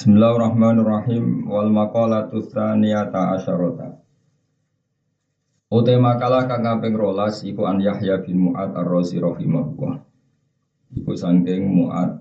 Bismillahirrahmanirrahim 0.00 1.44
wal 1.44 1.68
maqalatu 1.68 2.40
tsaniyata 2.40 3.36
asyarata. 3.36 4.00
Ute 5.68 5.92
makalah 6.00 6.48
kang 6.48 6.64
kaping 6.64 6.96
12 6.96 7.52
iku 7.52 7.68
an 7.68 7.84
Yahya 7.84 8.24
bin 8.24 8.48
Mu'ad 8.48 8.72
Ar-Razi 8.80 9.20
rahimahullah. 9.20 10.00
Iku 10.96 11.12
saking 11.12 11.68
Mu'ad 11.68 12.16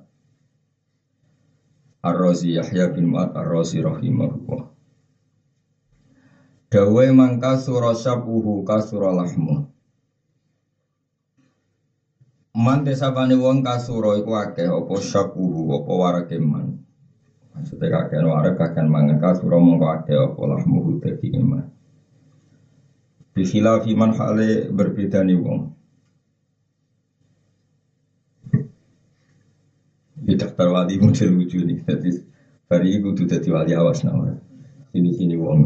Ar-Razi 2.04 2.60
Yahya 2.60 2.92
bin 2.92 3.16
Mu'ad 3.16 3.32
Ar-Razi 3.32 3.80
rahimahullah. 3.80 4.68
Dawe 6.76 7.06
mangka 7.16 7.64
sura 7.64 7.96
syabuhu 7.96 8.68
kasura 8.68 9.24
lahmu. 9.24 9.72
Man 12.60 12.84
desabane 12.84 13.40
wong 13.40 13.64
kasura 13.64 14.20
iku 14.20 14.36
akeh 14.36 14.68
apa 14.68 14.96
syabuhu 15.00 15.80
apa 15.80 15.92
warake 15.96 16.44
man. 16.44 16.79
Maksudnya 17.60 17.92
kakek 17.92 18.24
warak 18.24 18.56
kakek 18.56 18.88
mangan 18.88 19.20
kasura 19.20 19.60
mongko 19.60 19.86
ade 19.92 20.16
apa 20.16 20.42
lah 20.48 20.64
muhu 20.64 20.96
dadi 21.04 21.28
iman. 21.36 21.68
Bisilah 23.36 23.84
fiman 23.84 24.16
hale 24.16 24.72
berbeda 24.72 25.28
nih 25.28 25.36
wong. 25.36 25.68
Tidak 30.24 30.52
terwali 30.56 30.96
model 31.04 31.30
lucu 31.36 31.60
nih. 31.68 31.84
Jadi 31.84 32.10
hari 32.72 32.96
itu 32.96 33.12
tuh 33.12 33.28
jadi 33.28 33.48
wali 33.52 33.76
awas 33.76 34.08
nama. 34.08 34.40
Sini 34.96 35.12
sini 35.12 35.36
wong. 35.36 35.60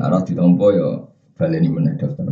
Narah 0.00 0.24
ditompo 0.24 0.72
yo 0.72 1.12
baleni 1.36 1.68
meneh 1.68 1.92
daftar. 2.00 2.24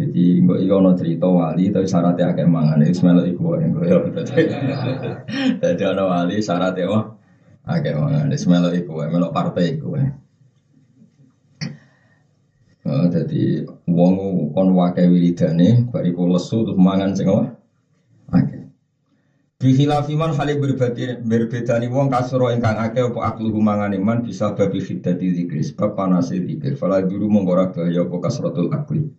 Jadi 0.00 0.40
nggak 0.40 0.64
iya 0.64 0.74
ono 0.80 0.96
cerita 0.96 1.28
wali 1.28 1.68
tapi 1.68 1.84
syaratnya 1.84 2.32
agak 2.32 2.48
mangan 2.48 2.80
semelo 2.96 3.20
iku 3.28 3.52
wae 3.52 3.68
yo. 3.68 4.00
Jadi 5.60 5.82
ono 5.92 6.04
wali 6.08 6.40
syaratnya 6.40 6.88
wah 6.88 7.04
agak 7.68 8.00
mangan 8.00 8.32
semelo 8.32 8.72
iku 8.72 9.04
melok 9.04 9.36
partai 9.36 9.76
iku 9.76 9.92
wae. 9.92 10.08
Oh, 12.80 13.04
jadi 13.12 13.68
wong 13.84 14.14
kon 14.56 14.72
wakai 14.72 15.04
wiridane 15.04 15.84
bariku 15.92 16.24
lesu 16.24 16.64
terus 16.64 16.80
mangan 16.80 17.12
sing 17.12 17.28
apa? 17.28 17.60
Akeh. 18.32 18.64
Bihilafi 19.60 20.16
man 20.16 20.32
hale 20.32 20.56
berbeda 20.56 21.20
berbeda 21.20 21.76
ni 21.76 21.92
wong 21.92 22.08
kasuro 22.08 22.48
ingkang 22.48 22.80
akeh 22.80 23.04
apa 23.12 23.20
akluhu 23.36 23.60
mangane 23.60 24.00
man 24.00 24.24
bisa 24.24 24.56
babi 24.56 24.80
khiddati 24.80 25.28
zikri 25.36 25.60
sebab 25.60 25.92
panase 25.92 26.40
zikir. 26.40 26.72
Fala 26.80 27.04
dulu 27.04 27.28
mongko 27.28 27.52
ora 27.52 27.68
bahaya 27.68 28.08
apa 28.08 28.16
kasratul 28.16 28.72
akli. 28.72 29.12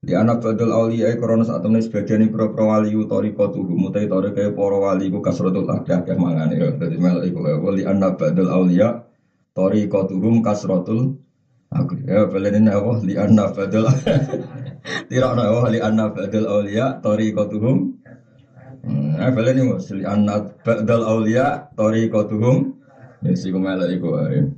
Di 0.00 0.16
anak 0.16 0.40
badal 0.40 0.72
awliya 0.72 1.12
korona 1.20 1.44
saat 1.44 1.60
temen 1.60 1.84
sebagian 1.84 2.24
ini 2.24 2.32
pro 2.32 2.56
pro 2.56 2.72
wali 2.72 2.96
utori 2.96 3.36
kotu 3.36 3.60
mutai 3.68 4.08
tori 4.08 4.32
kayak 4.32 4.56
pro 4.56 4.80
wali 4.80 5.12
ku 5.12 5.20
kasrotul 5.20 5.68
akeh 5.68 5.92
akeh 5.92 6.16
mangan 6.16 6.56
ya. 6.56 6.72
Jadi 6.72 6.96
mel 6.96 7.20
iku 7.20 7.44
ya. 7.44 7.60
Wali 7.60 7.84
anak 7.84 8.16
badal 8.16 8.48
awliya 8.48 9.04
tori 9.52 9.84
kotuhum 9.92 10.40
kasrotul 10.40 11.20
akeh. 11.68 12.00
Ya 12.08 12.24
belen 12.32 12.64
ini 12.64 12.72
apa? 12.72 12.92
Li 13.04 13.14
anak 13.20 13.52
badal 13.52 13.92
tidak 15.12 15.30
ada 15.36 15.42
apa? 15.52 15.68
Li 15.68 15.80
anak 15.84 16.08
badal 16.16 16.44
awliya 16.48 16.86
tori 17.04 17.26
kotuhum. 17.36 17.76
Nah 19.20 19.30
belen 19.36 19.60
ini. 19.60 19.76
Li 20.00 20.04
anak 20.08 20.64
badal 20.64 21.04
awliya 21.04 21.76
tori 21.76 22.08
kotuhum. 22.08 22.72
Ya 23.20 23.36
sih 23.36 23.52
kumela 23.52 23.84
iku 23.84 24.16
ya. 24.16 24.48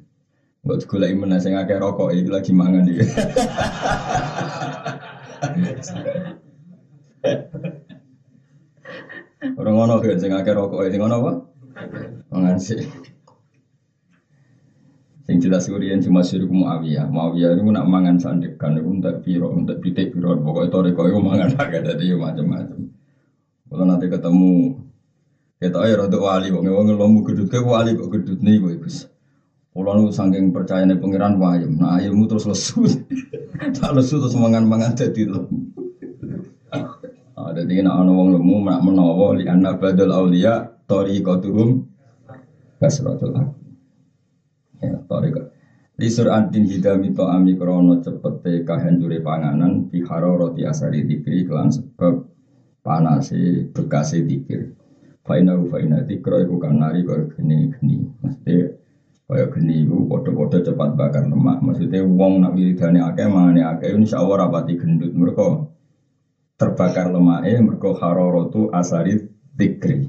Buat 0.62 0.86
gula 0.86 1.10
iman 1.10 1.34
sing 1.42 1.58
akeh 1.58 1.82
rokok 1.82 2.14
iki 2.14 2.30
lagi 2.30 2.54
mangan 2.54 2.86
iki. 2.86 3.02
Orang 9.58 9.74
ngono 9.74 9.98
kan 9.98 10.18
sing 10.18 10.30
akeh 10.30 10.54
rokok 10.54 10.86
sing 10.86 11.02
ngono 11.02 11.16
apa? 11.18 11.32
Mangan 12.30 12.58
sih. 12.62 12.78
Sing 15.22 15.38
jelas 15.38 15.66
kurian 15.70 16.02
cuma 16.02 16.22
suruh 16.22 16.50
Muawiyah. 16.50 17.06
Muawiyah 17.10 17.54
itu 17.54 17.62
nak 17.70 17.86
mangan 17.86 18.18
sandekan 18.18 18.78
itu 18.78 18.90
untuk 18.90 19.22
piro, 19.22 19.54
untuk 19.54 19.78
pitik 19.78 20.10
piro. 20.10 20.34
Pokoknya 20.38 20.70
itu 20.70 20.78
reko 20.90 21.02
itu 21.10 21.18
mangan 21.22 21.54
agak 21.58 21.86
jadi 21.90 22.14
macam-macam. 22.18 22.90
Kalau 23.70 23.84
nanti 23.86 24.06
ketemu 24.10 24.78
kita 25.62 25.78
ayo 25.86 25.94
rada 26.04 26.18
wali, 26.18 26.50
wong 26.50 26.66
wong 26.66 26.98
lomu 26.98 27.22
gedut 27.22 27.46
ke 27.46 27.62
wali 27.62 27.94
kok 27.94 28.10
gedut 28.10 28.42
nih 28.42 28.58
gue 28.58 28.82
gus. 28.82 29.06
Kalau 29.72 29.96
nu 29.96 30.12
saking 30.12 30.52
percaya 30.52 30.84
nih 30.84 31.00
pangeran 31.00 31.40
wayem, 31.40 31.80
nah 31.80 31.96
ilmu 31.96 32.28
terus 32.28 32.44
lesu, 32.44 32.84
tak 33.80 33.96
lesu 33.96 34.20
terus 34.20 34.36
mangan-mangan 34.36 34.92
jadi 34.92 35.32
loh. 35.32 35.48
Ada 37.32 37.64
di 37.64 37.80
nak 37.80 38.04
ana 38.04 38.12
wong 38.12 38.36
lemu 38.36 38.68
nak 38.68 38.80
menawa 38.84 39.32
li 39.32 39.48
anna 39.48 39.72
badal 39.80 40.12
auliya 40.12 40.76
tariqatuhum 40.84 41.88
kasratul 42.76 43.32
haq. 43.32 43.48
Ya, 44.84 45.00
tariqat. 45.08 45.48
Li 45.96 46.08
surantin 46.12 46.68
hidami 46.68 47.16
to 47.16 47.24
ami 47.24 47.56
krono 47.56 47.96
cepete 48.04 48.68
kahancure 48.68 49.24
panganan 49.24 49.88
bi 49.88 50.04
hararati 50.04 50.68
asari 50.68 51.08
dikri 51.08 51.48
kelan 51.48 51.72
sebab 51.72 52.20
panase 52.84 53.72
bekase 53.72 54.20
dikir. 54.24 54.76
Faina 55.24 55.56
faina 55.68 56.04
dikro 56.04 56.44
iku 56.44 56.60
kanari 56.60 57.04
kaya 57.08 57.24
geni-geni. 57.32 58.04
Mesti 58.20 58.81
kaya 59.32 59.48
geni 59.48 59.88
iku 59.88 60.04
padha-padha 60.12 60.60
cepat 60.60 60.90
bakar 60.92 61.24
lemak. 61.24 61.64
Maksudnya 61.64 62.04
wong 62.04 62.44
nak 62.44 62.52
wiridane 62.52 63.00
akeh 63.00 63.26
mangane 63.32 63.64
akeh 63.64 63.96
insyaallah 63.96 64.44
rapati 64.44 64.76
gendut 64.76 65.16
mereka 65.16 65.64
terbakar 66.60 67.08
lemaknya 67.08 67.64
mergo 67.64 67.96
hararatu 67.96 68.68
asari 68.76 69.24
dikri. 69.56 70.04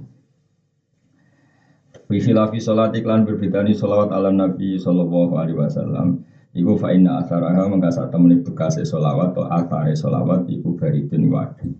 Fi 2.12 2.18
khilafi 2.20 2.60
sholat 2.60 2.92
iklan 3.00 3.24
berbedani 3.24 3.72
sholawat 3.72 4.12
ala 4.12 4.30
Nabi 4.30 4.76
sallallahu 4.76 5.34
alaihi 5.40 5.58
wasallam. 5.58 6.20
Iku 6.54 6.78
fa 6.78 6.94
inna 6.94 7.24
asaraha 7.24 7.66
mengkasa 7.66 8.12
temeni 8.12 8.44
bekase 8.44 8.86
sholawat 8.86 9.34
atau 9.34 9.48
asare 9.50 9.96
sholawat 9.96 10.46
iku 10.52 10.76
baridun 10.76 11.32
wadi. 11.32 11.72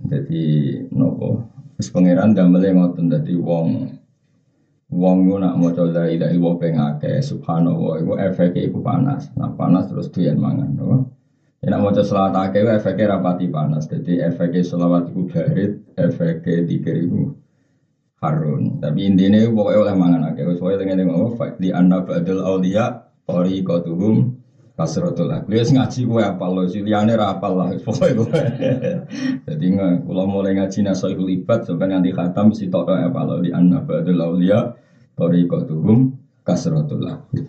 Jadi 0.00 0.44
nopo 0.94 1.50
Terus 1.80 1.96
pangeran 1.96 2.36
damel 2.36 2.60
ngoten 2.76 3.08
dadi 3.08 3.32
wong 3.40 3.88
wong 4.90 5.30
ku 5.30 5.38
nak 5.38 5.54
maca 5.54 5.86
la 5.86 6.10
ilaha 6.10 6.34
illallah 6.34 6.54
ping 6.58 6.76
akeh 6.76 7.22
subhanallah 7.22 8.02
iku 8.02 8.12
efeke 8.18 8.60
iku 8.66 8.82
panas. 8.82 9.30
Nah 9.38 9.54
panas 9.54 9.86
terus 9.86 10.10
doyan 10.10 10.36
mangan, 10.42 10.70
no? 10.74 11.06
Ya 11.62 11.76
nak 11.78 11.86
maca 11.86 12.02
selawat 12.02 12.34
akeh 12.50 12.66
efeke 12.66 13.06
rapati 13.06 13.46
panas. 13.46 13.86
Jadi 13.86 14.18
efeke 14.18 14.66
selawat 14.66 15.14
iku 15.14 15.30
barit, 15.30 15.78
efeke 15.94 16.66
dikir 16.66 17.06
iku 17.06 17.30
harun. 18.18 18.82
Tapi 18.82 19.00
intinya 19.06 19.46
pokoknya 19.46 19.78
oleh 19.78 19.94
mangan 19.94 20.22
akeh. 20.34 20.42
Pokoke 20.58 20.76
tengene 20.76 21.06
ngono 21.06 21.38
fa 21.38 21.54
di 21.54 21.70
anna 21.70 22.02
ba'dal 22.02 22.42
auliya 22.42 23.06
tariqatuhum 23.30 24.39
kasratul 24.80 25.28
akli. 25.28 25.60
Wis 25.60 25.76
ngaji 25.76 26.08
kowe 26.08 26.22
apal 26.24 26.50
lho, 26.56 26.64
liyane 26.72 27.12
ra 27.12 27.36
apal 27.36 27.52
lah 27.52 27.68
pokoke 27.84 28.16
kowe. 28.16 28.40
Dadi 29.44 29.66
kula 29.76 30.24
mulai 30.24 30.56
ngaji 30.56 30.88
nasaihul 30.88 31.28
ibad 31.36 31.68
sampai 31.68 31.92
nanti 31.92 32.16
khatam 32.16 32.56
si 32.56 32.72
tok 32.72 32.88
apal 32.88 33.44
di 33.44 33.52
anna 33.52 33.84
ba'dal 33.84 34.24
auliya 34.24 34.72
tariqatuhum 35.20 36.16
kasratul 36.40 37.04
akli. 37.04 37.44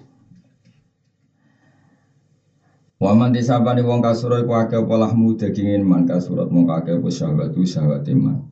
Waman 3.01 3.33
disabani 3.33 3.81
wong 3.81 3.97
kasura 3.97 4.45
iku 4.45 4.53
akeh 4.61 4.77
apa 4.77 4.93
lahmu 4.93 5.33
dagingin 5.33 5.81
man 5.81 6.05
kasurat 6.05 6.53
mung 6.53 6.69
akeh 6.69 7.01
apa 7.01 7.09
syahwatu 7.09 7.65
syahwat 7.65 8.05
iman. 8.13 8.45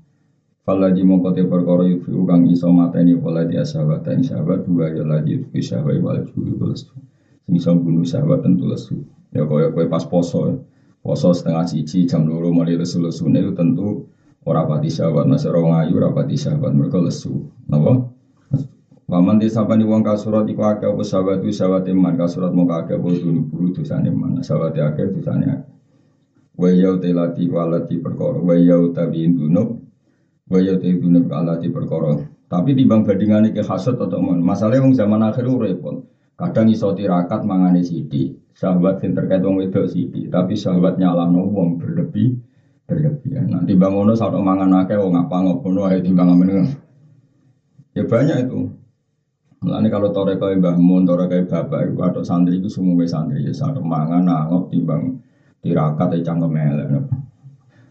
Faladi 0.66 1.06
mongko 1.06 1.38
te 1.38 1.46
perkara 1.46 1.86
yufi 1.86 2.10
kang 2.26 2.50
iso 2.50 2.74
mateni 2.74 3.14
pola 3.14 3.46
dia 3.46 3.62
syahwat 3.62 4.10
ing 4.10 4.26
syahwat 4.26 4.66
dua 4.66 4.90
ya 4.90 5.06
lagi 5.06 5.38
yufi 5.38 5.62
syahwat 5.62 6.02
wal 6.02 6.26
juwi 6.34 6.58
lesu. 7.50 7.58
Iso 7.58 7.72
bunuh 7.74 8.06
syahwat 8.06 8.46
tentu 8.46 8.70
lesu. 8.70 8.96
Ya 9.34 9.46
kaya 9.46 9.74
kowe 9.74 9.86
pas 9.90 10.06
poso. 10.06 10.62
Poso 11.02 11.34
setengah 11.34 11.66
cici 11.66 12.06
jam 12.06 12.28
loro 12.28 12.52
mulai 12.52 12.76
lesu-lesu 12.76 13.32
itu 13.32 13.52
tentu 13.56 14.12
ora 14.46 14.68
pati 14.68 14.92
syahwat 14.92 15.26
masih 15.26 15.50
ora 15.50 15.62
ngayu 15.86 15.98
ora 15.98 16.10
pati 16.13 16.36
syahwat 16.36 16.75
mereka 16.75 17.00
lesu. 17.01 17.50
Napa? 17.72 18.13
Waman 19.10 19.42
disapani 19.42 19.90
wong 19.90 20.06
kasurat 20.06 20.46
iku 20.46 20.69
akeh 20.69 20.86
apa 20.86 21.01
sahabat 21.01 21.42
itu 21.42 21.50
sahabat 21.50 21.90
iman 21.90 22.13
kasurat 22.13 22.54
mung 22.54 22.69
akeh 22.69 22.94
apa 22.94 23.10
dunu 23.10 23.42
buru 23.42 23.74
dosane 23.74 24.13
iman 24.13 24.38
sahabat 24.46 24.78
akeh 24.78 25.10
dosane 25.10 25.50
akeh. 25.50 25.74
Wa 26.54 26.69
yau 26.69 27.01
telati 27.01 27.50
walati 27.50 27.98
perkara 27.98 28.38
wa 28.38 28.54
yau 28.54 28.94
tabiin 28.94 29.34
dunub 29.34 29.81
wa 30.46 30.60
yau 30.62 30.78
te 30.78 30.94
dunub 30.94 31.25
alati 31.25 31.74
perkara. 31.74 32.22
Tapi 32.50 32.78
timbang 32.78 33.01
bandingane 33.01 33.50
ke 33.50 33.66
hasud 33.66 33.98
atau 33.98 34.22
mon. 34.22 34.42
Masalahnya 34.46 34.86
wong 34.86 34.94
zaman 34.94 35.22
akhir 35.25 35.46
repot. 35.46 36.06
Kadang 36.39 36.71
iso 36.71 36.95
tirakat 36.95 37.44
mangane 37.44 37.83
sithik. 37.83 38.39
Sahabat 38.56 39.03
sing 39.03 39.12
terkait 39.12 39.44
wong 39.44 39.59
wedok 39.59 39.91
sithik, 39.91 40.31
tapi 40.31 40.56
sahabat 40.56 40.95
nyalano 40.95 41.44
wong 41.51 41.75
berlebih 41.75 42.39
berlebihan. 42.88 43.51
Nanti 43.51 43.75
bangono 43.75 44.15
sak 44.15 44.31
mangan 44.39 44.71
akeh 44.83 44.95
wong 44.95 45.19
apa 45.19 45.36
ngono 45.36 45.91
ae 45.91 46.00
timbang. 46.00 46.39
Ya 47.91 48.03
banyak 48.07 48.47
itu. 48.47 48.71
Mulane 49.59 49.91
kalau 49.91 50.15
tore 50.15 50.39
kaya 50.39 50.56
Mbah 50.56 50.80
Mun, 50.80 51.03
tore 51.03 51.27
kaya 51.27 51.44
bapak 51.44 51.91
iku 51.91 52.07
atau 52.07 52.24
santri 52.24 52.63
itu 52.63 52.71
semua 52.71 53.03
santri 53.03 53.44
ya 53.44 53.51
sak 53.51 53.75
mangan 53.83 54.24
nangop 54.24 54.71
timbang 54.71 55.19
tirakat 55.59 56.15
ya 56.15 56.31
cangkem 56.31 56.56
elek. 56.56 56.88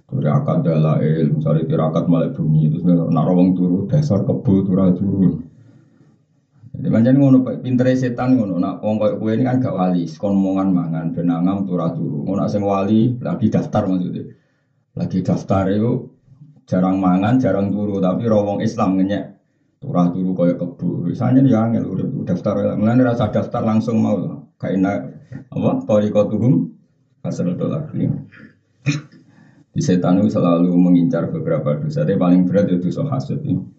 Tirakat 0.08 0.64
dalail, 0.64 1.36
misalnya 1.36 1.68
tirakat 1.68 2.08
malah 2.08 2.32
bunyi, 2.32 2.72
terus 2.72 2.80
nak 2.88 3.28
rawang 3.28 3.52
turu 3.52 3.84
dasar 3.84 4.24
kebo 4.24 4.64
turah 4.64 4.88
turu. 4.96 5.36
Jadi 6.78 6.94
macam 6.94 7.14
ngono 7.18 7.38
pintere 7.58 7.98
setan 7.98 8.38
ngono, 8.38 8.54
nak 8.62 8.78
wong 8.78 9.02
kowe 9.02 9.30
ini 9.34 9.42
kan 9.42 9.58
gak 9.58 9.74
wali, 9.74 10.06
kon 10.14 10.38
omongan 10.38 10.70
mangan 10.70 11.10
benangam 11.10 11.66
turah 11.66 11.90
turu. 11.90 12.22
Ngono 12.22 12.46
sing 12.46 12.62
wali 12.62 13.18
lagi 13.18 13.50
daftar 13.50 13.82
maksudnya. 13.90 14.30
Lagi 14.94 15.18
daftar 15.26 15.66
itu 15.74 16.06
jarang 16.70 17.02
mangan, 17.02 17.34
jarang 17.42 17.74
turu, 17.74 17.98
tapi 17.98 18.30
rawang 18.30 18.62
Islam 18.62 18.94
ngenyek 18.94 19.24
turah 19.82 20.06
turu 20.14 20.30
koyo 20.38 20.54
kebo. 20.54 21.02
Misalnya 21.02 21.42
dia 21.42 21.58
angel 21.66 21.82
udah 21.82 22.06
daftar, 22.22 22.78
mulane 22.78 23.02
rasa 23.02 23.26
daftar 23.26 23.66
langsung 23.66 23.98
mau 23.98 24.46
kayak 24.62 24.78
apa? 25.50 25.70
Torikotuhum 25.82 26.62
asal 27.26 27.58
lagi. 27.58 28.06
Di 29.74 29.82
setan 29.82 30.22
itu 30.22 30.30
selalu 30.30 30.70
mengincar 30.78 31.26
beberapa 31.26 31.74
dosa. 31.74 32.06
Tapi 32.06 32.14
paling 32.14 32.46
berat 32.46 32.70
itu 32.70 32.86
dosa 32.86 33.02
hasud 33.10 33.42
ini. 33.42 33.77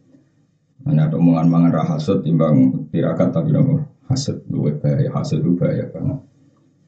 Hanya 0.90 1.06
ada 1.06 1.22
omongan 1.22 1.48
mangan 1.54 1.70
rah 1.70 1.88
hasud 1.94 2.26
timbang 2.26 2.90
tirakat 2.90 3.30
tapi 3.30 3.54
nopo 3.54 3.78
hasud 4.10 4.42
luwe 4.50 4.74
bahaya 4.74 5.14
hasud 5.14 5.46
itu 5.46 5.54
bahaya 5.54 5.86
banget. 5.94 6.18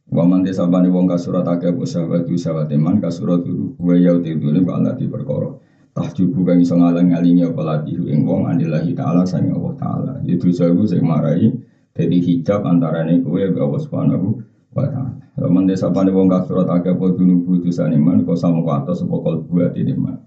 Waman 0.09 0.41
desa 0.41 0.65
bani 0.65 0.89
wong 0.89 1.05
kasurat 1.05 1.45
akeh 1.45 1.69
apa 1.69 1.85
sahabat 1.85 2.25
itu 2.25 2.35
sahabat 2.35 2.73
iman 2.73 2.97
kasurat 2.97 3.45
itu 3.45 3.77
wa 3.77 3.93
yau 3.93 4.17
itu 4.17 4.41
ini 4.41 4.65
bala 4.65 4.97
di 4.97 5.05
perkara. 5.05 5.53
Tahjubu 5.93 6.41
kang 6.41 6.57
iso 6.57 6.73
ngalang-alingi 6.81 7.45
apa 7.45 7.61
lati 7.61 7.93
ing 7.93 8.25
wong 8.25 8.49
anillahi 8.49 8.97
taala 8.97 9.21
sang 9.21 9.53
Allah 9.53 9.73
taala. 9.77 10.13
Itu 10.25 10.49
sahabat 10.49 10.89
sing 10.89 11.05
marai 11.05 11.53
jadi 11.93 12.17
hijab 12.17 12.65
antarane 12.65 13.21
kowe 13.21 13.37
Allah 13.37 13.81
Subhanahu 13.85 14.27
wa 14.73 14.89
taala. 14.89 15.13
Laman 15.37 15.69
desa 15.69 15.93
pane 15.93 16.09
wong 16.09 16.25
kasurat 16.25 16.65
akeh 16.73 16.97
apa 16.97 17.05
dunubu 17.13 17.61
dosane 17.61 18.01
man 18.01 18.25
kok 18.25 18.33
sama 18.33 18.65
ku 18.65 18.71
atas 18.73 19.05
apa 19.05 19.13
kol 19.13 19.45
buat 19.45 19.77
ini 19.77 19.93
man. 19.93 20.17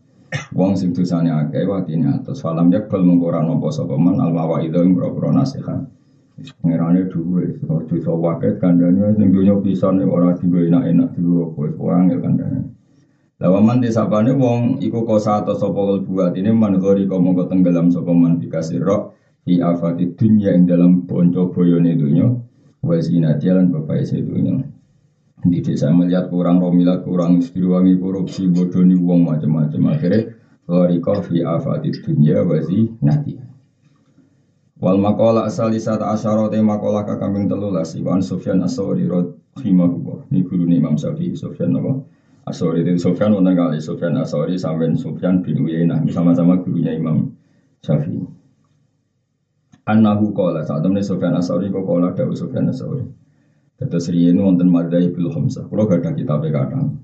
Wong 0.55 0.75
sing 0.75 0.95
dosane 0.95 1.31
akeh 1.31 1.67
watine 1.67 2.11
atas 2.11 2.43
falam 2.43 2.71
yakbal 2.71 3.03
mengko 3.03 3.31
ora 3.31 3.43
nampa 3.43 3.71
sapa 3.71 3.95
man 3.99 4.19
al 4.19 4.35
mawaidu 4.35 4.83
ing 4.83 4.95
boro 4.95 5.31
nasihat. 5.31 5.87
Pengerane 6.35 7.07
duwe, 7.07 7.63
dosa 7.63 8.11
waket 8.11 8.59
kandhane 8.59 9.15
ning 9.15 9.31
donya 9.31 9.55
pisan 9.63 10.03
ora 10.03 10.35
digo 10.35 10.59
enak-enak 10.59 11.15
digo 11.15 11.55
kowe 11.55 11.95
angel 11.95 12.19
kandhane. 12.19 12.75
Lawaman 13.39 13.79
desa 13.79 14.07
pane 14.11 14.35
wong 14.35 14.83
iku 14.83 15.07
kosa 15.07 15.43
atau 15.43 15.55
sapa 15.55 16.03
buat 16.03 16.35
ini 16.35 16.51
man 16.51 16.79
gori 16.83 17.07
kok 17.07 17.23
mongko 17.23 17.51
tenggelam 17.51 17.91
sapa 17.91 18.11
man 18.11 18.43
dikasih 18.43 18.83
roh 18.83 19.15
di 19.47 19.63
afati 19.63 20.15
dunya 20.17 20.55
ing 20.55 20.67
dalam 20.67 21.07
bonco 21.07 21.53
boyone 21.55 21.95
dunya 21.95 22.27
wa 22.83 22.97
zinati 22.99 23.47
lan 23.51 23.71
bapak 23.71 24.03
sedunya. 24.03 24.74
Di 25.45 25.61
desa 25.61 25.93
melihat 25.93 26.33
kurang 26.33 26.57
romilat, 26.57 27.05
kurang 27.05 27.45
wangi 27.45 27.95
korupsi, 28.01 28.49
bodoni 28.49 28.97
uang 28.97 29.29
macam-macam. 29.29 29.93
Akhirnya, 29.93 30.33
Loriko 30.65 31.21
fi 31.21 31.45
afati 31.45 31.93
dunya 31.93 32.41
wazi 32.41 32.89
nati. 33.05 33.37
Wal 34.81 34.97
makola 34.97 35.45
saat 35.53 36.01
asyara 36.01 36.49
te 36.49 36.57
makola 36.65 37.05
kakambing 37.05 37.45
telulas 37.45 37.93
Iwan 37.97 38.25
Sufyan 38.25 38.65
Asawri 38.65 39.05
rahimahullah. 39.05 40.33
Ini 40.33 40.41
guru 40.41 40.65
Imam 40.65 40.97
Syafi'i 40.97 41.37
Sufyan 41.37 41.77
apa? 41.77 42.01
Asawri 42.49 42.81
itu 42.81 42.97
Sufyan 42.97 43.33
wonten 43.37 43.57
kali 43.57 43.81
Sufyan 43.81 44.17
Asawri 44.17 44.57
sampai 44.57 44.93
Sufyan 44.97 45.41
bin 45.45 45.61
Uyainah 45.61 46.01
sama-sama 46.09 46.57
gurunya 46.57 46.97
Imam 46.97 47.29
Syafi'i. 47.85 48.25
Annahu 49.85 50.33
kola 50.33 50.65
saat 50.65 50.81
temen 50.81 51.05
Sufyan 51.05 51.37
Asawri 51.37 51.69
kok 51.69 51.85
kola 51.85 52.09
dawu 52.17 52.33
Sufyan 52.33 52.73
Asawri. 52.73 53.05
Terus 53.75 54.07
riyen 54.11 54.39
wonten 54.39 54.71
Madzhabul 54.71 55.31
Khamsah. 55.35 55.67
Kalau 55.67 55.85
gak 55.91 56.07
ada 56.07 56.11
kitab 56.15 56.47
kadang. 56.47 57.03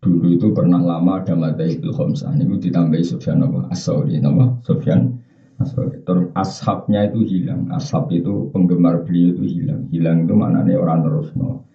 Dulu 0.00 0.32
itu 0.32 0.50
pernah 0.50 0.80
lama 0.82 1.22
ada 1.22 1.34
Madzhabul 1.38 1.94
Khamsah. 1.94 2.34
Ini 2.34 2.50
ditambahi 2.58 3.04
Sufyan 3.06 3.46
apa? 3.46 3.70
As-Sauri 3.70 4.18
nama 4.18 4.58
Sufyan 4.66 5.16
As-Sauri. 5.62 6.02
Terus 6.02 6.32
ashabnya 6.34 7.06
itu 7.06 7.20
hilang. 7.22 7.70
Ashab 7.70 8.10
itu 8.10 8.50
penggemar 8.50 9.06
beliau 9.06 9.36
itu 9.38 9.44
hilang. 9.60 9.86
Hilang 9.92 10.26
itu 10.26 10.34
maknanya 10.34 10.74
orang 10.80 11.00
terus 11.06 11.30
no. 11.36 11.68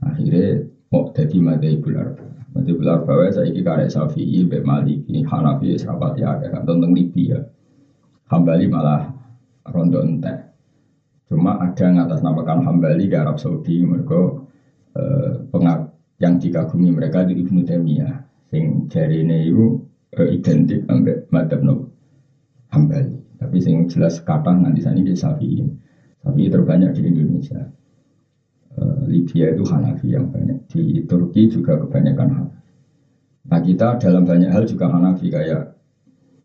Akhirnya 0.00 0.70
mau 0.92 1.10
jadi 1.10 1.38
Madzhabul 1.40 1.96
Arba. 1.98 2.26
Madzhabul 2.54 2.88
Arba 2.90 3.30
saya 3.32 3.48
ini 3.48 3.60
karek 3.64 3.90
Syafi'i, 3.90 4.44
Mbak 4.46 4.62
Maliki, 4.62 5.22
Hanafi, 5.26 5.78
ya, 6.20 6.34
kan 6.36 6.62
tentang 6.66 6.92
Libya. 6.94 7.42
Hambali 8.30 8.70
malah 8.70 9.10
rondo 9.66 10.02
entek. 10.06 10.49
Cuma 11.30 11.62
ada 11.62 11.86
yang 11.86 12.02
atas 12.02 12.26
namakan 12.26 12.66
Hambali 12.66 13.06
ke 13.06 13.14
Arab 13.14 13.38
Saudi 13.38 13.86
mereka 13.86 14.34
eh, 14.98 15.46
pengak 15.46 15.94
yang 16.18 16.42
dikagumi 16.42 16.90
mereka 16.90 17.22
di 17.22 17.38
Ibnu 17.38 17.62
Taimiyah. 17.62 18.26
Sing 18.50 18.90
jari 18.90 19.22
ini 19.22 19.46
itu 19.46 19.78
eh, 20.18 20.34
identik 20.34 20.90
sampai 20.90 21.22
madhab 21.30 21.62
no 21.62 21.86
Hambali. 22.74 23.14
Tapi 23.38 23.56
sing 23.62 23.86
jelas 23.86 24.18
kata 24.26 24.58
nanti 24.58 24.82
sana 24.82 24.98
di 24.98 25.14
Safi 25.14 25.62
Safi 26.20 26.50
terbanyak 26.50 26.98
di 26.98 27.00
Indonesia. 27.06 27.62
Eh, 28.74 29.00
Libya 29.06 29.54
itu 29.54 29.62
Hanafi 29.70 30.10
yang 30.10 30.34
banyak. 30.34 30.66
Di 30.66 31.06
Turki 31.06 31.46
juga 31.46 31.78
kebanyakan 31.78 32.26
Hanafi. 32.26 32.60
Nah 33.54 33.60
kita 33.62 34.02
dalam 34.02 34.26
banyak 34.26 34.50
hal 34.50 34.66
juga 34.66 34.90
Hanafi 34.90 35.30
kayak 35.30 35.78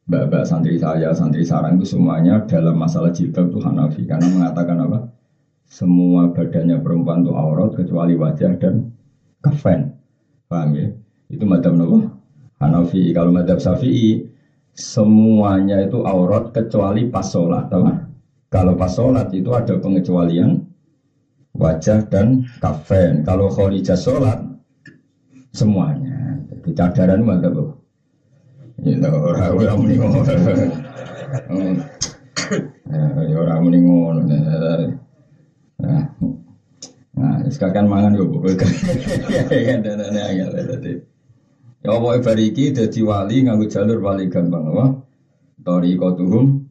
Mbak-mbak 0.05 0.45
santri 0.45 0.77
saya, 0.77 1.09
santri 1.17 1.41
sarang 1.41 1.81
itu 1.81 1.97
semuanya 1.97 2.45
dalam 2.45 2.77
masalah 2.77 3.09
jilbab 3.09 3.49
itu 3.49 3.57
Hanafi 3.57 4.05
karena 4.05 4.29
mengatakan 4.29 4.77
apa? 4.85 5.09
Semua 5.65 6.29
badannya 6.29 6.77
perempuan 6.77 7.25
itu 7.25 7.33
aurat 7.33 7.73
kecuali 7.73 8.13
wajah 8.13 8.53
dan 8.61 8.93
kafen. 9.41 9.97
Paham 10.45 10.77
ya? 10.77 10.93
Itu 11.33 11.49
madhab 11.49 11.73
apa? 11.73 12.21
Hanafi. 12.61 13.09
Kalau 13.17 13.33
madhab 13.33 13.57
Syafi'i 13.57 14.29
semuanya 14.77 15.81
itu 15.81 16.05
aurat 16.05 16.53
kecuali 16.53 17.09
pas 17.09 17.25
sholat. 17.25 17.65
Kalau 18.53 18.77
pas 18.77 18.93
sholat 18.93 19.33
itu 19.33 19.49
ada 19.57 19.73
pengecualian 19.81 20.61
wajah 21.57 22.05
dan 22.13 22.45
kafen. 22.61 23.25
Kalau 23.25 23.49
khorijah 23.49 23.97
sholat 23.97 24.37
semuanya. 25.49 26.45
Jadi 26.45 26.77
cadaran 26.77 27.25
madhab 27.25 27.57
apa? 27.57 27.84
Ya 28.83 29.07
ora 29.07 29.55
ora 29.55 29.71
muni 29.79 29.95
ngono. 29.95 30.19
Ya 32.91 33.35
ora 33.39 33.55
muni 33.63 33.77
ngono. 33.79 34.21
Nah, 35.75 36.03
nah 37.15 37.35
sekarang 37.47 37.87
mangan 37.87 38.19
yo 38.19 38.27
pokoknya 38.27 38.67
kan 39.63 39.79
dan 39.83 39.99
angel 40.03 40.49
tadi. 40.55 40.91
Ya 41.85 41.95
apa 41.95 42.19
bariki 42.19 42.75
dadi 42.75 42.99
wali 43.05 43.47
nganggo 43.47 43.71
jalur 43.71 43.99
wali 44.03 44.27
gampang 44.27 44.71
apa? 44.73 44.85
Tori 45.63 45.95
kotuhum 45.95 46.67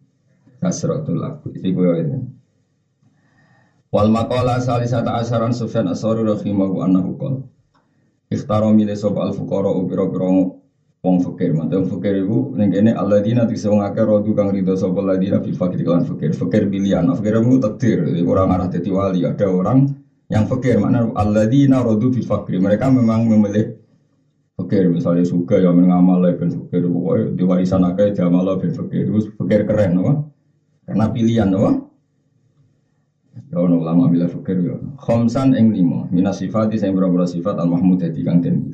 kasratul 0.61 1.25
laku. 1.25 1.57
Iki 1.57 1.71
koyo 1.73 1.93
itu. 2.01 2.19
Wal 3.95 4.11
maqala 4.11 4.59
salisata 4.59 5.23
asaran 5.23 5.55
Sufyan 5.55 5.87
As-Sauri 5.87 6.27
rahimahu 6.27 6.83
annahu 6.83 7.15
qala 7.15 7.41
Ikhtaro 8.27 8.75
al 8.75 9.33
fuqara 9.39 9.71
upira-pira 9.71 10.54
wong 11.05 11.21
fakir. 11.21 11.53
Mantan 11.53 11.85
fakir 11.85 12.25
ibu 12.25 12.57
ning 12.57 12.73
kene 12.73 12.97
alladzina 12.97 13.45
tikse 13.45 13.69
wong 13.69 13.85
akeh 13.85 14.01
rodu 14.01 14.33
kang 14.33 14.49
rido 14.49 14.73
sapa 14.73 15.05
alladzina 15.05 15.45
fi 15.45 15.53
fakir 15.53 15.85
kan 15.85 16.01
fakir. 16.09 16.33
Fakir 16.33 16.65
pilihan. 16.73 17.05
Fakir 17.13 17.45
mu 17.45 17.61
takdir. 17.61 18.09
Orang 18.25 18.57
arah 18.57 18.73
dadi 18.73 18.89
wali. 18.89 19.21
Ada 19.29 19.45
orang 19.45 19.85
yang 20.33 20.49
fakir. 20.49 20.81
Mana 20.81 21.13
alladzina 21.13 21.85
rodu 21.85 22.09
fi 22.09 22.25
fakir. 22.25 22.57
Mereka 22.57 22.89
memang 22.89 23.29
memilih 23.29 23.77
fakir. 24.57 24.89
Misalnya 24.89 25.29
suka 25.29 25.61
ya 25.61 25.69
mengamal 25.69 26.25
ben 26.41 26.49
fakir. 26.49 26.89
Pokoknya 26.89 27.37
di 27.37 27.43
warisan 27.45 27.85
akeh 27.85 28.17
jamal 28.17 28.49
ben 28.57 28.73
fakir. 28.73 29.05
Itu 29.05 29.21
fakir 29.37 29.69
keren 29.69 30.01
apa? 30.01 30.13
Karena 30.89 31.07
pilihan 31.13 31.53
apa? 31.53 31.71
Ya 33.53 33.61
ono 33.61 33.77
ulama 33.83 34.09
bila 34.09 34.25
fakir 34.25 34.57
ya. 34.57 34.81
Khamsan 34.97 35.53
ing 35.53 35.69
lima. 35.69 36.09
Minas 36.09 36.41
sifat 36.41 36.73
sing 36.81 36.97
berapa 36.97 37.29
sifat 37.29 37.61
al 37.61 37.69
mahmud 37.69 38.01
kang 38.01 38.41
den 38.41 38.73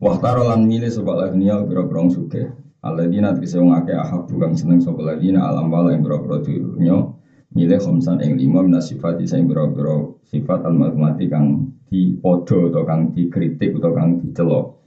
puji. 0.00 0.08
Wahtaro 0.08 0.48
lan 0.48 0.64
milih 0.64 0.88
sapa 0.88 1.12
lagnia 1.12 1.60
biro-biro 1.60 2.08
suke. 2.08 2.48
Alladzina 2.80 3.36
tegese 3.36 3.60
wong 3.60 3.76
akeh 3.76 3.92
ahab 3.92 4.24
kang 4.32 4.56
seneng 4.56 4.80
sapa 4.80 5.04
lagina 5.04 5.44
alam 5.44 5.68
wala 5.68 5.92
ing 5.92 6.00
biro-biro 6.00 6.40
dunya 6.40 7.12
milih 7.52 7.76
ing 8.24 8.32
lima 8.40 8.64
minas 8.64 8.88
sifat 8.88 9.20
sing 9.28 9.44
biro-biro 9.44 10.16
sifat 10.24 10.64
al 10.64 10.72
mahmud 10.72 11.20
kang 11.28 11.76
dipodo 11.92 12.72
atau 12.72 12.82
kang 12.88 13.12
dikritik 13.12 13.76
atau 13.76 13.92
kang 13.92 14.16
dicelok. 14.24 14.80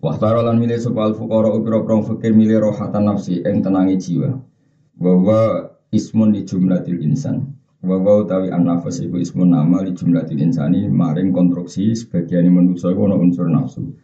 Wahtaro 0.00 0.40
lan 0.40 0.56
milih 0.56 0.80
sapa 0.80 1.04
al 1.04 1.12
fuqara 1.12 1.52
biro-biro 1.60 2.00
fakir 2.08 2.32
milih 2.32 2.64
rohatan 2.64 3.04
nafsi 3.04 3.44
ing 3.44 3.60
tenangi 3.60 4.00
jiwa. 4.00 4.40
Bahwa 4.96 5.68
ismun 5.92 6.32
di 6.32 6.40
jumlatil 6.48 7.04
insan. 7.04 7.52
Wawa 7.86 8.26
utawi 8.26 8.50
an-nafas 8.50 8.98
iku 8.98 9.22
ismun 9.22 9.54
nama 9.54 9.78
di 9.86 9.94
jumlatil 9.94 10.42
insani 10.42 10.90
maring 10.90 11.30
konstruksi 11.30 11.94
sebagian 11.94 12.50
manusia 12.50 12.90
iku 12.90 13.06
ana 13.06 13.14
unsur 13.14 13.46
nafsu. 13.46 13.94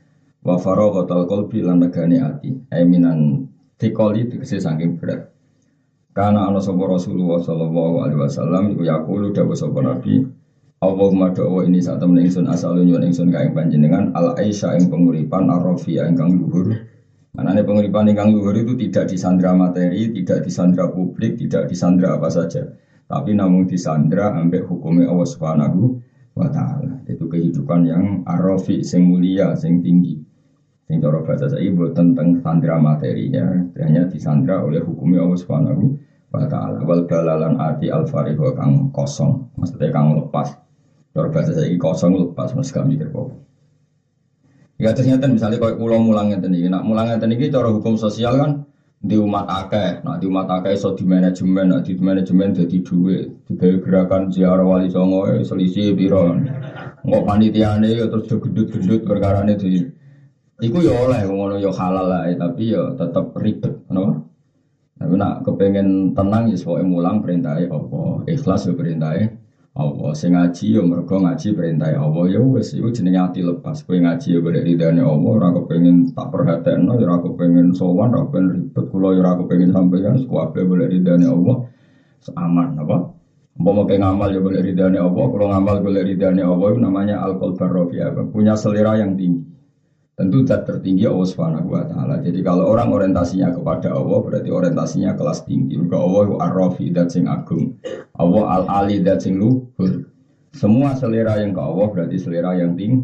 Wa 0.46 0.54
faraghatal 0.54 1.26
qalbi 1.26 1.66
lan 1.66 1.82
regane 1.82 2.22
ati. 2.22 2.54
Aiminan 2.70 3.50
tikoli 3.82 4.30
tegese 4.30 4.62
saking 4.62 5.02
berat. 5.02 5.34
Karena 6.14 6.46
ana 6.46 6.62
sapa 6.62 6.78
Rasulullah 6.86 7.42
sallallahu 7.42 8.06
alaihi 8.06 8.20
wasallam 8.22 8.70
iku 8.70 8.86
yaqulu 8.86 9.34
dawuh 9.34 9.58
sapa 9.58 9.82
Nabi 9.82 10.22
Allahumma 10.82 11.30
doa 11.30 11.62
ini 11.62 11.78
saat 11.78 12.02
temen 12.02 12.18
ingsun 12.18 12.50
asal 12.50 12.74
nyuwun 12.74 13.06
ingsun 13.06 13.30
kae 13.30 13.54
panjenengan 13.54 14.10
al 14.18 14.34
aisha 14.34 14.74
ing 14.74 14.90
penguripan 14.90 15.46
arrofia 15.46 16.10
ingkang 16.10 16.34
luhur. 16.38 16.74
Manane 17.38 17.62
penguripan 17.62 18.10
ingkang 18.10 18.34
luhur 18.34 18.50
itu 18.58 18.74
tidak 18.74 19.06
disandra 19.06 19.54
materi, 19.54 20.10
tidak 20.10 20.42
disandra 20.42 20.90
publik, 20.90 21.38
tidak 21.38 21.70
disandra 21.70 22.18
apa 22.18 22.26
saja. 22.34 22.66
Tapi 23.06 23.36
namun 23.36 23.68
disandra 23.68 24.32
ambek 24.34 24.66
hukumnya 24.66 25.10
Allah 25.10 25.28
Subhanahu 25.28 25.80
wa 26.32 26.48
taala. 26.48 27.02
Itu 27.04 27.28
kehidupan 27.28 27.84
yang 27.84 28.04
arrofi 28.24 28.80
sing 28.80 29.04
mulia, 29.06 29.52
sing 29.54 29.84
tinggi. 29.84 30.16
Sing 30.88 30.98
cara 30.98 31.20
bahasa 31.22 31.48
saya 31.48 31.68
tentang 31.92 32.40
sandra 32.40 32.76
materinya, 32.80 33.68
hanya 33.80 34.08
disandra 34.08 34.64
oleh 34.64 34.80
hukumnya 34.80 35.22
Allah 35.22 35.38
Subhanahu 35.38 35.84
wa 36.32 36.44
taala. 36.48 36.80
Wal 36.82 37.04
dalalan 37.04 37.60
ati 37.60 37.92
al 37.92 38.08
kang 38.08 38.90
kosong, 38.90 39.52
maksudnya 39.60 39.92
kang 39.92 40.16
lepas. 40.16 40.56
Cara 41.12 41.28
bahasa 41.28 41.52
saya 41.52 41.68
kosong 41.76 42.12
lepas 42.16 42.56
mas 42.56 42.72
kami 42.72 42.96
kok. 42.96 43.36
Ya 44.80 44.90
ternyata 44.96 45.28
misalnya 45.28 45.60
kalau 45.60 45.78
pulau 45.78 46.00
mulang 46.00 46.32
iki, 46.32 46.66
nak 46.66 46.82
mulang 46.82 47.06
ngeten 47.06 47.30
iki 47.36 47.52
cara 47.52 47.68
hukum 47.70 47.94
sosial 48.00 48.34
kan 48.40 48.64
di 49.02 49.18
umat 49.18 49.50
akeh, 49.50 50.06
nah 50.06 50.14
di 50.14 50.30
umat 50.30 50.46
akeh 50.46 50.78
so 50.78 50.94
di 50.94 51.02
manajemen, 51.02 51.74
nah 51.74 51.82
di 51.82 51.98
manajemen 51.98 52.54
jadi 52.54 52.78
duit, 52.86 53.34
di 53.50 53.54
gerakan 53.58 54.30
ziarah 54.30 54.62
wali 54.62 54.86
songo 54.86 55.26
eh, 55.26 55.42
selisih 55.42 55.98
biro, 55.98 56.38
nggak 57.02 57.24
panitiane 57.26 57.98
ya 57.98 58.06
terus 58.06 58.30
gedut-gedut 58.30 59.02
perkara 59.02 59.42
itu, 59.50 59.90
iku 60.62 60.78
ya 60.86 60.94
oleh 61.02 61.26
ngono 61.26 61.58
ya 61.58 61.74
halal 61.74 62.06
lah, 62.06 62.30
tapi 62.30 62.70
ya 62.70 62.94
tetap 62.94 63.34
ribet, 63.42 63.74
kenapa? 63.90 64.22
Tapi 65.02 65.14
nak 65.18 65.42
kepengen 65.42 66.14
tenang 66.14 66.46
ya 66.46 66.54
soalnya 66.54 66.86
mulang 66.86 67.18
perintahnya 67.18 67.74
apa, 67.74 68.22
ikhlas 68.30 68.70
ya 68.70 68.78
Allah. 69.72 70.10
Sing 70.12 70.36
ngaji 70.36 70.66
yo 70.76 70.82
mergo 70.84 71.16
ngaji 71.16 71.48
perintah 71.56 71.92
Allah. 71.96 72.24
Ya 72.28 72.40
wis 72.40 72.76
iku 72.76 72.92
jenenge 72.92 73.20
ati 73.20 73.40
lepas. 73.40 73.84
Kowe 73.84 73.96
ngaji 73.96 74.28
yo 74.36 74.40
golek 74.44 74.64
ridane 74.68 75.00
Allah 75.00 75.30
ora 75.32 75.48
kepengin 75.56 76.12
tak 76.12 76.28
perhatekno 76.28 77.00
ya 77.00 77.06
ora 77.08 77.16
kepengin 77.24 77.72
sowan 77.72 78.12
ora 78.12 78.28
kepengin 78.28 78.50
ribet 78.68 78.84
kula 78.92 79.08
ya 79.16 79.20
ora 79.24 79.32
kepengin 79.40 79.70
sampeyan 79.72 80.16
kabeh 80.20 80.62
golek 80.68 80.88
ridane 80.92 81.26
Allah. 81.28 81.56
Aman 82.36 82.78
apa? 82.78 83.22
Umpama 83.52 83.84
kayak 83.84 84.00
ngamal 84.00 84.32
ya 84.32 84.40
boleh 84.40 84.64
ridhani 84.64 84.96
Allah, 84.96 85.24
kalau 85.28 85.46
ngamal 85.52 85.76
boleh 85.84 86.02
ridhani 86.08 86.40
Allah 86.40 86.72
itu 86.72 86.80
namanya 86.80 87.20
alkohol 87.20 87.52
barofia, 87.52 88.08
punya 88.32 88.56
selera 88.56 88.96
yang 88.96 89.12
tinggi. 89.12 89.44
Tentu 90.22 90.46
zat 90.46 90.62
tertinggi 90.62 91.02
Allah 91.02 91.26
Subhanahu 91.26 91.74
wa 91.74 91.82
taala. 91.82 92.22
Jadi 92.22 92.46
kalau 92.46 92.70
orang 92.70 92.94
orientasinya 92.94 93.58
kepada 93.58 93.90
Allah 93.90 94.22
berarti 94.22 94.54
orientasinya 94.54 95.18
kelas 95.18 95.42
tinggi. 95.50 95.74
Maka 95.74 95.98
Allah 95.98 96.46
ar-rafi 96.46 96.94
dat 96.94 97.10
sing 97.10 97.26
agung. 97.26 97.74
Allah 98.14 98.62
al-ali 98.62 99.02
dat 99.02 99.18
sing 99.26 99.34
luhur. 99.34 100.06
Semua 100.54 100.94
selera 100.94 101.42
yang 101.42 101.50
ke 101.50 101.58
Allah 101.58 101.90
berarti 101.90 102.22
selera 102.22 102.54
yang 102.54 102.78
tinggi. 102.78 103.02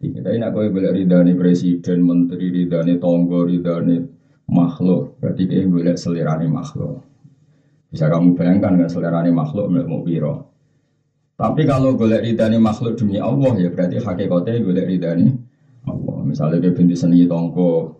Kita 0.00 0.32
ini 0.32 0.48
aku 0.48 0.72
boleh 0.72 0.96
ridani 0.96 1.36
presiden, 1.36 2.00
menteri, 2.00 2.48
ridani 2.48 2.96
tonggo, 2.96 3.44
ridani 3.44 4.00
makhluk. 4.48 5.20
Berarti 5.20 5.44
dia 5.44 5.60
boleh 5.68 5.92
selera 5.92 6.40
makhluk. 6.40 7.04
Bisa 7.92 8.08
kamu 8.08 8.32
bayangkan 8.32 8.80
kan 8.80 8.88
selera 8.88 9.20
makhluk 9.28 9.68
mau 9.68 10.00
biro. 10.00 10.48
Tapi 11.36 11.68
kalau 11.68 12.00
boleh 12.00 12.24
ridani 12.24 12.56
makhluk 12.56 12.96
demi 12.96 13.20
Allah 13.20 13.52
ya 13.60 13.68
berarti 13.68 14.00
hakikatnya 14.00 14.64
boleh 14.64 14.84
ridani. 14.88 15.45
Misalnya 16.26 16.58
dia 16.58 16.74
binti 16.74 16.98
senengi 16.98 17.30
tonggo, 17.30 17.94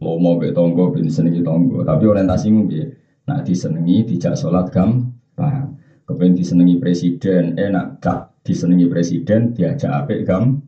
lomo 0.00 0.40
be 0.40 0.50
tonggo 0.56 0.88
binti 0.90 1.12
senengi 1.12 1.44
tonggo. 1.44 1.84
Tapi 1.84 2.04
orientasimu 2.08 2.60
dia, 2.66 2.88
nak 3.28 3.44
disenengi 3.44 4.08
dijak 4.08 4.34
sholat 4.34 4.72
gampang. 4.72 5.76
Kepengen 6.06 6.38
disenengi 6.38 6.78
presiden, 6.78 7.58
eh 7.58 7.66
nak 7.66 7.98
gak 7.98 8.46
disenengi 8.46 8.86
presiden 8.86 9.50
diajak 9.50 9.90
apik 9.90 10.22
gam. 10.22 10.62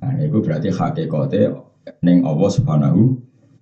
Nah 0.00 0.16
itu 0.16 0.40
berarti 0.40 0.72
hakikatnya 0.72 1.60
neng 2.00 2.24
Allah 2.24 2.48
subhanahu 2.48 3.00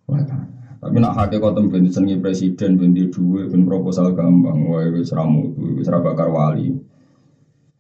wa 0.07 0.23
ta'ala. 0.23 0.79
Tapi 0.79 0.97
nak 1.03 1.19
hakikatnya 1.19 1.67
binti 1.67 1.91
senengi 1.91 2.17
presiden, 2.23 2.79
binti 2.79 3.11
duit, 3.11 3.51
bin 3.51 3.67
proposal 3.67 4.15
gampang, 4.15 4.71
wah 4.71 4.87
itu 4.87 5.03
seramu, 5.03 5.51
itu 5.59 5.83
serabakar 5.83 6.31
wali. 6.31 6.71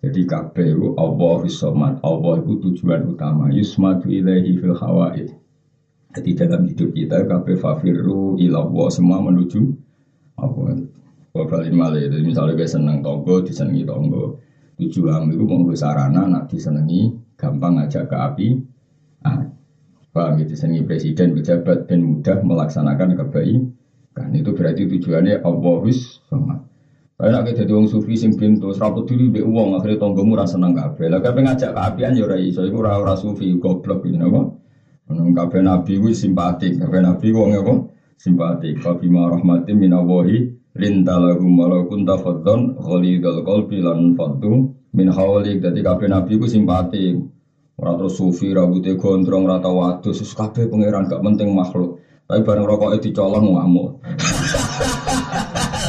Jadi 0.05 0.29
itu 0.29 0.87
Allah 1.01 1.41
somad, 1.49 1.99
Allah 2.05 2.35
itu 2.45 2.53
tujuan 2.61 3.17
utama. 3.17 3.49
Yusmadu 3.49 4.13
ilaihi 4.13 4.61
fil 4.61 4.77
hawaid. 4.77 5.33
Jadi 6.17 6.31
dalam 6.33 6.65
hidup 6.69 6.97
kita 6.97 7.29
kabeh 7.29 7.57
fafiru 7.61 8.41
ilallah 8.41 8.89
semua 8.89 9.21
menuju 9.21 9.73
Allah. 10.41 10.85
Bapak 11.37 11.69
malah 11.69 12.01
itu 12.01 12.25
misalnya 12.25 12.57
gue 12.57 12.65
seneng 12.65 13.05
tonggo, 13.05 13.45
disenengi 13.45 13.85
tonggo. 13.85 14.41
Tujuan 14.81 15.29
itu 15.29 15.45
mau 15.45 15.69
sarana, 15.77 16.25
nak 16.25 16.49
disenengi, 16.49 17.13
gampang 17.37 17.77
ngajak 17.77 18.09
ke 18.09 18.17
api. 18.17 18.49
Ah, 19.25 19.45
paham 20.17 20.41
ya, 20.41 20.45
disenengi 20.49 20.89
presiden, 20.89 21.37
pejabat, 21.37 21.89
dan 21.89 22.01
mudah 22.05 22.41
melaksanakan 22.41 23.21
kebaikan. 23.21 23.73
Kan 24.17 24.33
itu 24.33 24.57
berarti 24.57 24.89
tujuannya 24.89 25.45
Allah 25.45 25.81
somad. 25.93 26.61
Kayak 27.17 27.57
jadi 27.57 27.73
orang 27.73 27.89
sufi 27.89 28.13
sing 28.13 28.37
pintu, 28.37 28.77
seraput 28.77 29.09
diri 29.09 29.33
be 29.33 29.41
uang 29.41 29.81
akhirnya 29.81 30.05
tonggomu 30.05 30.37
rasa 30.37 30.61
seneng 30.61 30.77
kafe. 30.77 31.09
Lah 31.09 31.25
kafe 31.25 31.41
ngajak 31.41 31.73
keapian 31.73 32.13
ya 32.13 32.29
ora 32.29 32.37
iso, 32.37 32.61
iku 32.61 32.85
ora 32.85 33.01
ora 33.01 33.17
sufi 33.17 33.57
goblok 33.57 34.05
ini 34.05 34.21
apa? 34.21 34.53
Menung 35.09 35.33
kafe 35.33 35.65
nabi 35.65 35.97
gue 35.97 36.13
simpatik, 36.13 36.77
kafe 36.77 37.01
nabi 37.01 37.33
wong 37.33 37.57
apa? 37.57 37.75
Simpatik. 38.21 38.85
Kafi 38.85 39.09
ma 39.09 39.33
rahmatim 39.33 39.81
minawahi 39.81 40.37
lintalahum 40.77 41.57
walau 41.57 41.89
kunta 41.89 42.21
faddon 42.21 42.77
khalidul 42.77 43.41
qalbi 43.49 43.81
lan 43.81 44.13
faddu 44.13 44.77
min 44.93 45.09
hawlik. 45.09 45.65
Dadi 45.65 45.81
kafe 45.81 46.13
nabi 46.13 46.37
gue 46.37 46.53
simpatik. 46.53 47.17
Ora 47.81 47.97
terus 47.97 48.21
sufi 48.21 48.53
rambutnya 48.53 48.93
gondrong 49.01 49.49
rata 49.49 49.73
wadus, 49.73 50.21
kabeh 50.37 50.69
pangeran 50.69 51.09
gak 51.09 51.25
penting 51.25 51.49
makhluk. 51.57 51.97
Tapi 52.29 52.45
bareng 52.45 52.69
rokok 52.69 52.93
itu 53.01 53.17
colong 53.17 53.57
ngamuk. 53.57 54.05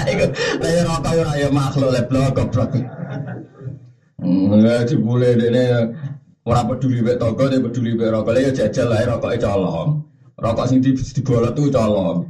Lah 0.07 0.69
ya 0.71 0.81
rokok 0.87 1.13
ora 1.19 1.33
ya 1.35 1.49
makhluk 1.51 1.91
leblok 1.91 2.31
goblok. 2.31 2.71
Enggak 4.23 4.87
dibule 4.87 5.35
dene 5.35 5.63
ora 6.47 6.63
peduli 6.63 7.03
mek 7.03 7.19
toko, 7.19 7.51
dia 7.51 7.59
peduli 7.59 7.91
mek 7.91 8.11
rokok. 8.15 8.39
Ya 8.39 8.51
jajal 8.55 8.87
lah 8.87 9.03
rokoke 9.03 9.37
colong. 9.43 9.89
Rokok 10.39 10.65
sing 10.69 10.79
dibolot 10.79 11.51
tuh 11.51 11.67
colong. 11.67 12.23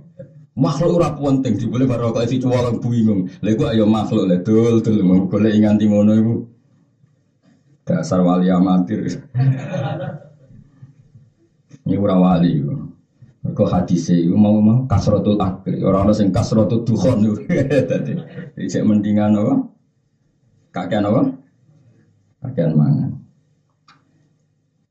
Makhluk 0.57 0.98
ora 0.98 1.13
penting 1.13 1.53
dibule 1.53 1.86
bar 1.86 2.01
rokok 2.01 2.25
si 2.25 2.41
colong 2.41 2.81
bingung. 2.81 3.29
Lah 3.46 3.51
iku 3.53 3.69
ayo 3.69 3.86
makhluk 3.86 4.25
le 4.25 4.41
dul 4.41 4.81
dul 4.81 5.05
golek 5.29 5.53
nganti 5.62 5.86
ngono 5.86 6.13
iku. 6.17 6.36
Dasar 7.86 8.25
wali 8.25 8.50
amatir. 8.50 9.05
Ini 11.88 11.96
ora 11.96 12.17
wali 12.17 12.50
iku. 12.57 12.76
Mergo 13.57 13.73
hadise 13.73 14.13
iku 14.13 14.37
mau 14.37 14.61
mau 14.61 14.85
kasratul 14.85 15.41
akri, 15.41 15.81
ora 15.81 16.05
ana 16.05 16.13
sing 16.13 16.29
kasratul 16.29 16.85
dukhon. 16.85 17.25
Dadi 17.89 18.13
cek 18.69 18.85
mendingan 18.85 19.33
apa? 19.33 19.65
Kakean 20.69 21.09
apa? 21.09 21.25
Kakean 22.45 22.77
mangan. 22.77 23.17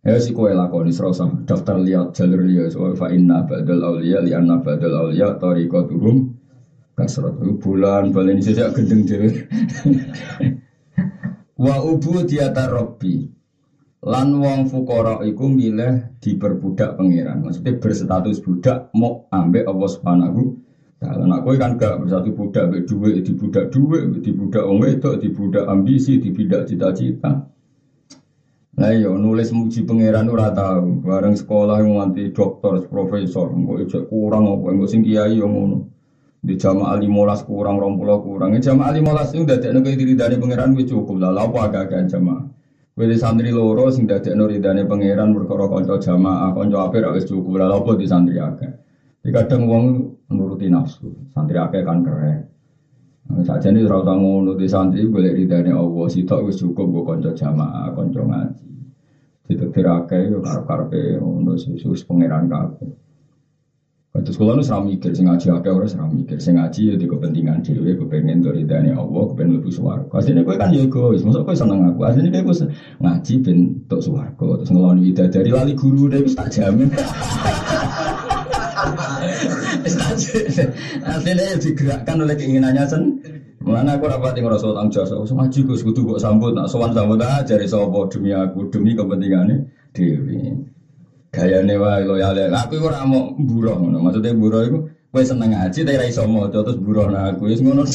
Ya 0.02 0.18
si 0.18 0.34
kowe 0.34 0.50
lakoni 0.50 0.90
serasa 0.90 1.30
daftar 1.46 1.78
liat 1.78 2.10
jalur 2.10 2.42
liat 2.42 2.74
so 2.74 2.90
fa 2.98 3.06
inna 3.06 3.46
badal 3.46 4.02
auliya 4.02 4.18
li 4.26 4.34
anna 4.34 4.58
badal 4.58 4.98
auliya 4.98 5.38
tariqatuhum 5.38 6.34
kasrat 6.98 7.38
bulan 7.62 8.10
balen 8.10 8.42
sejak 8.42 8.74
gendeng 8.74 9.06
dhewe. 9.06 9.46
Wa 11.70 11.86
ubu 11.86 12.26
diata 12.26 12.66
robbi 12.66 13.30
Lan 14.04 14.28
wong 14.36 14.68
fukara 14.68 15.24
iku 15.24 15.48
milih 15.48 16.20
diperbudak 16.20 17.00
pangeran. 17.00 17.40
Maksudnya 17.40 17.80
berstatus 17.80 18.44
budak 18.44 18.92
mau 18.92 19.24
ambek 19.32 19.64
Allah 19.64 19.90
taala. 21.00 21.24
Nah, 21.26 21.40
kowe 21.44 21.56
kan 21.60 21.76
gak 21.76 22.04
bersatu 22.04 22.32
budak 22.32 22.72
ambek 22.72 22.84
dhuwit, 22.88 23.24
dibudak 23.24 23.68
dhuwit, 23.68 24.20
dibudak 24.24 24.64
wong 24.64 24.78
wedok, 24.80 25.20
dibudak 25.20 25.64
ambisi, 25.68 26.20
dibudak 26.20 26.68
cita-cita. 26.68 27.46
Nah 28.76 28.92
iya 28.92 29.08
nulis 29.08 29.56
muji 29.56 29.88
pangeran 29.88 30.28
ora 30.28 30.52
tau. 30.52 31.00
Bareng 31.00 31.32
sekolah 31.32 31.80
yang 31.80 31.96
nganti 31.96 32.28
dokter, 32.36 32.84
profesor, 32.84 33.48
kok 33.48 33.78
ijek 33.80 34.02
kurang 34.12 34.52
apa 34.52 34.68
engko 34.68 34.84
sing 34.84 35.00
kiai 35.00 35.40
yo 35.40 35.48
ngono. 35.48 35.88
Di 36.44 36.60
jamaah 36.60 37.00
limolas 37.00 37.40
kurang, 37.42 37.80
rompulah 37.80 38.20
kurang. 38.20 38.52
Jamaah 38.60 38.92
limolas 38.92 39.32
itu 39.32 39.48
udah 39.48 39.58
tidak 39.58 39.96
diri 39.96 40.12
dari 40.12 40.36
pangeran 40.36 40.76
wis 40.76 40.92
cukup 40.92 41.16
lah. 41.18 41.32
Apa 41.32 41.72
agak-agak 41.72 42.12
jamaah? 42.12 42.44
Kowe 42.96 43.12
santri 43.12 43.52
loro 43.52 43.90
sing 43.92 44.08
dadekno 44.08 44.48
ridane 44.48 44.88
pangeran 44.88 45.36
perkara 45.36 45.68
kanca 45.68 46.00
jamaah, 46.00 46.56
kanca 46.56 46.88
apik 46.88 47.04
wis 47.12 47.28
cukup 47.28 47.60
lha 47.60 47.68
apa 47.68 47.92
di 47.92 48.08
santri 48.08 48.40
akeh. 48.40 48.72
Jadi 49.20 49.30
kadang 49.36 49.68
wong 49.68 49.84
nuruti 50.32 50.72
nafsu, 50.72 51.12
santri 51.28 51.60
akeh 51.60 51.84
kan 51.84 52.00
keren. 52.00 52.40
Saja 53.44 53.68
ini 53.68 53.84
usah 53.84 54.00
ngono 54.00 54.56
di 54.56 54.64
santri 54.64 55.04
boleh 55.04 55.36
ridane 55.36 55.76
Allah 55.76 56.08
sitok 56.08 56.48
wis 56.48 56.56
cukup 56.56 56.88
go 56.88 57.00
kanca 57.04 57.36
jamaah, 57.36 57.92
kanca 57.92 58.24
ngaji. 58.24 58.72
Ditektir 59.44 59.84
akeh 59.84 60.32
yo 60.32 60.40
karep-karepe 60.40 61.20
ngono 61.20 61.52
susus 61.60 62.00
pangeran 62.00 62.48
kabeh. 62.48 63.05
Terus 64.24 64.36
kalau 64.40 64.56
nu 64.56 64.64
seram 64.64 64.88
mikir, 64.88 65.12
sing 65.12 65.26
ngaji 65.28 65.46
akeh 65.52 65.72
ora 65.72 65.84
seram 65.84 66.08
mikir, 66.14 66.38
sing 66.40 66.56
ngaji 66.56 66.80
ya 66.88 66.94
di 66.96 67.06
kepentingan 67.10 67.60
dhewe, 67.60 67.92
kepengen 68.00 68.40
doridane 68.40 68.94
Allah, 68.94 69.22
kepengen 69.32 69.60
lebih 69.60 69.72
swarga. 69.74 70.08
Asline 70.16 70.40
kowe 70.46 70.56
kan 70.56 70.72
ya 70.72 70.86
egois, 70.86 71.20
mosok 71.26 71.44
kowe 71.44 71.56
seneng 71.56 71.84
aku. 71.84 72.00
Asline 72.06 72.30
kowe 72.32 72.54
ngaji 73.02 73.34
ben 73.44 73.58
tok 73.90 74.00
swarga, 74.00 74.46
terus 74.62 74.70
ngeloni 74.72 75.12
dari 75.12 75.50
lali 75.52 75.74
guru 75.76 76.08
dhewe 76.08 76.24
wis 76.24 76.36
tak 76.38 76.48
jamin. 76.54 76.88
Aslinya 81.04 81.44
ya 81.52 81.56
digerakkan 81.58 82.16
oleh 82.22 82.36
keinginannya 82.38 82.84
sen. 82.86 83.02
Mana 83.66 83.98
aku 83.98 84.06
rapat 84.06 84.38
yang 84.38 84.46
ngerasa 84.46 84.78
tanggung 84.78 84.94
jawab, 84.94 85.26
so 85.26 85.34
ngaji 85.34 85.58
gus 85.66 85.82
kudu 85.82 86.06
kok 86.06 86.22
sambut, 86.22 86.54
nak 86.54 86.70
sowan 86.70 86.94
sambut 86.94 87.18
aja 87.18 87.42
dari 87.42 87.66
sopo 87.66 88.06
demi 88.06 88.30
aku 88.30 88.70
demi 88.70 88.94
kepentingannya 88.94 89.66
dewi. 89.90 90.54
Gaya 91.36 91.60
newa 91.60 92.00
loyal, 92.00 92.48
aku 92.48 92.80
itu 92.80 92.88
mau 93.04 93.28
buruh, 93.36 93.76
maksudnya 93.76 94.32
buruh 94.32 94.64
itu 94.64 94.78
Kue 95.16 95.24
seneng 95.24 95.48
ngaji 95.48 95.80
tapi 95.80 95.96
rai 95.96 96.12
somo 96.12 96.44
terus 96.52 96.76
buruh 96.76 97.08
nah 97.08 97.32
aku 97.32 97.48
wis 97.48 97.64
ngono. 97.64 97.88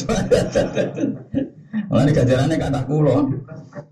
Malah 1.86 2.02
ini 2.02 2.10
gajarannya 2.18 2.56
kata 2.58 2.82
kulo. 2.82 3.30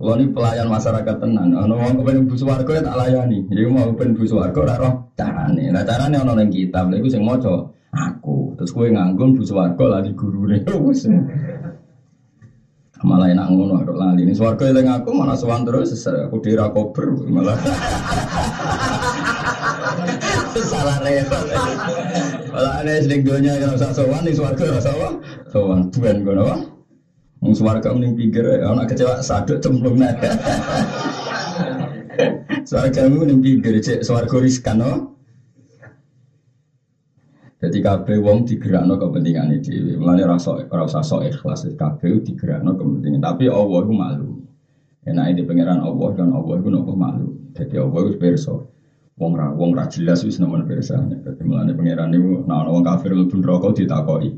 Kulo 0.02 0.12
ini 0.19 0.35
pelayan 0.35 0.66
masyarakat 0.66 1.14
tenan. 1.14 1.54
Ono 1.54 1.78
wong 1.78 2.02
kepen 2.02 2.26
bu 2.26 2.35
ya 2.75 2.83
tak 2.83 2.99
layani. 2.99 3.47
Jadi 3.47 3.71
mau 3.71 3.87
kepen 3.95 4.19
bu 4.19 4.26
swarga 4.26 4.59
ora 4.59 4.75
roh 4.83 5.14
carane. 5.14 5.71
Lah 5.71 5.87
carane 5.87 6.19
ono 6.19 6.35
ning 6.35 6.50
kitab. 6.50 6.90
Lha 6.90 6.99
iku 6.99 7.07
sing 7.07 7.23
maca 7.23 7.71
aku. 7.95 8.59
Terus 8.59 8.75
kue 8.75 8.90
nganggung 8.90 9.38
bu 9.38 9.47
swarga 9.47 9.85
lah 9.87 10.00
di 10.02 10.11
gurune. 10.11 10.66
Wis. 10.90 11.07
Malah 13.07 13.30
enak 13.30 13.47
ngono 13.47 13.78
kok 13.87 13.95
lali. 13.95 14.26
Ini 14.26 14.35
swarga 14.35 14.75
eling 14.75 14.90
aku 14.90 15.14
mana 15.14 15.38
sowan 15.38 15.62
terus 15.62 15.95
aku 16.02 16.42
dira 16.42 16.66
kober 16.75 17.14
malah. 17.30 17.54
Salah 20.67 20.99
repot. 21.00 21.45
Malah 22.50 22.73
ana 22.83 22.93
sing 23.00 23.21
donya 23.25 23.57
ora 23.57 23.79
usah 23.79 23.90
sowan 23.95 24.21
ning 24.26 24.35
swarga 24.35 24.62
ora 24.69 24.81
usah 24.83 24.95
sowan 25.49 25.81
buan 25.95 26.17
ngono 26.26 26.43
wae. 26.45 26.61
Wong 27.40 27.52
swarga 27.57 27.88
mending 27.97 28.14
pinggir 28.19 28.45
ana 28.61 28.85
kecewa 28.85 29.25
saduk 29.25 29.62
cemplung 29.64 29.97
nek. 29.97 30.21
Swarga 32.69 33.09
mending 33.09 33.40
pinggir 33.40 33.81
cek 33.81 34.05
swarga 34.05 34.37
riskan 34.37 34.76
no. 34.85 34.93
Jadi 37.61 37.85
kabeh 37.85 38.17
wong 38.25 38.49
digerakno 38.49 38.97
kepentingane 38.97 39.61
dhewe. 39.61 40.00
Mulane 40.00 40.25
ora 40.25 40.37
ora 40.73 40.83
usah 40.88 41.05
sok 41.05 41.29
ikhlas 41.29 41.69
kabeh 41.76 42.25
digerakno 42.25 42.73
kepentingan. 42.76 43.21
Tapi 43.21 43.49
Allah 43.52 43.81
iku 43.85 43.93
malu. 43.93 44.31
Enak 45.05 45.33
di 45.37 45.45
pangeran 45.45 45.81
Allah 45.81 46.09
dan 46.17 46.33
Allah 46.33 46.55
iku 46.61 46.69
nopo 46.69 46.93
malu. 46.97 47.37
Jadi 47.57 47.76
Allah 47.76 48.00
iku 48.05 48.17
pirsa. 48.17 48.57
Wong 49.21 49.37
ra 49.37 49.53
wong 49.53 49.77
ra 49.77 49.85
jelas 49.93 50.25
wis 50.25 50.41
nemen 50.41 50.65
pirsane. 50.65 51.21
Dadi 51.21 51.45
mulane 51.45 51.77
pangeran 51.77 52.09
niku 52.09 52.41
nek 52.49 52.57
ana 52.57 52.71
wong 52.73 52.81
kafir 52.81 53.12
mlebu 53.12 53.37
neraka 53.37 53.69
ditakoki. 53.77 54.31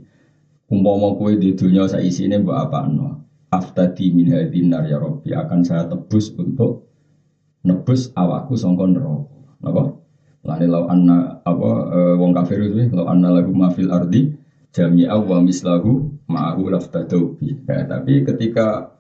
Umpama 0.67 1.15
kowe 1.15 1.31
di 1.39 1.55
dunya 1.55 1.87
sak 1.87 2.03
isine 2.03 2.43
mbok 2.43 2.59
apakno? 2.59 3.23
Aftadi 3.55 4.11
min 4.11 4.35
hadin 4.35 4.75
nar 4.75 4.83
ya 4.91 4.99
Rabbi 4.99 5.31
akan 5.31 5.61
saya 5.63 5.87
tebus 5.87 6.35
untuk 6.35 6.91
nebus 7.63 8.11
awakku 8.19 8.59
sangka 8.59 8.91
neraka. 8.91 9.31
Napa? 9.63 9.83
Lani 10.43 10.67
lau 10.67 10.91
anna 10.91 11.39
apa 11.47 11.71
uh, 11.87 12.15
wong 12.19 12.35
kafir 12.35 12.59
itu 12.67 12.91
lau 12.91 13.07
anna 13.07 13.31
lagu 13.31 13.55
mafil 13.55 13.95
ardi 13.95 14.35
jami'a 14.75 15.15
wa 15.15 15.39
mislahu 15.39 16.11
ma'ahu 16.27 16.75
laftadau 16.75 17.39
bi. 17.39 17.55
Ya, 17.71 17.87
tapi 17.87 18.27
ketika 18.27 18.99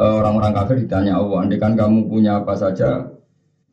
orang-orang 0.00 0.52
uh, 0.54 0.56
kafir 0.64 0.76
ditanya 0.80 1.20
Allah, 1.20 1.44
andai 1.44 1.60
kan 1.60 1.76
kamu 1.76 2.08
punya 2.08 2.40
apa 2.40 2.56
saja 2.56 3.13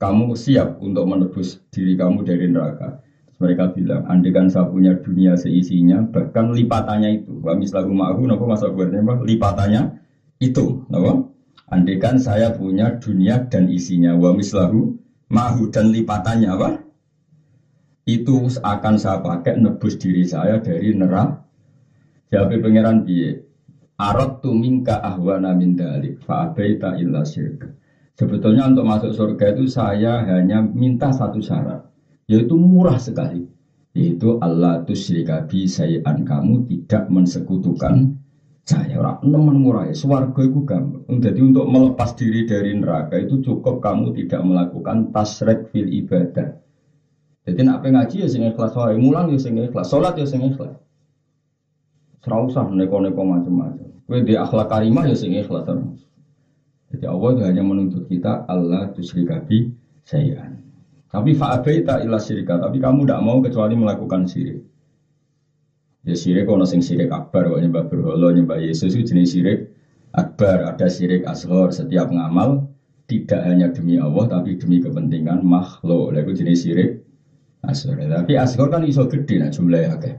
kamu 0.01 0.33
siap 0.33 0.81
untuk 0.81 1.05
menebus 1.05 1.61
diri 1.69 1.93
kamu 1.93 2.25
dari 2.25 2.49
neraka. 2.49 2.97
Mereka 3.37 3.77
bilang, 3.77 4.09
andikan 4.09 4.49
saya 4.49 4.65
punya 4.65 4.97
dunia 4.97 5.37
seisinya, 5.37 6.01
bahkan 6.09 6.49
lipatannya 6.53 7.21
itu. 7.21 7.37
Wa 7.41 7.53
mislahu 7.53 7.93
ma'ahu, 7.93 8.25
napa 8.25 8.45
masa 8.49 8.73
buatnya? 8.73 9.01
Lipatannya 9.01 9.81
itu, 10.41 10.81
napa? 10.89 11.29
Andikan 11.69 12.17
saya 12.17 12.49
punya 12.53 12.97
dunia 12.97 13.45
dan 13.45 13.69
isinya, 13.69 14.17
wa 14.17 14.33
mislahu 14.33 14.97
ma'ahu 15.29 15.69
dan 15.69 15.93
lipatannya 15.93 16.49
apa? 16.49 16.69
Itu 18.09 18.49
akan 18.57 18.97
saya 18.97 19.21
pakai 19.21 19.61
nebus 19.61 20.01
diri 20.01 20.25
saya 20.25 20.57
dari 20.57 20.97
neraka. 20.97 21.45
Jadi 22.33 22.57
pangeran 22.57 23.05
biye, 23.05 23.41
arot 24.01 24.41
tu 24.41 24.49
minka 24.53 24.97
ahwana 24.97 25.53
min 25.53 25.77
dalik, 25.77 26.21
fa'abaita 26.25 26.97
illa 26.97 27.21
syirka. 27.21 27.80
Sebetulnya 28.21 28.69
untuk 28.69 28.85
masuk 28.85 29.11
surga 29.17 29.49
itu 29.49 29.65
saya 29.65 30.21
hanya 30.21 30.61
minta 30.61 31.09
satu 31.09 31.41
syarat, 31.41 31.81
yaitu 32.29 32.53
murah 32.53 33.01
sekali. 33.01 33.41
Yaitu 33.97 34.37
Allah 34.37 34.77
tusyrikabi 34.85 35.65
sayan 35.65 36.21
kamu 36.21 36.69
tidak 36.69 37.09
mensekutukan 37.09 38.13
saya 38.61 39.01
orang 39.01 39.17
nemen 39.25 39.57
murah 39.57 39.89
Swarga 39.89 40.45
itu 40.45 40.61
gampang. 40.61 41.01
Jadi 41.17 41.41
untuk 41.41 41.65
melepas 41.65 42.13
diri 42.13 42.45
dari 42.45 42.77
neraka 42.77 43.17
itu 43.17 43.41
cukup 43.41 43.81
kamu 43.81 44.13
tidak 44.13 44.45
melakukan 44.45 45.09
tasrek 45.09 45.65
fil 45.73 45.89
ibadah. 45.89 46.53
Jadi 47.41 47.59
nak 47.65 47.81
ngaji 47.81 48.15
ya 48.21 48.27
sing 48.29 48.45
ikhlas 48.45 48.77
wae, 48.77 48.93
mulang 49.01 49.33
ya 49.33 49.41
sing 49.41 49.57
ikhlas, 49.57 49.89
salat 49.89 50.13
ya 50.13 50.29
sing 50.29 50.45
ikhlas. 50.45 50.77
Ora 52.21 52.45
neko-neko 52.69 53.25
macam-macam. 53.25 53.89
Kowe 54.05 54.21
di 54.21 54.37
akhlak 54.37 54.69
karimah 54.69 55.09
ya 55.09 55.17
sing 55.17 55.33
ikhlas 55.33 55.65
terus. 55.65 56.10
Jadi 56.91 57.05
Allah 57.07 57.29
itu 57.31 57.41
hanya 57.47 57.63
menuntut 57.63 58.03
kita 58.11 58.43
Allah 58.51 58.91
tusyrikabi 58.91 59.71
sayan. 60.03 60.59
Tapi 61.11 61.35
fa'abaita 61.35 62.03
illa 62.03 62.19
syirika. 62.19 62.59
Tapi 62.59 62.79
kamu 62.79 63.07
tidak 63.07 63.21
mau 63.23 63.39
kecuali 63.43 63.75
melakukan 63.75 64.27
syirik. 64.27 64.63
Ya 66.07 66.15
syirik 66.15 66.47
kalau 66.47 66.63
sing 66.63 66.79
syirik 66.79 67.11
akbar, 67.11 67.45
kalau 67.51 67.59
nyembah 67.59 67.85
berhala, 67.91 68.31
nyembah 68.31 68.57
Yesus 68.59 68.95
itu 68.95 69.11
jenis 69.11 69.35
syirik 69.35 69.59
akbar. 70.15 70.71
Ada 70.71 70.87
syirik 70.87 71.27
asghar. 71.27 71.71
Setiap 71.75 72.11
ngamal 72.11 72.67
tidak 73.07 73.43
hanya 73.43 73.71
demi 73.75 73.99
Allah, 73.99 74.27
tapi 74.27 74.55
demi 74.55 74.79
kepentingan 74.79 75.43
makhluk. 75.43 76.15
Lalu 76.15 76.31
jenis 76.31 76.63
syirik 76.63 77.03
asghar. 77.63 77.99
Tapi 77.99 78.33
asghar 78.39 78.67
kan 78.71 78.83
iso 78.87 79.03
gede 79.07 79.35
nah 79.39 79.51
jumlahnya 79.51 79.99
akeh. 79.99 80.15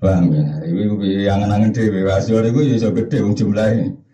Paham 0.00 0.28
ya? 0.32 0.44
Yang 0.64 1.28
angen-angen 1.28 1.70
dewe, 1.72 2.04
asghar 2.08 2.44
itu 2.44 2.60
iso 2.72 2.88
gede 2.92 3.20
jumlahnya. 3.36 4.05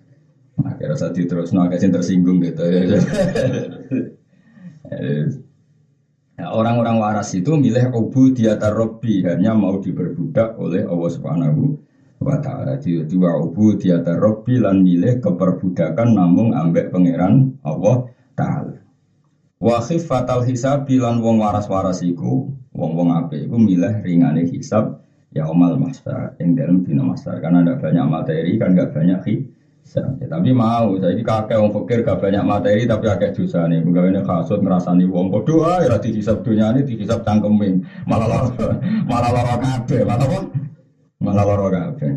Akhirnya 0.65 0.97
saat 0.97 1.15
itu 1.19 1.29
terus 1.29 1.51
no, 1.55 1.67
tersinggung 1.69 2.43
gitu. 2.43 2.63
Nah, 6.33 6.49
orang-orang 6.49 6.97
waras 6.99 7.31
itu 7.37 7.55
milih 7.55 7.93
ubu 7.93 8.33
di 8.33 8.49
atas 8.49 8.73
Robbi 8.73 9.23
hanya 9.23 9.53
mau 9.53 9.79
diperbudak 9.79 10.57
oleh 10.59 10.83
Allah 10.83 11.11
Subhanahu 11.13 11.77
wa 12.25 12.37
taala. 12.41 12.81
Jadi 12.81 13.05
dua 13.07 13.37
ubu 13.37 13.77
di 13.77 13.93
atas 13.93 14.17
Robbi 14.17 14.59
lan 14.59 14.81
milih 14.83 15.21
keperbudakan 15.21 16.17
namun 16.17 16.57
ambek 16.57 16.91
pangeran 16.91 17.53
Allah 17.63 18.09
taala. 18.35 18.81
Wa 19.63 19.79
fatal 19.85 20.43
hisab 20.43 20.91
bilan 20.91 21.23
wong 21.23 21.39
waras-waras 21.39 22.03
iku, 22.03 22.51
wong-wong 22.75 23.15
apik 23.15 23.47
iku 23.47 23.57
milih 23.61 24.03
ringane 24.03 24.49
hisab 24.51 24.99
ya 25.31 25.47
omal 25.47 25.79
master 25.79 26.35
yang 26.43 26.59
dalam 26.59 26.83
dina 26.83 27.07
master 27.07 27.39
karena 27.41 27.65
ada 27.65 27.79
banyak 27.79 28.07
materi 28.09 28.59
kan 28.61 28.77
gak 28.77 28.93
banyak 28.93 29.21
Ya, 29.23 29.37
tapi 29.93 30.57
mau, 30.57 30.97
saya 30.97 31.13
ini 31.13 31.21
kakek 31.21 31.59
wong 31.61 31.73
fakir 31.75 32.01
gak 32.01 32.23
banyak 32.23 32.41
materi 32.47 32.89
tapi 32.89 33.05
kakek 33.13 33.37
dosa 33.37 33.69
nih. 33.69 33.85
Mungkin 33.85 34.17
ini 34.17 34.23
kasut 34.25 34.65
ngerasani 34.65 35.05
wong 35.05 35.29
kodoh 35.29 35.69
ah 35.69 35.85
ya 35.85 36.01
dihisap 36.01 36.41
dunia 36.41 36.73
ini 36.73 36.87
dihisap 36.87 37.21
cangkemin 37.27 37.85
malah 38.09 38.25
lor 38.31 38.45
malah 39.11 39.31
lor 39.35 39.49
kabe 39.61 39.99
malah 40.09 40.25
apa? 40.25 40.39
Malah 41.21 41.45
lor 41.45 41.63
kabe. 41.69 42.09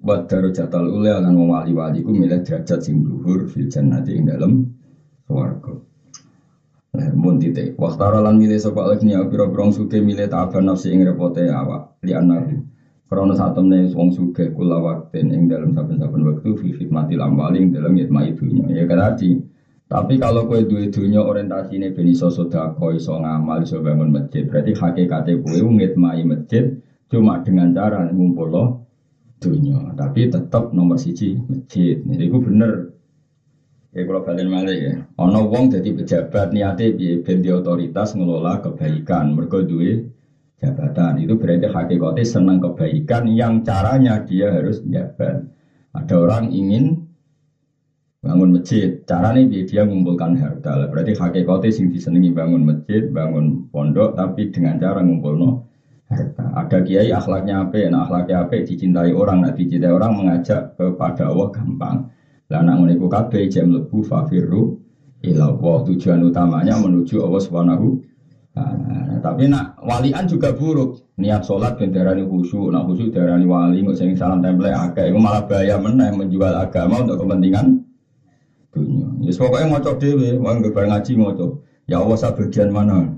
Buat 0.00 0.30
jatal 0.54 0.86
ule 0.88 1.10
akan 1.10 1.36
wali 1.36 1.72
wali 1.74 1.98
ku 2.00 2.14
milih 2.14 2.40
derajat 2.46 2.80
sing 2.80 3.02
duhur 3.02 3.50
fil 3.50 3.68
jannati 3.68 4.16
ing 4.16 4.30
dalam 4.30 4.62
swarga. 5.26 5.74
Nah, 6.96 7.12
mun 7.12 7.36
titik. 7.36 7.76
Waktara 7.76 8.24
lan 8.24 8.40
milih 8.40 8.56
sapa 8.56 8.88
alif 8.88 9.04
niya 9.04 9.26
pira-pira 9.28 9.68
suke 9.68 10.00
milih 10.00 10.32
ta'aban 10.32 10.64
nafsi 10.64 10.96
ing 10.96 11.04
repote 11.04 11.44
awak 11.44 12.00
li 12.00 12.16
anahu 12.16 12.75
Krono 13.06 13.38
saat 13.38 13.54
temen 13.54 13.86
wong 13.94 14.10
suge 14.10 14.50
kula 14.50 14.82
waktin 14.82 15.30
ing 15.30 15.46
dalam 15.46 15.70
saben-saben 15.70 16.26
waktu 16.26 16.50
fi 16.58 16.90
mati 16.90 17.14
lambaling 17.14 17.70
dalam 17.70 17.94
yitma 17.94 18.26
idunya. 18.26 18.66
Ya 18.66 18.84
kan 18.90 18.98
tadi. 18.98 19.38
Tapi 19.86 20.18
kalau 20.18 20.50
kue 20.50 20.66
duwe 20.66 20.90
dunya 20.90 21.22
orientasine 21.22 21.94
ben 21.94 22.10
iso 22.10 22.26
sedekah, 22.26 22.74
iso 22.98 23.14
ngamal, 23.14 23.62
iso 23.62 23.78
bangun 23.78 24.10
masjid, 24.10 24.42
berarti 24.42 24.74
hakikate 24.74 25.38
kue 25.38 25.62
ngitmai 25.62 26.26
masjid 26.26 26.74
cuma 27.06 27.38
dengan 27.46 27.70
cara 27.70 28.10
ngumpul 28.10 28.50
lo 28.50 28.64
dunya. 29.38 29.94
Tapi 29.94 30.26
tetap 30.26 30.74
nomor 30.74 30.98
siji 30.98 31.38
masjid. 31.46 32.02
Jadi 32.02 32.24
itu 32.26 32.38
bener. 32.42 32.90
Ya 33.94 34.02
kalau 34.02 34.26
balen 34.26 34.50
malih 34.50 34.78
ya. 34.82 34.94
Ono 35.22 35.46
wong 35.46 35.70
jadi 35.70 35.94
pejabat 35.94 36.50
niate 36.50 36.90
piye 36.98 37.22
ben 37.22 37.38
otoritas 37.54 38.18
ngelola 38.18 38.58
kebaikan. 38.66 39.38
Mergo 39.38 39.62
duwe 39.62 40.10
jabatan 40.56 41.20
itu 41.20 41.36
berarti 41.36 41.68
hakikatnya 41.68 42.24
senang 42.24 42.58
kebaikan 42.60 43.28
yang 43.28 43.60
caranya 43.60 44.24
dia 44.24 44.52
harus 44.52 44.80
jabat 44.88 45.44
ada 45.96 46.14
orang 46.20 46.52
ingin 46.52 47.08
bangun 48.20 48.58
masjid. 48.58 49.00
Caranya 49.06 49.46
dia, 49.46 49.62
dia 49.64 49.82
mengumpulkan 49.86 50.36
harta. 50.36 50.90
Berarti 50.90 51.14
hakikatnya 51.16 51.70
sing 51.72 51.94
disenangi 51.94 52.34
bangun 52.34 52.66
masjid, 52.66 53.06
bangun 53.08 53.70
pondok, 53.70 54.18
tapi 54.18 54.50
dengan 54.50 54.76
cara 54.82 55.00
ngumpul 55.00 55.34
no 55.38 55.50
harta. 56.10 56.44
Ada 56.58 56.82
kiai 56.82 57.14
akhlaknya 57.14 57.70
apa, 57.70 57.86
nah 57.88 58.04
akhlaknya 58.04 58.36
apa, 58.44 58.66
dicintai 58.66 59.14
orang, 59.14 59.46
nah 59.46 59.52
dicintai 59.54 59.92
orang 59.94 60.12
mengajak 60.18 60.74
kepada 60.74 61.30
Allah 61.30 61.48
gampang. 61.54 61.96
Lah 62.46 62.62
nak 62.62 62.78
ngene 62.78 62.94
kabeh 62.98 63.50
jam 63.50 63.74
lebu 63.74 64.06
fafiru 64.06 64.78
ila 65.26 65.58
tujuan 65.58 66.22
utamanya 66.22 66.78
menuju 66.78 67.18
Allah 67.18 67.42
Subhanahu 67.42 68.06
Nah, 68.56 68.72
tapi 69.26 69.50
nak 69.50 69.74
walian 69.82 70.30
juga 70.30 70.54
buruk. 70.54 71.02
Niat 71.18 71.42
sholat 71.42 71.74
ben 71.80 71.90
darani 71.90 72.22
khusyuk, 72.22 72.70
nak 72.70 72.86
khusyuk 72.86 73.10
darani 73.10 73.42
wali, 73.42 73.82
nggak 73.82 73.96
sering 73.98 74.14
salam 74.14 74.38
template 74.38 74.76
agak, 74.76 75.10
itu 75.10 75.18
malah 75.18 75.42
bahaya 75.48 75.80
meneh 75.80 76.12
menjual 76.14 76.54
agama 76.54 77.02
untuk 77.02 77.24
kepentingan 77.24 77.82
dunia. 78.70 79.08
Ya 79.24 79.32
pokoknya 79.34 79.66
ngoco 79.72 79.90
dewe, 79.98 80.36
mau 80.38 80.54
nggak 80.54 80.76
ngaji 80.76 81.12
ngoco. 81.18 81.46
Ya 81.88 81.98
Allah 81.98 82.16
sa 82.20 82.36
bagian 82.36 82.70
mana? 82.70 83.16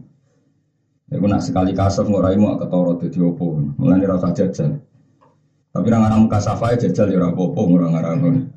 Ya 1.11 1.18
nak 1.21 1.42
sekali 1.42 1.77
kasar 1.77 2.07
nggak 2.09 2.25
raimu 2.25 2.57
ketoro 2.57 2.97
jadi 2.97 3.18
opo, 3.21 3.61
mulai 3.77 4.07
rasa 4.07 4.33
jajal. 4.33 4.81
Tapi 5.75 5.87
orang 5.92 6.09
orang 6.09 6.23
kasafai 6.33 6.81
jajal 6.81 7.12
ya 7.12 7.18
rapopo 7.21 7.68
orang 7.68 7.92
orang 7.92 8.49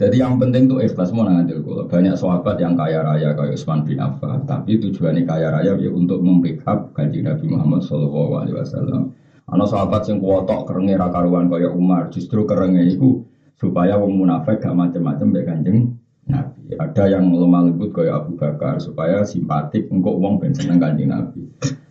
jadi 0.00 0.24
yang 0.24 0.40
penting 0.40 0.72
tuh 0.72 0.80
ikhlas 0.80 1.12
mau 1.12 1.28
ngadil 1.28 1.60
kula. 1.60 1.84
Banyak 1.84 2.16
sahabat 2.16 2.56
yang 2.56 2.72
kaya 2.72 3.04
raya 3.04 3.36
kayak 3.36 3.54
Utsman 3.54 3.84
bin 3.84 4.00
Affan, 4.00 4.48
tapi 4.48 4.80
tujuannya 4.80 5.28
kaya 5.28 5.52
raya 5.52 5.76
ya 5.76 5.90
untuk 5.92 6.24
membackup 6.24 6.96
kanji 6.96 7.20
Nabi 7.20 7.52
Muhammad 7.52 7.84
Shallallahu 7.84 8.32
Alaihi 8.40 8.56
Wasallam. 8.56 9.12
Anak 9.52 9.68
sahabat 9.68 10.08
yang 10.08 10.24
kuotok 10.24 10.64
kerengnya 10.64 10.96
rakaruan 10.96 11.52
kayak 11.52 11.76
Umar, 11.76 12.08
justru 12.08 12.48
kerengnya 12.48 12.88
itu 12.88 13.20
supaya 13.60 14.00
wong 14.00 14.24
munafik 14.24 14.64
gak 14.64 14.72
macam-macam 14.72 15.28
be 15.28 15.40
kanjeng 15.44 15.78
Nabi. 16.24 16.72
Ada 16.72 17.04
yang 17.12 17.28
lemah 17.28 17.68
lembut 17.68 17.92
kayak 17.92 18.26
Abu 18.26 18.34
Bakar 18.40 18.80
supaya 18.80 19.22
simpatik 19.28 19.92
untuk 19.92 20.16
wong 20.18 20.40
ben 20.40 20.56
seneng 20.56 20.80
kanjeng 20.80 21.12
Nabi. 21.12 21.46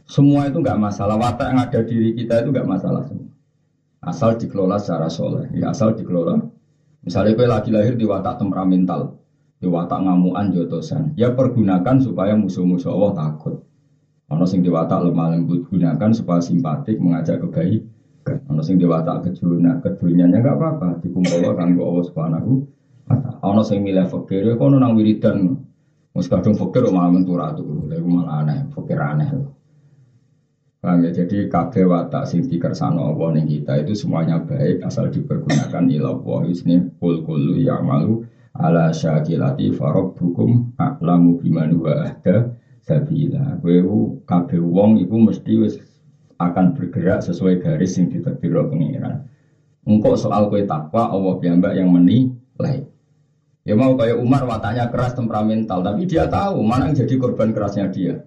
Semua 0.10 0.50
itu 0.52 0.60
nggak 0.60 0.76
masalah. 0.76 1.16
Watak 1.16 1.48
yang 1.54 1.60
ada 1.64 1.80
diri 1.86 2.12
kita 2.18 2.44
itu 2.44 2.50
nggak 2.52 2.68
masalah 2.68 3.08
semua. 3.08 3.30
Asal 4.04 4.36
dikelola 4.36 4.82
secara 4.82 5.08
soleh, 5.08 5.46
ya 5.54 5.70
asal 5.72 5.94
dikelola 5.94 6.51
Misalnya 7.02 7.34
kue 7.34 7.50
lagi 7.50 7.74
lahir 7.74 7.98
di 7.98 8.06
watak 8.06 8.38
temperamental, 8.38 9.18
di 9.58 9.66
watak 9.66 10.06
ngamuan 10.06 10.54
jotosan, 10.54 11.18
ya 11.18 11.34
pergunakan 11.34 11.98
supaya 11.98 12.38
musuh-musuh 12.38 12.94
Allah 12.94 13.12
takut. 13.18 13.58
Ono 14.30 14.46
sing 14.46 14.62
di 14.62 14.70
watak 14.70 15.10
lemah 15.10 15.34
lembut 15.34 15.66
gunakan 15.68 16.10
supaya 16.14 16.40
simpatik 16.40 17.02
mengajak 17.02 17.42
kebaikan. 17.42 18.38
Ono 18.54 18.62
sing 18.62 18.78
di 18.78 18.86
watak 18.86 19.28
kejuna 19.28 19.82
kedunyanya 19.82 20.40
nggak 20.40 20.56
apa-apa, 20.56 20.88
dikumpul 21.02 21.52
kan 21.58 21.74
Allah 21.74 22.06
subhanahu 22.06 22.52
Ono 23.42 23.62
sing 23.66 23.82
milih 23.82 24.06
fakir, 24.06 24.46
ya 24.46 24.54
kono 24.56 24.78
nang 24.78 24.94
wiridan. 24.94 25.58
Mus 26.12 26.28
kadung 26.28 26.54
fakir 26.54 26.86
malah 26.92 27.12
mentura 27.12 27.56
tuh, 27.56 27.88
malah 27.88 28.46
aneh, 28.46 28.68
fakir 28.70 29.00
aneh. 29.00 29.32
Paham 30.82 31.06
ya? 31.06 31.14
Jadi 31.14 31.46
kabeh 31.46 31.86
watak 31.86 32.26
sing 32.26 32.42
dikersano 32.50 33.14
Allah 33.14 33.38
ning 33.38 33.46
kita 33.46 33.86
itu 33.86 33.94
semuanya 33.94 34.42
baik 34.42 34.82
asal 34.82 35.14
dipergunakan 35.14 35.86
ila 35.86 36.18
Allah 36.18 36.40
isni 36.50 36.82
kul 36.98 37.22
kullu 37.22 37.54
ya'malu 37.62 38.26
ala 38.58 38.90
syakilati 38.90 39.70
farabbukum 39.78 40.74
a'lamu 40.82 41.38
biman 41.38 41.78
wa 41.78 41.94
ahda 42.10 42.58
sabila. 42.82 43.62
Kowe 43.62 43.78
kabeh 44.26 44.58
wong 44.58 45.06
iku 45.06 45.22
mesti 45.22 45.54
wis 45.62 45.78
akan 46.42 46.74
bergerak 46.74 47.22
sesuai 47.30 47.62
garis 47.62 48.02
yang 48.02 48.10
ditetir 48.10 48.50
pengiran. 48.50 49.30
Engkau 49.86 50.18
soal 50.18 50.50
kue 50.50 50.66
takwa 50.66 51.14
Allah 51.14 51.38
piyambak 51.38 51.78
yang 51.78 51.94
menilai. 51.94 52.90
Ya 53.62 53.78
mau 53.78 53.94
kayak 53.94 54.18
Umar 54.18 54.50
wataknya 54.50 54.90
keras 54.90 55.14
temperamental, 55.14 55.86
tapi 55.86 56.10
dia 56.10 56.26
tahu 56.26 56.66
mana 56.66 56.90
yang 56.90 57.06
jadi 57.06 57.14
korban 57.22 57.54
kerasnya 57.54 57.94
dia 57.94 58.26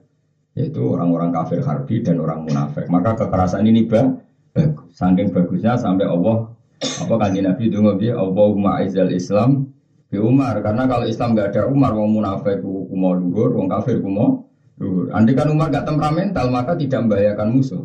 yaitu 0.55 0.83
orang-orang 0.83 1.35
kafir 1.35 1.61
harbi 1.63 2.01
dan 2.03 2.23
orang 2.23 2.47
munafik. 2.47 2.87
Maka 2.87 3.19
kekerasan 3.19 3.67
ini 3.67 3.87
bagus. 3.87 4.91
Saking 4.95 5.35
bagusnya 5.35 5.75
sampai 5.75 6.07
Allah 6.07 6.55
apa 6.85 7.15
kan 7.17 7.35
Nabi 7.35 7.71
itu 7.71 7.79
ngopi 7.83 8.11
Allahumma 8.11 8.79
aizal 8.83 9.11
Islam 9.11 9.67
bi 10.07 10.21
Umar 10.21 10.63
karena 10.63 10.87
kalau 10.87 11.07
Islam 11.11 11.35
nggak 11.35 11.49
ada 11.51 11.63
Umar 11.67 11.91
wong 11.97 12.23
munafik 12.23 12.63
kumo 12.63 13.11
luhur 13.19 13.51
wong 13.59 13.67
kafir 13.67 13.99
kumo 13.99 14.47
luhur. 14.79 15.11
Andai 15.11 15.35
kan 15.35 15.51
Umar 15.51 15.71
gak 15.71 15.87
temperamental 15.87 16.51
maka 16.51 16.75
tidak 16.79 17.07
membahayakan 17.07 17.49
musuh. 17.51 17.85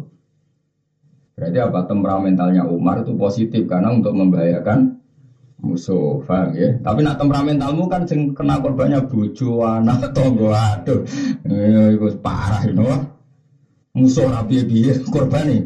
Berarti 1.37 1.57
apa 1.57 1.79
temperamentalnya 1.87 2.67
Umar 2.67 3.01
itu 3.01 3.15
positif 3.15 3.63
karena 3.65 3.95
untuk 3.95 4.11
membahayakan 4.11 4.98
musuh, 5.59 6.23
paham 6.23 6.55
ya? 6.55 6.75
Tapi 6.79 7.03
nak 7.03 7.19
temperamentalmu 7.19 7.85
kan 7.91 8.07
sing 8.07 8.31
kena 8.31 8.59
korbannya 8.63 9.03
bojo, 9.05 9.63
anak, 9.63 10.11
tonggo, 10.15 10.55
aduh, 10.55 11.03
itu 11.43 12.07
parah, 12.23 12.63
you 12.63 12.75
know? 12.75 12.95
Musuh 13.89 14.29
rapi 14.29 14.63
biye 14.63 14.95
nih 15.01 15.65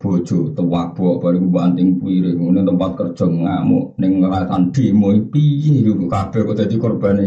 bojo 0.00 0.52
tuwak 0.56 0.96
buak 0.96 1.20
baru 1.20 1.44
banting 1.44 2.00
piring 2.00 2.40
ini 2.40 2.60
tempat 2.64 2.96
kerja 2.96 3.28
ngamuk 3.28 4.00
ning 4.00 4.24
ngerasan 4.24 4.72
demo 4.72 5.12
piye 5.28 5.84
yo 5.84 5.96
kabeh 6.08 6.40
kok 6.44 6.56
dadi 6.60 6.76
korbane. 6.80 7.26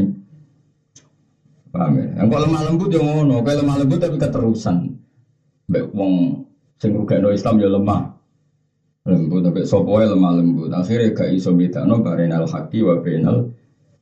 Paham 1.73 2.01
ya? 2.01 2.21
Yang 2.21 2.27
kok 2.33 2.41
lemah 2.45 2.61
lembut 2.69 2.89
yo 2.93 3.01
ngono. 3.01 3.41
Kok 3.41 3.53
lemah 3.61 3.75
lembut 3.81 3.97
tapi 4.01 4.17
keterusan. 4.17 4.77
Mbek 5.69 5.85
wong 5.89 6.45
sing 6.77 6.93
rugekno 6.93 7.33
Islam 7.33 7.61
ya 7.61 7.69
lemah 7.69 8.12
lembut 9.03 9.43
tapi 9.43 9.67
sopoe 9.67 10.03
lemah 10.07 10.39
lembut. 10.39 10.71
Akhirnya 10.71 11.11
gak 11.11 11.29
iso 11.35 11.51
bedano 11.51 11.99
barenal 11.99 12.47
haki 12.47 12.79
wa 12.83 13.03
benal 13.03 13.51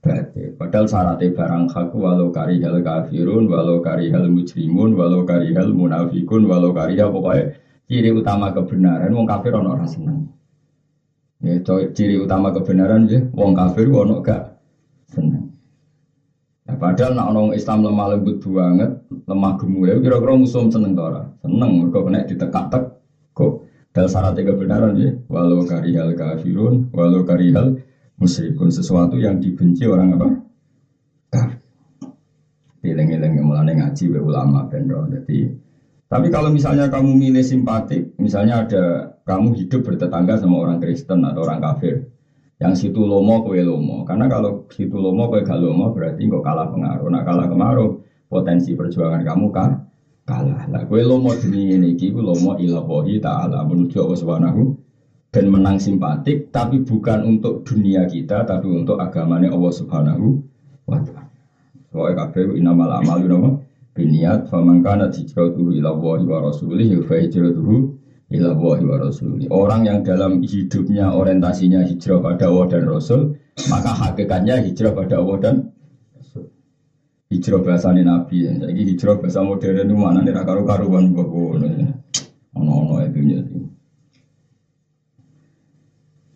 batil. 0.01 0.53
Padahal 0.57 0.85
syaratnya 0.85 1.33
barang 1.33 1.65
hak 1.69 1.93
walau 1.93 2.29
karihal 2.29 2.77
kafirun 2.85 3.49
walau 3.49 3.81
karihal 3.81 4.29
mujrimun 4.29 4.93
walau 4.93 5.25
karihal 5.25 5.73
munafikun 5.73 6.45
walau 6.45 6.73
karihal 6.73 7.09
pokoknya 7.09 7.57
ciri 7.89 8.09
utama 8.13 8.53
kebenaran 8.53 9.11
wong 9.13 9.25
kafir 9.25 9.53
ono 9.57 9.69
ora 9.73 9.85
seneng. 9.89 10.29
Ya 11.41 11.57
ciri 11.65 12.21
utama 12.21 12.53
kebenaran 12.53 13.09
ya 13.09 13.25
wong 13.33 13.57
kafir 13.57 13.89
ono 13.89 14.21
gak 14.21 14.53
seneng. 15.09 15.49
Ya, 16.61 16.77
padahal 16.77 17.17
nak 17.17 17.33
orang 17.33 17.57
Islam 17.57 17.89
lemah 17.89 18.07
lembut 18.13 18.37
banget, 18.37 18.93
lemah 19.25 19.57
gemuk 19.57 19.89
ya 19.89 19.97
kira-kira 19.97 20.37
musuh 20.37 20.69
seneng 20.69 20.93
tora, 20.93 21.25
seneng 21.41 21.81
mereka 21.81 22.05
kena 22.05 22.21
ditekak-tek 22.21 22.83
kok 23.33 23.65
dan 23.91 24.07
syaratnya 24.07 24.55
kebenaran 24.55 24.95
ya, 24.95 25.11
walau 25.27 25.67
karihal 25.67 26.15
kafirun, 26.15 26.87
walau 26.95 27.27
karihal 27.27 27.75
musyrikun 28.15 28.71
sesuatu 28.71 29.19
yang 29.19 29.35
dibenci 29.43 29.83
orang 29.83 30.15
apa? 30.15 30.27
Kafir. 31.27 31.59
Yang 32.81 33.43
mulai 33.43 33.75
ngaji 33.77 34.03
be 34.09 34.19
ulama 34.23 34.65
bendro. 34.65 35.05
Jadi, 35.05 35.53
tapi 36.07 36.27
kalau 36.31 36.49
misalnya 36.49 36.89
kamu 36.89 37.13
milih 37.13 37.45
simpatik, 37.45 38.15
misalnya 38.17 38.65
ada 38.65 38.83
kamu 39.27 39.53
hidup 39.59 39.85
bertetangga 39.85 40.39
sama 40.39 40.57
orang 40.57 40.79
Kristen 40.81 41.21
atau 41.21 41.45
orang 41.45 41.61
kafir, 41.61 42.07
yang 42.57 42.73
situ 42.73 43.05
lomo 43.05 43.43
kue 43.45 43.61
lomo. 43.61 44.07
Karena 44.07 44.25
kalau 44.31 44.65
situ 44.71 44.97
lomo 44.97 45.29
kue 45.29 45.45
gak 45.45 45.61
lomo 45.61 45.91
berarti 45.93 46.25
kok 46.25 46.41
kalah 46.41 46.71
pengaruh. 46.71 47.07
Nah 47.11 47.21
kalah 47.21 47.45
pengaruh 47.45 47.89
potensi 48.31 48.71
perjuangan 48.71 49.21
kamu 49.21 49.47
kan 49.51 49.90
kalah. 50.25 50.67
Lah 50.69 50.83
kowe 50.85 51.01
lomo 51.01 51.33
demi 51.37 51.73
ini 51.73 51.97
iki 51.97 52.13
ku 52.13 52.21
lomo 52.21 52.57
ila 52.57 52.81
taala 53.21 53.65
menuju 53.65 53.97
Allah 54.01 54.19
Subhanahu 54.19 54.61
dan 55.31 55.45
menang 55.47 55.77
simpatik 55.79 56.51
tapi 56.51 56.83
bukan 56.83 57.37
untuk 57.37 57.63
dunia 57.63 58.05
kita 58.05 58.43
tapi 58.43 58.67
untuk 58.67 58.99
agamanya 58.99 59.51
Allah 59.51 59.73
Subhanahu 59.73 60.25
wa 60.87 60.99
taala. 61.01 61.29
Soale 61.91 62.15
kabeh 62.15 62.55
inamal 62.55 62.91
amalu 63.03 63.25
napa 63.27 63.49
biniat 63.91 64.47
faman 64.47 64.79
kana 64.79 65.11
hijratuhu 65.11 65.75
ila 65.75 65.91
Allah 65.91 66.19
wa 66.23 66.37
rasulih 66.47 67.03
fa 67.03 67.19
hijratuhu 67.19 68.01
ila 68.31 68.55
wa. 68.55 68.79
Orang 69.51 69.83
yang 69.83 70.07
dalam 70.07 70.39
hidupnya 70.39 71.11
orientasinya 71.11 71.83
hijrah 71.83 72.23
pada 72.23 72.47
Allah 72.47 72.65
dan 72.71 72.83
Rasul, 72.87 73.35
maka 73.67 73.91
hakikatnya 73.91 74.63
hijrah 74.63 74.95
pada 74.95 75.19
Allah 75.19 75.37
dan 75.43 75.55
hijrah 77.31 77.63
bahasa 77.63 77.95
nabi 77.95 78.43
ya. 78.43 78.51
Jadi 78.59 78.81
hijrah 78.91 79.15
bahasa 79.23 79.39
modern 79.39 79.87
itu 79.87 79.95
mana 79.95 80.19
nih 80.19 80.35
karu 80.35 80.67
karuan 80.67 81.15
bagus. 81.15 81.63
Ono 82.51 82.71
ono 82.83 82.99
itu 82.99 83.19
nya. 83.23 83.39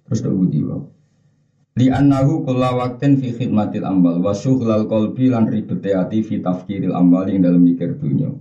Terus 0.07 0.19
tuh 0.23 0.31
budi 0.31 0.63
Li 1.75 1.91
annahu 1.91 2.47
kulla 2.47 2.71
waktin 2.71 3.19
fi 3.19 3.35
khidmatil 3.35 3.83
ambal 3.83 4.23
wa 4.23 4.31
syughlal 4.31 4.87
qalbi 4.87 5.27
lan 5.27 5.43
ribete 5.51 5.91
ati 5.91 6.23
fi 6.23 6.39
tafkiril 6.39 6.95
ambal 6.95 7.27
yang 7.27 7.43
dalam 7.43 7.67
mikir 7.67 7.99
dunya. 7.99 8.31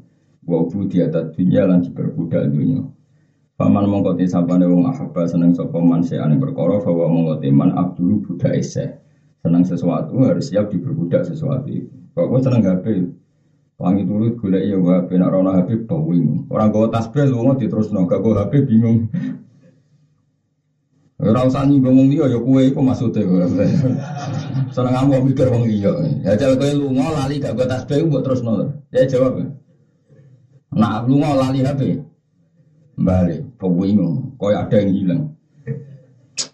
Wa 0.47 0.63
budiyatat 0.63 1.35
dunya 1.35 1.67
lan 1.67 1.83
diperbudak 1.83 2.55
dunya. 2.55 2.87
Paman 3.59 3.91
mongko 3.91 4.15
te 4.15 4.31
sapane 4.31 4.71
wong 4.71 4.87
ahabba 4.87 5.27
seneng 5.27 5.51
sapa 5.51 5.83
man 5.83 6.07
ane 6.07 6.39
perkara 6.39 6.79
bahwa 6.79 7.11
mongko 7.11 7.43
man 7.51 7.75
abdul 7.75 8.23
budak 8.23 8.55
ese. 8.55 9.03
Senang 9.43 9.67
sesuatu 9.67 10.15
harus 10.23 10.55
siap 10.55 10.71
diperbudak 10.71 11.27
sesuatu 11.27 11.75
itu. 11.75 12.04
Kok 12.15 12.27
gue 12.31 12.41
seneng 12.47 12.63
HP? 12.63 12.87
Wangi 13.75 14.07
dulu 14.07 14.31
iya 14.55 14.79
gue 14.79 14.95
HP, 15.03 15.19
nak 15.19 15.35
rona 15.35 15.59
HP 15.59 15.91
bawing. 15.91 16.47
Orang 16.47 16.71
gue 16.71 16.87
tasbih 16.95 17.27
lu 17.27 17.43
mau 17.43 17.59
terus 17.59 17.91
nongak 17.91 18.23
gue 18.23 18.33
HP 18.39 18.53
bingung. 18.71 19.11
Ora 21.19 21.47
usah 21.47 21.67
nyinggung 21.67 22.11
liya 22.11 22.31
ya 22.31 22.39
kowe 22.39 22.63
iku 22.63 22.81
maksude. 22.83 23.23
Seneng 24.71 24.95
kamu 24.95 25.27
mikir 25.27 25.51
wong 25.51 25.67
liya. 25.67 25.91
Ya 26.23 26.39
jal 26.39 26.55
kowe 26.55 26.71
lunga 26.71 27.11
lali 27.11 27.43
gak 27.43 27.59
gue 27.59 27.67
tasbih 27.67 28.07
mbok 28.07 28.23
terusno. 28.23 28.71
Ya 28.95 29.03
jawab. 29.11 29.43
Nah 30.71 31.03
lunga 31.03 31.35
lali 31.35 31.67
HP. 31.67 31.99
Balik, 32.95 33.43
bingung. 33.59 34.39
Koyo 34.39 34.55
ada 34.55 34.77
yang 34.79 34.95
hilang. 34.95 35.23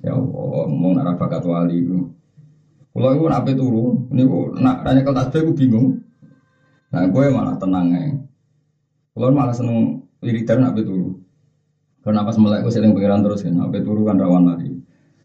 Ya 0.00 0.16
Allah, 0.16 0.64
mau 0.72 0.96
nara 0.96 1.12
bakat 1.20 1.44
wali 1.44 1.84
itu. 1.84 2.08
Kalau 2.90 3.08
itu 3.14 3.24
nape 3.30 3.52
turu, 3.54 4.10
ini 4.10 4.22
nak 4.58 4.82
nanya 4.82 5.06
ke 5.06 5.12
tasbih 5.14 5.40
aku 5.46 5.52
bingung. 5.54 6.02
Nah, 6.90 7.06
gue 7.06 7.24
malah 7.30 7.54
tenang 7.54 7.86
ya. 7.94 8.02
Kalau 9.14 9.30
malah 9.30 9.54
seneng 9.54 10.02
wiridan 10.18 10.66
nape 10.66 10.82
turu. 10.82 11.22
Karena 12.02 12.26
pas 12.26 12.34
melek 12.34 12.66
gue 12.66 12.72
sering 12.74 12.90
pikiran 12.90 13.22
terus 13.22 13.46
kan, 13.46 13.54
nape 13.54 13.78
turu 13.86 14.02
kan 14.02 14.18
rawan 14.18 14.42
lari. 14.42 14.74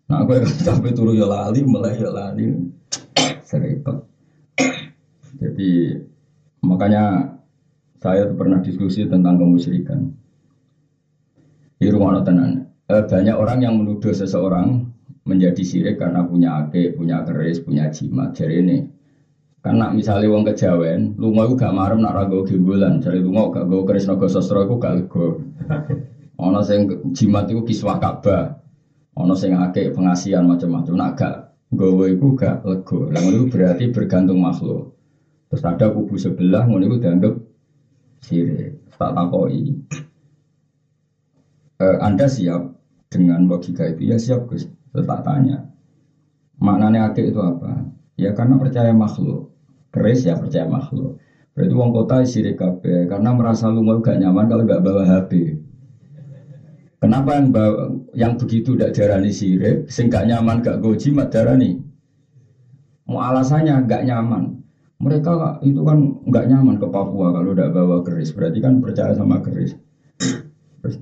Nah, 0.05 0.21
gue 0.29 0.45
sampai 0.67 0.93
turu 0.93 1.17
ya 1.17 1.25
lali, 1.25 1.65
melek 1.65 1.97
ya 1.97 2.11
lali. 2.13 2.53
Serempet. 3.49 3.97
Jadi 5.41 5.97
makanya 6.61 7.33
saya 7.97 8.29
pernah 8.29 8.61
diskusi 8.61 9.09
tentang 9.09 9.41
kemusyrikan. 9.41 10.05
Di 11.81 11.89
rumah 11.89 12.21
tenan. 12.21 12.69
Eh, 12.85 13.01
banyak 13.01 13.33
orang 13.33 13.59
yang 13.65 13.73
menuduh 13.81 14.13
seseorang 14.13 14.85
menjadi 15.25 15.61
sirik 15.65 15.97
karena 15.97 16.21
punya 16.21 16.65
ake, 16.65 16.93
punya 16.93 17.25
keris, 17.25 17.57
punya 17.65 17.89
jimat. 17.89 18.37
Jadi 18.37 18.61
ini, 18.61 18.77
karena 19.65 19.89
misalnya 19.89 20.29
wong 20.29 20.45
kejawen, 20.45 21.17
lu 21.17 21.33
mau 21.33 21.49
gak 21.57 21.73
marem 21.73 22.05
nak 22.05 22.13
rago 22.13 22.45
gembulan, 22.45 23.01
jadi 23.01 23.17
lu 23.17 23.33
mau 23.33 23.49
gak 23.49 23.65
go 23.65 23.81
keris 23.81 24.05
naga 24.05 24.29
sosro, 24.29 24.69
aku 24.69 24.77
gak 24.77 24.93
lego. 25.01 25.41
Ono 26.37 26.61
sing 26.69 26.85
jimat 27.17 27.49
itu 27.49 27.65
kiswah 27.65 27.97
Ka'bah, 27.97 28.61
ono 29.17 29.33
sing 29.33 29.57
ake 29.57 29.89
pengasihan 29.89 30.45
macam-macam, 30.45 30.93
nak 30.93 31.11
gak 31.17 31.35
gowo 31.73 32.05
itu 32.05 32.37
gak 32.37 32.61
lego. 32.61 33.09
Lalu 33.09 33.29
itu 33.33 33.45
berarti 33.49 33.85
bergantung 33.89 34.37
makhluk. 34.45 34.93
Terus 35.49 35.65
ada 35.65 35.89
kubu 35.89 36.15
sebelah, 36.21 36.69
ngono 36.69 36.85
itu 36.85 36.97
dianggap 37.01 37.33
sirik. 38.21 38.85
Tak 38.95 39.11
takoi. 39.17 39.73
Eh, 41.75 41.97
anda 41.99 42.29
siap 42.29 42.71
dengan 43.11 43.49
logika 43.49 43.89
itu 43.89 44.13
ya 44.13 44.17
siap 44.21 44.47
Gus. 44.47 44.69
Tetap 44.95 45.19
tanya. 45.21 45.67
Maknanya 46.55 47.11
ake 47.11 47.27
itu 47.27 47.39
apa? 47.43 47.83
Ya 48.15 48.31
karena 48.31 48.55
percaya 48.55 48.95
makhluk. 48.95 49.51
Keris 49.91 50.23
ya 50.23 50.39
percaya 50.39 50.63
makhluk. 50.63 51.19
Berarti 51.55 51.71
uang 51.71 51.91
kota 51.91 52.19
sirik 52.23 52.59
kabeh 52.59 53.07
karena 53.07 53.31
merasa 53.31 53.71
lu 53.71 53.79
mau 53.79 53.95
gak 53.99 54.19
nyaman 54.19 54.43
kalau 54.47 54.63
gak 54.67 54.83
bawa 54.83 55.03
HP. 55.07 55.55
Kenapa 56.99 57.37
yang 57.37 57.47
bawa, 57.51 57.91
yang 58.15 58.33
begitu 58.35 58.75
tidak 58.75 58.91
darani 58.95 59.31
sirik, 59.31 59.87
sing 59.87 60.11
gak 60.11 60.27
nyaman 60.27 60.59
gak 60.59 60.79
goji 60.83 61.11
mat 61.15 61.31
darani? 61.31 61.79
Mau 63.07 63.19
alasannya 63.23 63.83
gak 63.87 64.03
nyaman. 64.03 64.51
Mereka 64.95 65.59
itu 65.59 65.83
kan 65.83 66.07
nggak 66.23 66.47
nyaman 66.47 66.79
ke 66.79 66.87
Papua 66.87 67.27
kalau 67.35 67.51
udah 67.51 67.67
bawa 67.67 67.99
keris. 67.99 68.31
Berarti 68.31 68.63
kan 68.63 68.79
percaya 68.79 69.11
sama 69.11 69.39
keris. 69.43 69.75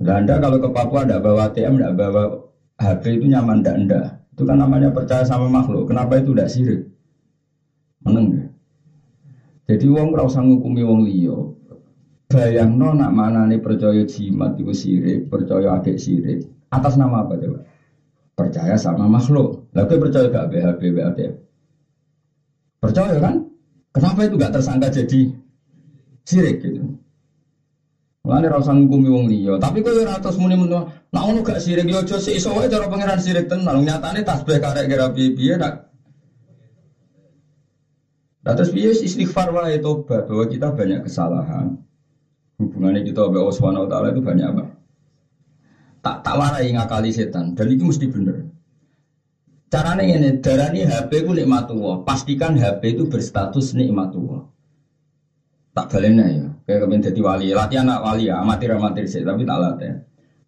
Nah, 0.00 0.16
anda 0.16 0.40
kalau 0.40 0.56
ke 0.56 0.64
Papua 0.72 1.04
tidak 1.04 1.20
bawa 1.20 1.44
ATM, 1.44 1.76
tidak 1.76 1.92
bawa 1.92 2.43
HP 2.84 3.18
itu 3.18 3.24
nyaman 3.32 3.64
tidak 3.64 3.74
anda. 3.80 4.00
Itu 4.36 4.42
kan 4.44 4.60
namanya 4.60 4.92
percaya 4.92 5.24
sama 5.24 5.48
makhluk. 5.48 5.88
Kenapa 5.88 6.20
itu 6.20 6.36
tidak 6.36 6.52
sirik? 6.52 6.80
Meneng 8.04 8.36
deh. 8.36 8.46
Jadi 9.64 9.86
wong 9.88 10.12
ora 10.12 10.28
usah 10.28 10.44
ngukumi 10.44 10.84
wong 10.84 11.08
liya. 11.08 11.38
Bayangno 12.28 12.92
nak 12.92 13.14
nih 13.48 13.62
percaya 13.62 14.02
jimat 14.04 14.58
itu 14.60 14.74
sirik, 14.74 15.30
percaya 15.30 15.80
adik 15.80 15.96
sirik. 15.96 16.44
Atas 16.68 16.98
nama 17.00 17.24
apa 17.24 17.38
coba? 17.38 17.64
Percaya 18.34 18.74
sama 18.74 19.06
makhluk. 19.06 19.70
Lalu 19.72 19.96
percaya 20.02 20.26
gak 20.26 20.50
BHP, 20.50 20.80
BATM? 20.90 21.32
Percaya 22.82 23.16
kan? 23.22 23.46
Kenapa 23.94 24.26
itu 24.26 24.34
gak 24.34 24.52
tersangka 24.52 24.90
jadi 24.90 25.30
sirik 26.26 26.58
gitu? 26.60 26.83
Mulane 28.24 28.48
ra 28.48 28.56
usah 28.56 28.72
ngukumi 28.72 29.08
wong 29.12 29.28
liya, 29.28 29.60
tapi 29.60 29.84
kowe 29.84 29.92
ora 30.00 30.16
terus 30.16 30.40
muni 30.40 30.56
muni 30.56 30.72
nek 30.72 31.22
ngono 31.28 31.44
gak 31.44 31.60
sirik 31.60 31.84
yo 31.84 32.00
aja 32.00 32.16
sik 32.16 32.40
iso 32.40 32.56
wae 32.56 32.72
cara 32.72 32.88
pangeran 32.88 33.20
sirik 33.20 33.52
tenan. 33.52 33.84
Nyatane 33.84 34.24
tasbih 34.24 34.64
karek 34.64 34.88
kira 34.88 35.12
piye-piye 35.12 35.60
nak 35.60 35.92
Nah 38.44 38.52
terus 38.56 38.72
istighfar 38.72 39.52
wae 39.52 39.76
tobat 39.76 40.24
bahwa 40.24 40.44
kita 40.48 40.72
banyak 40.72 41.04
kesalahan. 41.04 41.80
Hubungannya 42.56 43.04
kita 43.04 43.28
sama 43.28 43.44
Allah 43.44 43.56
Subhanahu 43.56 43.88
itu 43.88 44.20
banyak 44.24 44.46
apa? 44.56 44.64
Tak 46.00 46.16
tak 46.24 46.36
warai 46.36 46.68
ngakali 46.72 47.12
setan 47.12 47.52
dan 47.52 47.66
itu 47.68 47.84
mesti 47.84 48.08
bener. 48.08 48.48
Caranya 49.72 50.06
ini, 50.06 50.38
darani 50.38 50.86
HP 50.86 51.26
ku 51.26 51.34
nikmatullah. 51.34 52.06
Pastikan 52.06 52.54
HP 52.54 52.94
itu 52.94 53.10
berstatus 53.10 53.74
nikmatullah. 53.74 54.53
Tak 55.74 55.90
balenya 55.90 56.26
ya. 56.30 56.46
Kayak 56.64 56.80
kepen 56.86 57.00
jadi 57.02 57.20
wali, 57.20 57.46
latihan 57.52 57.90
anak 57.90 58.00
wali 58.06 58.30
ya, 58.30 58.40
amatir 58.40 58.72
amatir 58.72 59.04
sih, 59.04 59.26
tapi 59.26 59.42
tak 59.44 59.58
latihan. 59.58 59.98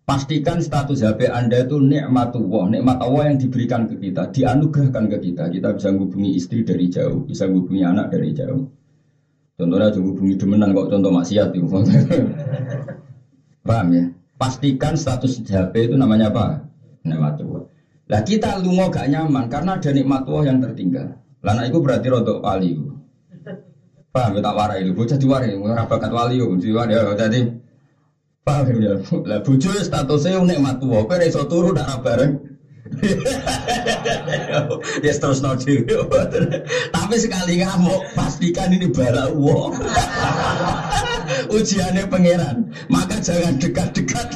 Pastikan 0.06 0.62
status 0.62 1.02
HP 1.02 1.26
Anda 1.26 1.66
itu 1.66 1.82
nikmatullah, 1.82 2.70
nikmat 2.70 3.02
Allah 3.02 3.34
yang 3.34 3.42
diberikan 3.42 3.90
ke 3.90 3.98
kita, 3.98 4.30
dianugerahkan 4.30 5.10
ke 5.10 5.18
kita. 5.18 5.50
Kita 5.50 5.74
bisa 5.74 5.90
menghubungi 5.90 6.30
istri 6.38 6.62
dari 6.62 6.86
jauh, 6.86 7.26
bisa 7.26 7.50
menghubungi 7.50 7.82
anak 7.82 8.14
dari 8.14 8.30
jauh. 8.30 8.70
Contohnya 9.58 9.90
juga 9.90 10.14
hubungi 10.14 10.34
demenan 10.38 10.70
kok 10.78 10.88
contoh 10.94 11.10
maksiat 11.10 11.48
itu. 11.58 11.66
Paham 13.66 13.86
ya? 13.90 14.04
Pastikan 14.38 14.94
status 14.94 15.42
HP 15.42 15.90
itu 15.90 15.98
namanya 15.98 16.30
apa? 16.30 16.62
Nikmatullah. 17.02 17.66
Lah 18.06 18.22
kita 18.22 18.62
lu 18.62 18.78
mau 18.78 18.86
gak 18.86 19.10
nyaman 19.10 19.50
karena 19.50 19.74
ada 19.74 19.90
nikmat 19.90 20.22
Allah 20.22 20.44
yang 20.46 20.58
tertinggal. 20.62 21.18
Lana 21.42 21.66
itu 21.66 21.82
berarti 21.82 22.06
rodok 22.06 22.38
pali. 22.38 22.78
Paham 24.16 24.32
ya 24.32 24.40
tak 24.40 24.56
warai 24.56 24.80
itu, 24.80 24.96
bocah 24.96 25.20
diwarai, 25.20 25.60
ora 25.60 25.84
bakat 25.84 26.08
wali 26.08 26.40
yo, 26.40 26.56
diwarai 26.56 26.96
ya 26.96 27.12
jadi 27.12 27.52
paham 28.48 28.80
ya. 28.80 28.96
Lah 29.28 29.44
bojo 29.44 29.68
statusnya 29.76 30.40
unik 30.40 30.58
matu, 30.64 30.88
kowe 30.88 31.20
iso 31.20 31.44
turu 31.44 31.76
ndak 31.76 32.00
bareng. 32.00 32.32
ya 35.04 35.12
terus 35.20 35.44
no 35.44 35.52
Tapi 36.96 37.14
sekali 37.20 37.60
ngamuk, 37.60 38.00
pastikan 38.16 38.72
ini 38.72 38.88
bala 38.88 39.36
uang. 39.36 39.84
Ujiannya 41.60 42.08
pangeran, 42.08 42.72
maka 42.88 43.20
jangan 43.20 43.60
dekat-dekat. 43.60 44.28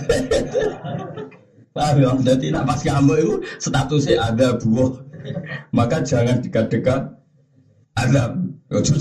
Paham 1.72 1.96
ya? 2.04 2.12
Jadi 2.20 2.52
nak 2.52 2.68
pas 2.68 2.84
ngamuk 2.84 3.16
itu 3.16 3.34
statusnya 3.56 4.28
ada 4.28 4.60
buah. 4.60 4.92
Maka 5.72 6.04
jangan 6.04 6.44
dekat-dekat 6.44 7.16
azab. 7.96 8.49
Bocah 8.70 8.94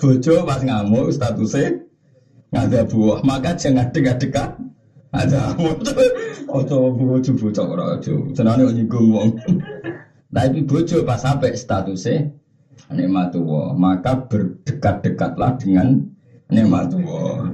Bojo 0.00 0.34
pas 0.48 0.58
ngamuk 0.64 1.12
statusnya 1.12 1.78
ada 2.52 2.80
buah, 2.88 3.20
maka 3.22 3.52
jangan 3.54 3.92
dekat-dekat. 3.92 4.56
Ada 5.12 5.52
ojo 6.48 6.96
bojo 6.96 7.30
bocah 7.36 7.64
ora 7.68 7.84
ojo. 8.00 8.32
Senane 8.32 8.72
nyinggung 8.72 9.12
wong. 9.12 9.36
Tapi 10.32 10.64
bojo 10.64 11.04
pas 11.04 11.20
sampai 11.20 11.52
statusnya 11.52 12.32
nikmat 12.88 13.36
Allah, 13.36 13.76
maka 13.76 14.16
berdekat-dekatlah 14.26 15.60
dengan 15.60 16.08
nikmat 16.48 16.88
Allah. 16.96 17.52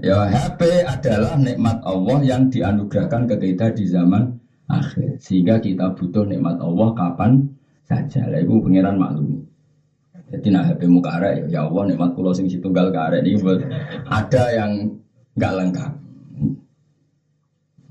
Ya 0.00 0.28
HP 0.28 0.84
adalah 0.84 1.40
nikmat 1.40 1.80
Allah 1.84 2.18
yang 2.24 2.52
dianugerahkan 2.52 3.24
ke 3.28 3.36
kita 3.40 3.72
di 3.72 3.84
zaman 3.88 4.36
akhir. 4.68 5.20
Sehingga 5.20 5.60
kita 5.60 5.96
butuh 5.96 6.28
nikmat 6.28 6.60
Allah 6.60 6.92
kapan 6.92 7.59
saja. 7.90 8.22
Lah 8.30 8.38
ibu 8.38 8.62
pangeran 8.62 8.94
maklum. 8.94 9.42
Jadi 10.30 10.46
nak 10.54 10.70
HP 10.70 10.86
muka 10.86 11.18
arek 11.18 11.50
ya, 11.50 11.66
Allah 11.66 11.90
nikmat 11.90 12.14
kula 12.14 12.30
sing 12.30 12.46
situnggal 12.46 12.94
karek 12.94 13.26
ini 13.26 13.42
buat 13.42 13.66
ada 14.06 14.44
yang 14.54 14.94
nggak 15.34 15.54
lengkap. 15.58 15.92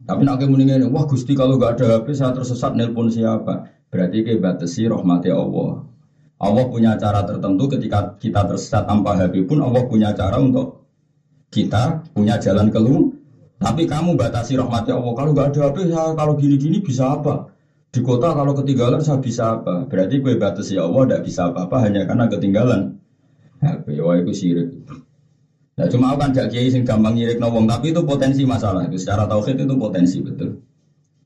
Tapi 0.08 0.22
nak 0.24 0.40
ngene, 0.40 0.88
wah 0.88 1.04
Gusti 1.04 1.36
kalau 1.36 1.60
nggak 1.60 1.76
ada 1.76 2.00
HP 2.00 2.16
saya 2.16 2.32
tersesat 2.32 2.80
nelpon 2.80 3.12
siapa? 3.12 3.68
Berarti 3.92 4.24
ke 4.24 4.40
batasi 4.40 4.88
rahmati 4.88 5.28
Allah. 5.36 5.84
Allah 6.40 6.66
punya 6.72 6.96
cara 6.96 7.28
tertentu 7.28 7.68
ketika 7.68 8.16
kita 8.16 8.48
tersesat 8.48 8.88
tanpa 8.88 9.20
HP 9.20 9.44
pun 9.44 9.60
Allah 9.60 9.84
punya 9.84 10.16
cara 10.16 10.40
untuk 10.40 10.88
kita 11.52 12.08
punya 12.16 12.40
jalan 12.40 12.72
keluar 12.72 13.20
tapi 13.60 13.84
kamu 13.84 14.16
batasi 14.16 14.56
rahmatnya 14.56 14.96
Allah. 14.96 15.14
Kalau 15.20 15.32
nggak 15.36 15.48
ada 15.52 15.60
HP, 15.68 15.78
ya, 15.92 16.04
kalau 16.16 16.34
gini-gini 16.40 16.80
bisa 16.80 17.20
apa? 17.20 17.52
Di 17.90 18.06
kota 18.06 18.38
kalau 18.38 18.54
ketinggalan 18.54 19.02
saya 19.02 19.18
bisa 19.18 19.58
apa? 19.58 19.90
Berarti 19.90 20.22
gue 20.22 20.38
batasi 20.38 20.78
Allah 20.78 21.10
tidak 21.10 21.22
bisa 21.26 21.50
apa-apa 21.50 21.90
hanya 21.90 22.06
karena 22.06 22.30
ketinggalan. 22.30 22.82
HP, 23.60 24.00
wah 24.06 24.16
itu 24.16 24.32
sirik. 24.32 24.70
Nah, 25.76 25.88
cuma 25.90 26.14
aku 26.14 26.22
kan 26.22 26.30
gak 26.36 26.54
kiai 26.54 26.70
sing 26.70 26.86
gampang 26.86 27.18
nyirik 27.18 27.42
nawong, 27.42 27.66
tapi 27.66 27.90
itu 27.90 28.06
potensi 28.06 28.46
masalah. 28.46 28.86
Itu 28.86 29.02
secara 29.02 29.26
tauhid 29.26 29.66
itu 29.66 29.76
potensi 29.80 30.22
betul. 30.22 30.62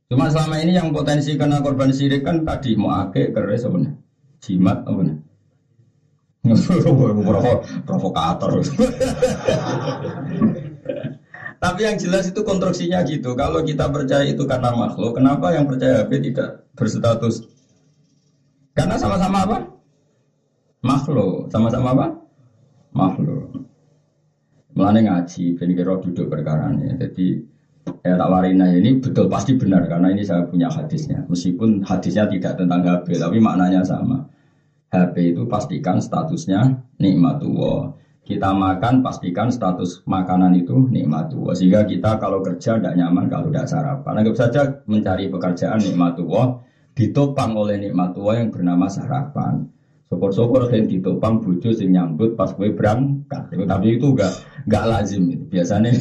Cuma 0.08 0.32
selama 0.32 0.56
ini 0.62 0.80
yang 0.80 0.96
potensi 0.96 1.36
kena 1.36 1.60
korban 1.60 1.92
sirik 1.92 2.24
kan 2.24 2.48
tadi 2.48 2.80
mau 2.80 2.96
ake 3.02 3.36
keres 3.36 3.68
nih? 3.68 3.92
Jimat 4.40 4.88
apa 4.88 5.02
nih? 5.04 5.18
provokator. 7.88 8.62
Tapi 11.64 11.88
yang 11.88 11.96
jelas 11.96 12.28
itu 12.28 12.44
konstruksinya 12.44 13.08
gitu. 13.08 13.40
Kalau 13.40 13.64
kita 13.64 13.88
percaya 13.88 14.28
itu 14.28 14.44
karena 14.44 14.76
makhluk, 14.76 15.16
kenapa 15.16 15.56
yang 15.56 15.64
percaya 15.64 16.04
HP 16.04 16.20
tidak 16.20 16.68
berstatus? 16.76 17.48
Karena 18.76 19.00
sama-sama 19.00 19.48
apa? 19.48 19.58
Makhluk. 20.84 21.48
Sama-sama 21.48 21.96
apa? 21.96 22.08
Makhluk. 22.92 23.64
Melane 24.76 25.08
ngaji, 25.08 25.56
ben 25.56 25.72
kira 25.72 25.96
duduk 26.04 26.28
perkara 26.28 26.68
ini. 26.76 27.00
Jadi 27.00 27.40
ya 28.04 28.20
tak 28.20 28.28
warina 28.28 28.68
ini 28.68 29.00
betul 29.00 29.32
pasti 29.32 29.56
benar 29.56 29.88
karena 29.88 30.12
ini 30.12 30.28
saya 30.28 30.44
punya 30.44 30.68
hadisnya. 30.68 31.24
Meskipun 31.32 31.88
hadisnya 31.88 32.28
tidak 32.28 32.60
tentang 32.60 32.84
HP, 32.84 33.16
tapi 33.24 33.40
maknanya 33.40 33.88
sama. 33.88 34.28
HP 34.92 35.32
itu 35.32 35.48
pastikan 35.48 36.04
statusnya 36.04 36.84
nikmatullah. 37.00 38.03
Kita 38.24 38.56
makan 38.56 39.04
pastikan 39.04 39.52
status 39.52 40.00
makanan 40.08 40.56
itu 40.56 40.88
nikmatullah. 40.88 41.52
Sehingga 41.52 41.84
kita 41.84 42.16
kalau 42.24 42.40
kerja 42.40 42.80
tidak 42.80 42.96
nyaman 42.96 43.28
kalau 43.28 43.52
tidak 43.52 43.68
sarapan. 43.68 44.24
Anggap 44.24 44.36
saja 44.40 44.62
mencari 44.88 45.28
pekerjaan 45.28 45.84
nikmatullah 45.84 46.64
ditopang 46.96 47.52
oleh 47.60 47.76
nikmatullah 47.84 48.40
yang 48.40 48.48
bernama 48.48 48.88
sarapan. 48.88 49.68
Syukur-syukur 50.08 50.72
yang 50.72 50.88
ditopang 50.88 51.44
bojo 51.44 51.76
sing 51.76 51.92
nyambut 51.92 52.40
pas 52.40 52.56
gue 52.56 52.72
berangkat. 52.72 53.44
Tapi 53.52 53.88
itu 54.00 54.08
enggak 54.16 54.34
enggak 54.72 54.84
lazim 54.88 55.24
itu. 55.28 55.44
Biasanya 55.52 55.92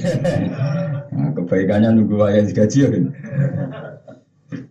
nah, 1.18 1.30
kebaikannya 1.35 1.90
nunggu 1.90 2.22
ayah 2.30 2.46
gaji 2.46 2.78
ya 2.87 2.88
kan. 2.92 3.04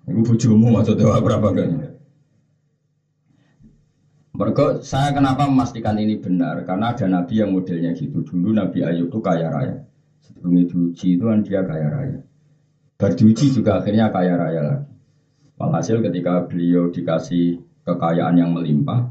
Ibu 0.07 0.21
bojomu 0.23 0.71
maksudnya 0.71 1.19
berapa 1.19 1.49
kan? 1.51 1.90
Mereka 4.31 4.79
saya 4.79 5.11
kenapa 5.11 5.43
memastikan 5.43 5.99
ini 5.99 6.15
benar? 6.15 6.63
Karena 6.63 6.95
ada 6.95 7.03
nabi 7.03 7.43
yang 7.43 7.51
modelnya 7.51 7.91
gitu. 7.91 8.23
Dulu 8.23 8.55
Nabi 8.55 8.79
Ayub 8.79 9.11
itu 9.11 9.19
kaya 9.19 9.51
raya. 9.51 9.83
Sebelum 10.23 10.55
diuji 10.63 11.19
itu 11.19 11.23
kan 11.27 11.43
dia 11.43 11.61
kaya 11.67 11.87
raya. 11.91 12.17
Berdiuji 12.95 13.51
juga 13.51 13.83
akhirnya 13.83 14.07
kaya 14.13 14.37
raya 14.39 14.61
lagi. 14.61 14.93
Walhasil 15.59 15.99
ketika 15.99 16.47
beliau 16.47 16.87
dikasih 16.93 17.59
kekayaan 17.83 18.39
yang 18.39 18.55
melimpah 18.55 19.09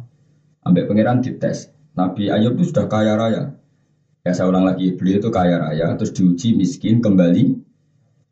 sampai 0.62 0.86
pangeran 0.86 1.20
dites 1.20 1.68
Nabi 1.98 2.32
Ayub 2.32 2.56
itu 2.56 2.72
sudah 2.72 2.88
kaya 2.88 3.18
raya. 3.18 3.52
Ya 4.24 4.32
saya 4.32 4.48
ulang 4.48 4.64
lagi 4.64 4.96
beliau 4.96 5.20
itu 5.20 5.28
kaya 5.28 5.60
raya 5.60 5.92
terus 6.00 6.16
diuji 6.16 6.56
miskin 6.56 7.04
kembali 7.04 7.60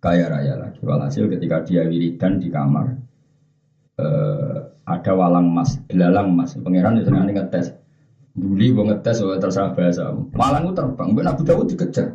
kaya 0.00 0.30
raya 0.30 0.56
lagi. 0.56 0.80
Walhasil 0.80 1.28
ketika 1.28 1.66
dia 1.68 1.84
wiridan 1.84 2.40
di 2.40 2.48
kamar 2.48 2.96
eh, 3.98 4.67
ada 4.88 5.12
walang 5.12 5.52
emas, 5.52 5.76
belalang 5.84 6.32
emas. 6.32 6.56
Pangeran 6.56 6.96
itu 6.96 7.12
senang 7.12 7.28
ngetes. 7.28 7.76
Duli 8.32 8.72
gue 8.72 8.84
ngetes, 8.88 9.20
gue 9.20 9.36
terserah 9.36 9.76
bahasa. 9.76 10.08
Walang 10.32 10.64
itu 10.64 10.72
terbang, 10.72 11.08
gue 11.12 11.22
Nabi 11.22 11.42
Dawud 11.44 11.66
dikejar. 11.68 12.08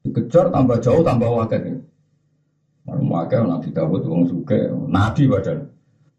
Dikejar 0.00 0.48
tambah 0.48 0.80
jauh, 0.80 1.04
tambah 1.04 1.28
wakil. 1.28 1.84
Orang 2.88 3.06
wakil 3.12 3.44
Nabi 3.44 3.68
Dawud, 3.68 4.00
wong 4.08 4.24
suke, 4.24 4.72
Nabi 4.88 5.28
badan. 5.28 5.68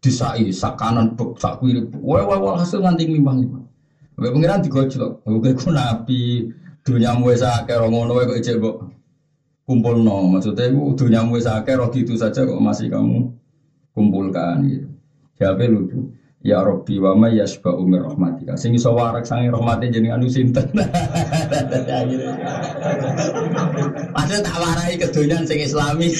Disai, 0.02 0.50
sak 0.54 0.78
kanan, 0.78 1.14
sak 1.38 1.58
kiri, 1.62 1.82
wah 1.98 2.22
wah 2.26 2.38
wah 2.38 2.54
hasil 2.58 2.82
nganti 2.82 3.06
limbang 3.06 3.42
limbang. 3.42 3.64
Gue 4.14 4.30
pangeran 4.30 4.62
digojlok, 4.62 5.22
gue 5.26 5.50
gue 5.50 5.70
Nabi, 5.72 6.22
dunia 6.82 7.14
muesa 7.14 7.62
akeh 7.62 7.78
rongono 7.78 8.18
kok 8.18 8.38
ijek 8.38 8.58
kumpul 9.62 10.02
no. 10.02 10.26
Maksudnya 10.26 10.68
gue 10.68 10.94
dunia 10.98 11.22
muesa 11.22 11.58
akeh 11.58 11.74
roh 11.78 11.88
itu 11.94 12.18
saja 12.18 12.42
kok 12.42 12.60
masih 12.60 12.90
kamu 12.90 13.30
kumpulkan 13.94 14.58
gitu. 14.66 14.91
Jawabnya 15.42 15.74
lucu. 15.74 16.06
Ya 16.42 16.62
Robbi 16.62 16.98
wa 16.98 17.14
ma 17.14 17.30
yasba'u 17.30 17.82
mir 17.86 18.02
rahmatika. 18.02 18.58
Sing 18.58 18.74
iso 18.74 18.94
warak 18.94 19.26
sange 19.26 19.50
rahmate 19.50 19.90
jenengan 19.90 20.22
sinten. 20.26 20.66
Padahal 24.14 24.42
tak 24.42 24.56
warai 24.58 24.98
kedonyan 24.98 25.46
sing 25.46 25.62
islami. 25.62 26.10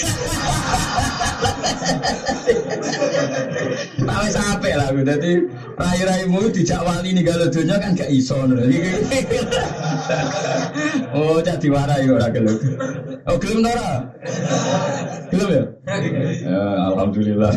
Tahu 4.03 4.27
sampai 4.31 4.73
lah, 4.79 4.95
jadi 4.95 5.43
rai-raimu 5.75 6.51
dijak 6.55 6.83
wali 6.87 7.15
nih 7.15 7.25
kalau 7.27 7.47
dunia 7.51 7.77
kan 7.79 7.95
gak 7.95 8.11
iso 8.11 8.37
Oh, 11.19 11.39
jadi 11.43 11.67
warai 11.67 12.07
ora 12.07 12.29
gelem. 12.31 12.59
Oh, 13.27 13.37
gelem 13.39 13.67
ora? 13.67 14.07
Gelem 15.31 15.49
ya? 15.51 15.65
ya 16.47 16.63
alhamdulillah. 16.95 17.53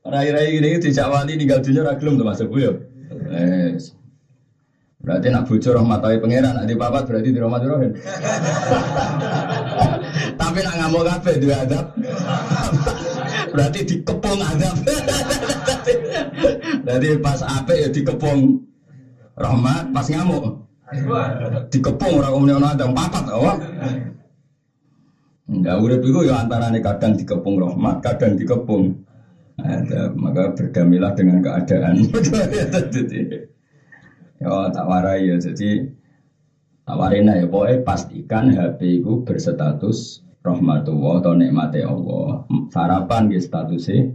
Rai-rai 0.00 0.58
ini 0.58 0.80
dijak 0.80 1.06
wali 1.06 1.36
ninggal 1.36 1.60
dunia 1.60 1.86
ragilum 1.86 2.18
tuh 2.18 2.26
masuk 2.26 2.50
ya. 2.56 2.72
Yes. 3.30 3.94
Berarti 5.00 5.32
nak 5.32 5.48
bocor 5.48 5.80
rahmatawi 5.80 6.20
pangeran, 6.20 6.60
nak 6.60 6.68
papat 6.76 7.02
berarti 7.08 7.32
di 7.32 7.40
rahmat 7.40 7.64
rohin. 7.64 7.92
Tapi 10.40 10.58
nak 10.60 10.76
ngamuk 10.76 11.04
kafe 11.08 11.40
dua 11.40 11.64
adab. 11.64 11.86
berarti 13.56 13.80
dikepung 13.88 14.40
adab. 14.44 14.76
berarti 16.84 17.08
pas 17.16 17.40
ape 17.40 17.74
ya 17.80 17.88
dikepung 17.88 18.60
rahmat, 19.40 19.88
pas 19.88 20.06
ngamuk 20.08 20.60
dikepung 21.70 22.18
orang 22.18 22.34
umumnya 22.34 22.74
ada 22.74 22.86
papat, 22.90 23.24
oh. 23.30 23.56
Enggak 25.50 25.76
udah 25.82 25.98
itu 25.98 26.20
ya 26.30 26.34
antara 26.46 26.70
kadang 26.78 27.18
dikepung 27.18 27.58
rahmat, 27.58 27.98
kadang 28.06 28.38
dikepung 28.38 28.94
ada, 29.58 30.08
maka 30.14 30.54
berdamilah 30.54 31.12
dengan 31.12 31.42
keadaan. 31.42 32.00
ya 34.40 34.50
tak 34.70 34.86
warai 34.86 35.26
ya, 35.26 35.36
jadi 35.36 35.84
tak 36.86 36.96
warina 36.96 37.36
ya, 37.36 37.44
pokoknya 37.50 37.82
pastikan 37.84 38.54
HP 38.54 39.02
itu 39.02 39.20
berstatus 39.26 40.22
rahmatullah 40.40 41.20
atau 41.20 41.36
nikmati 41.36 41.84
Allah. 41.84 42.46
Sarapan 42.72 43.28
gitu 43.28 43.44
statusnya 43.44 44.08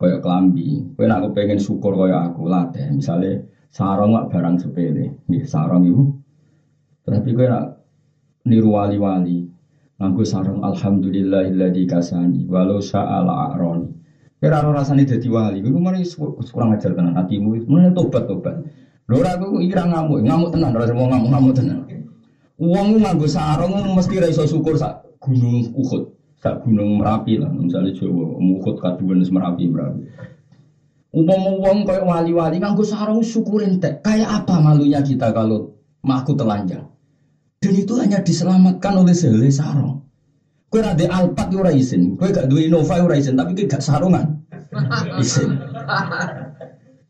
kayak 0.00 0.24
kelambi. 0.24 0.80
Kowe 0.96 1.04
nak 1.04 1.34
pengen 1.36 1.60
syukur 1.60 1.92
kayak 1.98 2.32
aku 2.32 2.48
latih, 2.48 2.88
misalnya 2.94 3.44
sarong 3.68 4.16
gak 4.16 4.30
barang 4.32 4.56
sepele, 4.62 5.12
nih 5.28 5.42
sarong 5.44 5.84
itu. 5.84 6.02
Tapi 7.04 7.30
kowe 7.36 7.46
nak 7.46 7.66
niru 8.48 8.72
wali-wali, 8.72 9.43
nganggo 10.00 10.24
sarong 10.26 10.60
alhamdulillahilladzi 10.62 11.84
kasani 11.86 12.46
walau 12.50 12.82
sya'ala 12.82 13.54
a'roni 13.54 14.04
Kira 14.44 14.60
ora 14.60 14.84
rasane 14.84 15.08
dadi 15.08 15.24
wali, 15.32 15.64
iku 15.64 15.80
mari 15.80 16.04
kurang 16.52 16.76
ajar 16.76 16.92
tenan 16.92 17.16
atimu, 17.16 17.64
mulane 17.64 17.96
tobat 17.96 18.28
tobat. 18.28 18.60
Lho 19.08 19.16
ora 19.16 19.40
aku 19.40 19.64
ira 19.64 19.88
ngamuk, 19.88 20.20
ngamuk 20.20 20.52
tenan 20.52 20.76
ora 20.76 20.84
mau 20.92 21.08
ngamuk 21.08 21.30
ngamuk 21.32 21.52
tenan. 21.56 21.78
Wong 22.60 23.00
nganggo 23.00 23.24
sarung 23.24 23.72
mesti 23.96 24.20
ra 24.20 24.28
iso 24.28 24.44
syukur 24.44 24.76
sak 24.76 25.00
gunung 25.16 25.64
Uhud, 25.72 26.12
sak 26.44 26.60
gunung 26.60 27.00
Merapi 27.00 27.40
lah, 27.40 27.48
misalnya 27.56 27.96
Jawa, 27.96 28.36
Uhud 28.36 28.76
kaduan 28.76 29.24
Merapi 29.24 29.64
Merapi. 29.64 30.00
Umpama 31.16 31.50
wong 31.64 31.88
kayak 31.88 32.04
wali-wali 32.04 32.60
nganggo 32.60 32.84
sarung 32.84 33.24
syukur 33.24 33.64
entek. 33.64 34.04
Kayak 34.04 34.44
apa 34.44 34.60
malunya 34.60 35.00
kita 35.00 35.32
kalau 35.32 35.72
maku 36.04 36.36
telanjang? 36.36 36.84
Dan 37.64 37.80
itu 37.80 37.96
hanya 37.96 38.20
diselamatkan 38.20 38.92
oleh 39.00 39.16
sehelai 39.16 39.48
sarung. 39.48 40.04
Kue 40.68 40.84
ada 40.84 41.00
Alphard 41.08 41.48
ora 41.56 41.72
izin, 41.72 42.20
kue 42.20 42.28
gak 42.28 42.52
duwe 42.52 42.68
Innova 42.68 43.00
ora 43.00 43.16
izin, 43.16 43.40
tapi 43.40 43.56
kue 43.56 43.64
gak 43.64 43.80
sarungan. 43.80 44.44
Izin. 45.16 45.56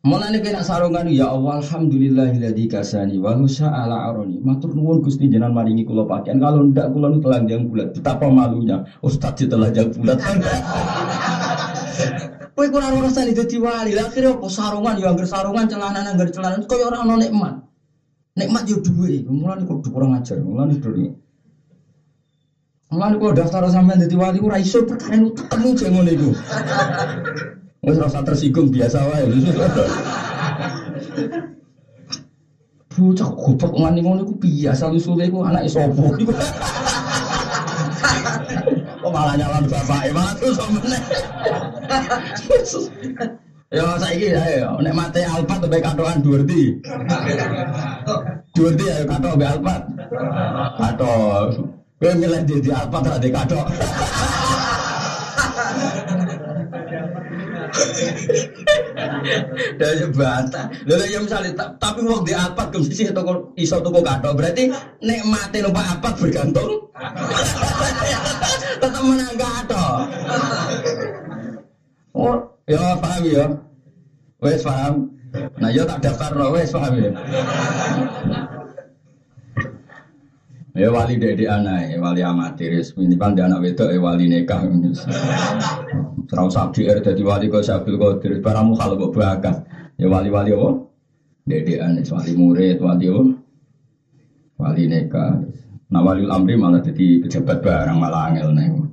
Mulane 0.05 0.45
kena 0.45 0.61
sarungan 0.61 1.09
ya 1.11 1.33
Allah 1.33 1.65
alhamdulillahilladzi 1.65 2.71
kasani 2.71 3.19
wa 3.19 3.35
ala 3.35 4.13
aroni. 4.13 4.39
Matur 4.39 4.77
nuwun 4.77 5.03
Gusti 5.03 5.33
jenengan 5.33 5.57
maringi 5.57 5.83
kula 5.83 6.07
pakaian. 6.07 6.39
Kalau 6.39 6.71
ndak 6.71 6.93
kula 6.93 7.09
nu 7.09 7.19
telanjang 7.25 7.65
bulat. 7.67 7.97
Betapa 7.97 8.29
malunya 8.29 8.85
Ustaz 9.01 9.41
telanjang 9.43 9.91
bulat. 9.97 10.21
Kowe 12.55 12.71
kurang 12.71 13.03
rasane 13.03 13.35
dadi 13.35 13.57
wali. 13.57 13.97
Lah 13.97 14.13
akhire 14.13 14.39
apa 14.39 14.47
sarungan 14.47 14.95
ya 15.01 15.11
anggar 15.11 15.27
sarungan 15.27 15.67
celana 15.67 16.05
anggar 16.05 16.29
celana 16.31 16.63
koyo 16.69 16.93
ora 16.93 17.03
ono 17.03 17.19
nikmat. 17.19 17.74
Nikmat 18.35 18.67
yo 18.67 18.83
duwe. 18.83 19.23
Mulane 19.31 19.63
kok 19.63 19.87
kurang 19.87 20.19
ajar. 20.19 20.43
Mulane 20.43 20.75
dulu. 20.83 21.15
Mulane 22.91 23.15
kok 23.23 23.35
daftar 23.39 23.71
sampean 23.71 24.03
dadi 24.03 24.19
wali 24.19 24.43
ora 24.43 24.59
iso 24.59 24.83
perkara 24.83 25.23
itu 25.23 25.31
ketemu 25.39 25.69
jek 25.79 25.89
ngono 25.95 26.11
iku. 26.11 26.31
Wis 27.87 27.99
rasa 28.03 28.27
tersinggung 28.27 28.75
biasa 28.75 29.07
wae. 29.07 29.31
Bocah 32.91 33.31
goblok 33.39 33.73
ngani 33.79 34.01
ngono 34.03 34.21
iku 34.27 34.35
biasa 34.35 34.91
usule 34.91 35.31
iku 35.31 35.47
anake 35.47 35.71
sapa 35.71 36.03
iku. 36.19 36.35
Kok 38.99 39.11
malah 39.15 39.39
nyalon 39.39 39.71
bapake 39.71 40.11
malah 40.11 40.35
terus 40.35 40.59
meneh. 40.75 41.03
Ya 43.75 43.99
saiki 43.99 44.31
ya 44.31 44.71
nek 44.79 44.95
mate 44.95 45.27
Alpat 45.27 45.67
mbek 45.67 45.83
katokan 45.83 46.23
Durti. 46.23 46.79
Durti 48.55 48.85
ya 48.87 49.03
katok 49.03 49.35
mbek 49.35 49.51
Alpat. 49.59 49.83
Katok. 50.79 51.75
Kowe 51.99 52.13
milih 52.21 52.43
di 52.47 52.57
di 52.61 52.71
apa 52.71 52.99
tak 53.03 53.19
di 53.19 53.29
kadok. 53.35 53.67
Dari 59.75 60.05
bata. 60.15 60.63
Lalu 60.85 61.05
ya 61.11 61.19
misalnya 61.19 61.51
tapi 61.81 62.05
wong 62.05 62.23
di 62.23 62.37
alpat 62.37 62.71
ke 62.71 62.79
sisi 62.87 63.11
toko 63.11 63.57
iso 63.59 63.81
toko 63.83 64.05
kato 64.05 64.37
berarti 64.37 64.71
nek 65.03 65.21
mati 65.27 65.59
numpak 65.65 65.99
apa 65.99 66.09
bergantung. 66.15 66.93
Tetap 68.79 69.03
menang 69.03 69.35
kato. 69.35 69.87
Oh, 72.15 72.54
ya 72.69 72.97
paham 73.01 73.23
ya. 73.29 73.47
Wes 74.41 74.61
paham. 74.65 75.09
Nah, 75.59 75.71
ya 75.73 75.83
tak 75.83 76.05
daftar 76.05 76.33
lo, 76.37 76.53
wes 76.55 76.71
paham 76.73 76.93
ya. 77.01 77.11
Ya 80.75 80.91
wali 80.91 81.23
dede 81.23 81.47
anak, 81.47 82.03
wali 82.03 82.19
amatir, 82.19 82.83
ini 82.99 83.15
kan 83.15 83.39
anak 83.39 83.63
wedok 83.63 83.95
ya 83.95 83.99
wali 84.03 84.27
nikah. 84.27 84.67
Serau 86.27 86.51
sabdi 86.51 86.91
er 86.91 86.99
jadi 86.99 87.23
wali 87.23 87.47
kau 87.47 87.63
sabil 87.63 87.95
kau 87.95 88.19
diri 88.19 88.43
paramu 88.43 88.75
kalau 88.75 88.99
kau 88.99 89.15
bakat. 89.15 89.63
Ya 89.95 90.11
wali-wali 90.11 90.51
apa? 90.51 90.83
Dede 91.47 91.79
anak, 91.79 92.11
wali 92.11 92.35
murid, 92.35 92.83
wali 92.83 93.07
apa? 93.07 93.23
Wali 94.59 94.83
nikah. 94.91 95.47
Nah 95.95 96.03
wali 96.03 96.27
amri 96.27 96.59
malah 96.59 96.83
jadi 96.83 97.23
pejabat 97.23 97.63
barang 97.63 97.95
malah 97.95 98.35
angel 98.35 98.51
nih. 98.51 98.84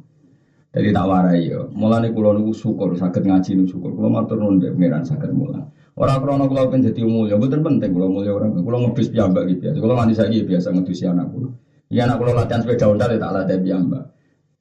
Jadi 0.71 0.95
tak 0.95 1.03
warai 1.03 1.51
ya. 1.51 1.67
Mulane 1.75 2.15
kula 2.15 2.31
niku 2.31 2.55
syukur 2.55 2.95
saged 2.95 3.27
ngaji 3.27 3.59
niku 3.59 3.75
syukur. 3.75 3.91
Kula 3.91 4.07
matur 4.07 4.39
mbek 4.39 4.71
pangeran 4.71 5.03
saged 5.03 5.35
mulang. 5.35 5.67
Ora 5.99 6.15
krana 6.23 6.47
kula 6.47 6.71
pengen 6.71 6.87
dadi 6.87 7.03
mulya, 7.03 7.35
mboten 7.35 7.59
penting 7.59 7.91
kula 7.91 8.07
mulya 8.07 8.31
ora. 8.31 8.47
Kula 8.47 8.79
ngebis 8.79 9.11
piyambak 9.11 9.51
iki 9.51 9.67
biasa. 9.67 9.77
Kula 9.83 9.93
nganti 9.99 10.15
saiki 10.15 10.47
biasa 10.47 10.67
ngedusi 10.71 11.03
anak 11.11 11.27
kula. 11.27 11.49
Iya 11.91 12.07
anak 12.07 12.15
kula 12.23 12.31
latihan 12.31 12.63
sepeda 12.63 12.87
ontel 12.87 13.11
ya 13.11 13.19
tak 13.19 13.31
latih 13.35 13.59
piyambak. 13.59 14.03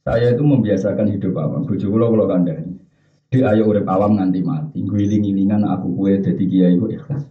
Saya 0.03 0.27
itu 0.35 0.43
membiasakan 0.43 1.07
hidup 1.15 1.35
awam. 1.39 1.63
Bojo 1.63 1.87
kula 1.87 2.07
kula 2.11 2.25
kandhani. 2.27 2.75
Di 3.31 3.39
ayo 3.47 3.63
urip 3.71 3.87
awam 3.87 4.19
nganti 4.19 4.41
mati. 4.43 4.83
Guling-gilingan 4.83 5.63
aku 5.63 5.95
kue 5.95 6.19
dadi 6.19 6.45
kiai 6.51 6.75
ku 6.75 6.91
ikhlas. 6.91 7.23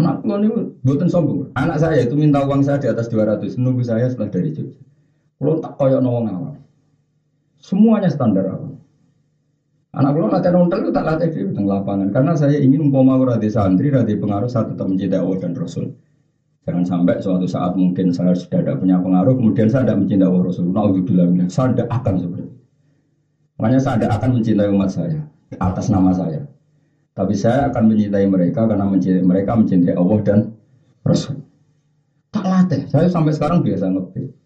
Anak 0.00 0.24
kula 0.24 0.40
niku 0.40 0.80
mboten 0.80 1.12
sombong. 1.12 1.52
Anak 1.60 1.76
saya 1.76 2.00
itu 2.00 2.16
minta 2.16 2.40
uang 2.40 2.64
saya 2.64 2.80
di 2.80 2.88
atas 2.88 3.12
200 3.12 3.60
nunggu 3.60 3.84
saya 3.84 4.08
setelah 4.08 4.32
dari 4.32 4.48
Jogja. 4.56 4.80
Kula 5.36 5.60
tak 5.60 5.76
koyo 5.76 6.00
wong 6.00 6.24
awam. 6.32 6.61
Semuanya 7.62 8.10
standar 8.10 8.42
awam. 8.50 8.74
Anak 9.94 10.18
kula 10.18 10.34
latihan 10.34 10.66
ontel 10.66 10.90
tak 10.90 11.04
latih 11.04 11.28
di 11.30 11.62
lapangan 11.62 12.10
karena 12.10 12.32
saya 12.34 12.58
ingin 12.58 12.90
umpama 12.90 13.14
ora 13.20 13.38
di 13.38 13.46
santri, 13.46 13.92
ora 13.92 14.02
di 14.02 14.18
pengaruh 14.18 14.50
saya 14.50 14.66
tetap 14.66 14.88
mencintai 14.88 15.20
Allah 15.20 15.38
dan 15.38 15.52
Rasul. 15.54 15.94
Jangan 16.66 16.82
sampai 16.82 17.20
suatu 17.22 17.46
saat 17.46 17.78
mungkin 17.78 18.10
saya 18.10 18.34
sudah 18.34 18.66
tidak 18.66 18.80
punya 18.82 18.98
pengaruh, 18.98 19.36
kemudian 19.38 19.68
saya 19.70 19.86
tidak 19.86 20.02
mencintai 20.02 20.26
Allah 20.26 20.42
Rasul. 20.42 20.64
Nah, 20.72 21.48
saya 21.52 21.66
tidak 21.70 21.88
akan 21.92 22.14
seperti 22.18 22.42
itu. 22.50 22.56
Makanya 23.60 23.80
saya 23.84 23.94
tidak 24.00 24.12
akan 24.18 24.30
mencintai 24.34 24.68
umat 24.72 24.90
saya 24.90 25.20
atas 25.60 25.86
nama 25.92 26.10
saya. 26.10 26.40
Tapi 27.12 27.34
saya 27.36 27.68
akan 27.68 27.82
mencintai 27.92 28.26
mereka 28.26 28.64
karena 28.64 28.88
mencintai 28.88 29.22
mereka 29.22 29.52
mencintai 29.54 29.94
Allah 29.94 30.18
dan 30.24 30.38
Rasul. 31.04 31.36
Tak 32.32 32.42
latih. 32.48 32.80
Saya 32.88 33.06
sampai 33.12 33.36
sekarang 33.36 33.60
biasa 33.60 33.92
ngerti. 33.92 34.41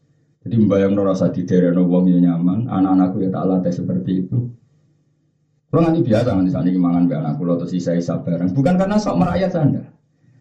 Jadi 0.47 0.63
membayang 0.63 0.95
rasa 1.03 1.27
di 1.27 1.43
daerah 1.43 1.83
wong 1.83 2.07
ya 2.07 2.23
nyaman, 2.23 2.71
anak-anakku 2.71 3.19
ya 3.19 3.35
tak 3.35 3.51
latih 3.51 3.75
seperti 3.75 4.23
itu. 4.23 4.39
Kalau 5.67 5.83
nanti 5.83 5.99
biasa 5.99 6.39
nanti 6.39 6.55
sana 6.55 6.71
mangan 6.71 7.11
be 7.11 7.19
anakku 7.19 7.43
atau 7.51 7.67
sisa-sisa 7.67 8.23
barang. 8.23 8.55
Bukan 8.55 8.79
karena 8.79 8.95
sok 8.95 9.19
merayat 9.19 9.51
anda. 9.59 9.91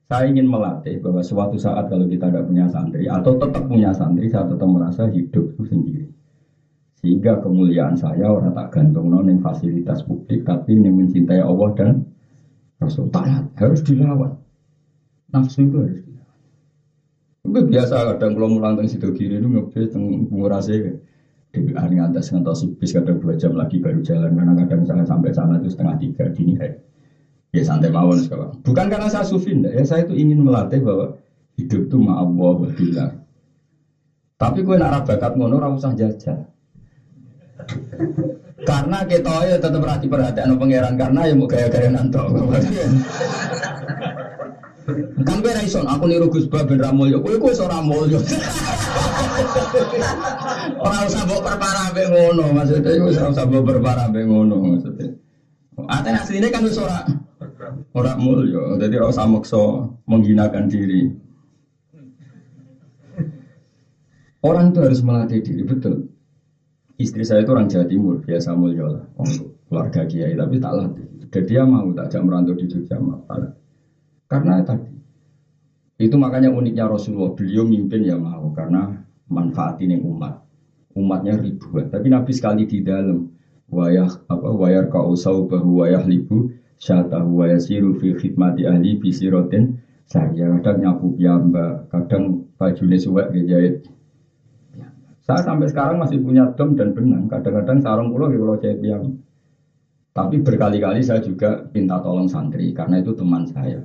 Saya 0.05 0.29
ingin 0.29 0.45
melatih 0.45 1.01
bahwa 1.01 1.25
suatu 1.25 1.57
saat 1.57 1.89
kalau 1.89 2.05
kita 2.05 2.29
tidak 2.29 2.45
punya 2.45 2.69
santri 2.69 3.09
atau 3.09 3.33
tetap 3.33 3.65
punya 3.65 3.89
santri, 3.89 4.29
saya 4.29 4.45
tetap 4.45 4.69
merasa 4.69 5.09
hidup 5.09 5.49
itu 5.57 5.63
sendiri. 5.65 6.05
Sehingga 7.01 7.41
kemuliaan 7.41 7.97
saya 7.97 8.29
orang 8.29 8.53
tak 8.53 8.69
gantung 8.69 9.09
non 9.09 9.25
fasilitas 9.41 10.05
publik, 10.05 10.45
tapi 10.45 10.77
yang 10.77 10.93
mencintai 10.93 11.41
Allah 11.41 11.69
dan 11.73 12.05
Rasul. 12.77 13.09
Tak 13.09 13.57
harus 13.57 13.81
dilawan. 13.81 14.37
Nafsu 15.33 15.65
itu 15.65 15.81
harus 15.81 15.97
dilawan. 15.97 16.14
Itu 17.45 17.59
biasa 17.61 18.17
kadang 18.17 18.33
kalau 18.33 18.49
mulang 18.49 18.73
tentang 18.73 18.89
situ 18.89 19.09
kiri 19.13 19.37
itu 19.37 19.45
ngebet 19.45 19.93
tentang 19.93 20.25
pengurasnya. 20.25 20.97
Di 21.53 21.61
ngantas 21.71 22.33
ngantos 22.33 22.67
bis 22.75 22.91
kadang 22.91 23.21
dua 23.21 23.37
jam 23.37 23.55
lagi 23.55 23.79
baru 23.79 24.01
jalan 24.03 24.33
karena 24.33 24.51
kadang 24.65 24.83
misalnya 24.83 25.05
sampai 25.07 25.31
sana 25.31 25.55
itu 25.61 25.69
setengah 25.71 25.95
tiga 26.01 26.23
dini 26.33 26.57
hari. 26.57 26.75
Ya 27.55 27.63
santai 27.63 27.87
mawon 27.87 28.19
sekarang. 28.19 28.59
Bukan 28.59 28.91
karena 28.91 29.07
saya 29.07 29.23
sufi, 29.23 29.55
ya 29.55 29.85
saya 29.87 30.03
itu 30.03 30.11
ingin 30.11 30.43
melatih 30.43 30.83
bahwa 30.83 31.15
hidup 31.55 31.87
itu 31.87 31.95
ma'allah 31.95 32.53
wa 32.59 32.67
Tapi 34.35 34.59
gue 34.59 34.75
nak 34.75 35.07
bakat 35.07 35.31
ngono 35.39 35.55
ora 35.55 35.71
usah 35.71 35.95
jajal. 35.95 36.51
karena 38.65 38.99
kita 39.07 39.45
ya 39.47 39.55
tetap 39.55 39.79
perhati 39.79 40.09
perhatian 40.09 40.57
pangeran 40.57 40.99
karena 40.99 41.23
ya 41.23 41.33
mau 41.37 41.47
gaya-gaya 41.47 41.87
nanto. 41.87 42.27
Kan 45.25 45.41
raison 45.41 45.85
aku 45.89 46.05
niru 46.05 46.29
Gus 46.29 46.45
Ba 46.45 46.61
ben 46.61 46.77
Ramulyo, 46.77 47.17
kowe 47.25 47.35
kowe 47.41 47.53
ora 47.65 47.81
mulya. 47.81 48.21
Ora 50.77 50.97
usah 51.09 51.25
mbok 51.25 51.41
perparah 51.41 51.87
be 51.89 52.03
ngono 52.05 52.53
maksudnya 52.53 52.91
iku 52.93 53.09
ora 53.09 53.33
usah 53.33 53.45
mbok 53.49 53.63
perparah 53.65 54.07
be 54.13 54.21
ngono 54.21 54.55
maksudnya. 54.61 55.09
Ate 55.89 56.09
asline 56.13 56.47
kan 56.53 56.61
wis 56.61 56.77
ora 56.77 57.01
Orang 57.95 58.19
mulia, 58.19 58.75
jadi 58.79 58.99
rasa 58.99 59.23
makso 59.25 59.95
menghinakan 60.05 60.67
diri. 60.67 61.07
Orang 64.45 64.75
itu 64.75 64.79
harus 64.83 65.01
melatih 65.01 65.41
diri, 65.41 65.63
betul. 65.65 66.11
Istri 66.99 67.23
saya 67.25 67.41
itu 67.41 67.51
orang 67.55 67.71
Jawa 67.71 67.85
Timur, 67.89 68.15
biasa 68.21 68.53
mulia 68.53 68.85
lah, 68.87 69.03
keluarga 69.67 70.03
kiai, 70.05 70.37
tapi 70.37 70.55
tak 70.61 70.73
latih. 70.75 71.07
Dan 71.31 71.43
dia 71.47 71.63
mau 71.65 71.89
tak 71.95 72.07
jam 72.13 72.27
merantau 72.27 72.55
di 72.55 72.67
Jogja, 72.69 72.99
malah. 72.99 73.55
Karena 74.25 74.61
tadi, 74.65 74.89
itu 76.01 76.15
makanya 76.17 76.49
uniknya 76.49 76.89
Rasulullah, 76.89 77.33
beliau 77.37 77.63
mimpin 77.63 78.03
ya 78.03 78.17
mau, 78.17 78.49
karena 78.51 79.05
manfaatin 79.29 79.95
yang 79.95 80.03
umat. 80.05 80.41
Umatnya 80.95 81.35
ribuan, 81.35 81.91
tapi 81.91 82.07
Nabi 82.07 82.31
sekali 82.31 82.63
di 82.65 82.79
dalam, 82.79 83.27
wayah 83.67 84.07
apa 84.31 84.49
wayar 84.55 84.87
kau 84.87 85.11
bahwa 85.49 85.83
wayah 85.83 86.03
libu 86.07 86.53
syatahu 86.79 87.43
wa 87.43 87.45
yasiru 87.51 87.99
fi 87.99 88.15
khidmati 88.15 88.63
ahli 88.63 88.95
bisirotin. 88.95 89.81
Saya 90.05 90.29
kadang 90.61 90.85
nyapu 90.85 91.17
mbak 91.17 91.89
kadang 91.89 92.45
bajunya 92.61 92.93
suwek 92.93 93.33
jahit 93.33 93.89
saya 95.25 95.41
sampai 95.41 95.65
sekarang 95.65 95.97
masih 95.97 96.21
punya 96.21 96.53
dom 96.53 96.77
dan 96.77 96.93
benang. 96.93 97.25
Kadang-kadang 97.25 97.81
sarung 97.81 98.13
pulau 98.13 98.29
di 98.29 98.37
pulau 98.37 98.61
jahit 98.61 98.77
yang 98.85 99.09
tapi 100.13 100.39
berkali-kali 100.39 101.01
saya 101.01 101.19
juga 101.19 101.65
minta 101.73 101.97
tolong 101.99 102.29
santri 102.29 102.71
karena 102.71 103.01
itu 103.01 103.11
teman 103.17 103.43
saya 103.49 103.83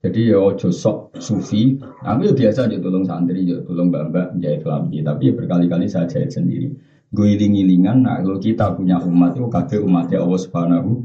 jadi 0.00 0.32
ya 0.32 0.38
ojo 0.40 0.72
sok 0.72 1.12
sufi 1.20 1.76
aku 2.00 2.20
ya 2.28 2.32
biasa 2.32 2.68
aja 2.68 2.76
tolong 2.80 3.04
santri 3.04 3.44
ya 3.44 3.60
tolong 3.60 3.92
mbak-mbak 3.92 4.32
jahit 4.40 4.64
lambi 4.64 5.04
tapi 5.04 5.28
ya 5.28 5.32
berkali-kali 5.36 5.86
saya 5.88 6.08
jahit 6.08 6.32
sendiri 6.32 6.72
gue 7.10 7.26
iling-ilingan 7.36 8.04
nah 8.04 8.16
kalau 8.20 8.40
kita 8.40 8.72
punya 8.72 8.96
umat 9.04 9.36
itu 9.36 9.44
kakek 9.44 9.80
umatnya 9.84 10.24
Allah 10.24 10.40
subhanahu 10.40 11.04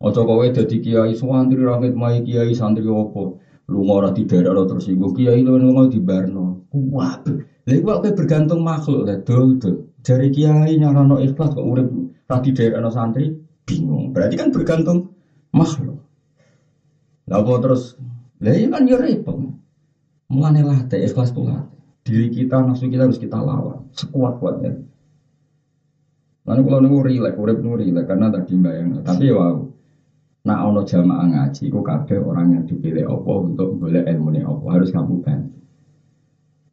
Ojo 0.00 0.24
kowe 0.24 0.46
dadi 0.48 0.80
kiai 0.80 1.12
santri 1.12 1.60
rangit 1.60 1.92
mai 1.92 2.24
kiai 2.24 2.56
santri 2.56 2.88
opo. 2.88 3.36
Lu 3.68 3.84
ora 3.84 4.08
di 4.08 4.24
daerah 4.24 4.64
terus 4.64 4.88
iku 4.88 5.12
kiai 5.12 5.44
lu 5.44 5.60
mau 5.60 5.84
di 5.84 6.00
Barno. 6.00 6.64
Lha 6.72 7.72
iku 7.76 7.84
kowe 8.00 8.08
bergantung 8.16 8.64
makhluk 8.64 9.04
lah 9.04 9.20
dol 9.20 9.60
dol. 9.60 9.76
Jari 10.00 10.32
kiai 10.32 10.80
nyarano 10.80 11.20
ikhlas 11.20 11.52
kok 11.52 11.60
urip 11.60 11.84
ra 12.24 12.40
di 12.40 12.48
daerah 12.48 12.88
santri 12.88 13.28
bingung. 13.68 14.08
Berarti 14.08 14.40
kan 14.40 14.48
bergantung 14.48 15.04
makhluk. 15.52 16.00
Lah 17.28 17.44
terus 17.60 17.92
lah 18.40 18.54
iya 18.56 18.66
kan 18.72 18.88
yo 18.88 18.96
repot. 18.96 19.36
Mulane 20.32 20.64
latih 20.64 21.04
ikhlas 21.04 21.36
tuh 21.36 21.44
latih. 21.44 21.78
Diri 22.00 22.32
kita, 22.32 22.64
nafsu 22.64 22.88
kita 22.88 23.04
harus 23.04 23.20
kita 23.20 23.36
lawan 23.36 23.84
sekuat-kuatnya. 23.92 24.72
Lalu 26.48 26.60
kalau 26.64 26.80
nunggu 26.80 27.00
rilek, 27.04 27.34
urip 27.36 27.60
nunggu 27.60 27.78
rilek 27.84 28.04
karena 28.08 28.32
tadi 28.32 28.56
bayang. 28.56 29.04
Tapi 29.04 29.28
ya 29.28 29.36
wow, 29.36 29.56
Nah 30.40 30.64
ono 30.64 30.80
jamaah 30.88 31.26
ngaji, 31.28 31.68
kok 31.68 31.84
kabeh 31.84 32.16
orang 32.16 32.56
yang 32.56 32.64
dipilih 32.64 33.04
Allah 33.04 33.36
untuk 33.44 33.76
boleh 33.76 34.08
ilmu 34.08 34.32
ini 34.32 34.40
Allah 34.40 34.70
harus 34.72 34.88
kamu 34.88 35.20
bantu. 35.20 35.60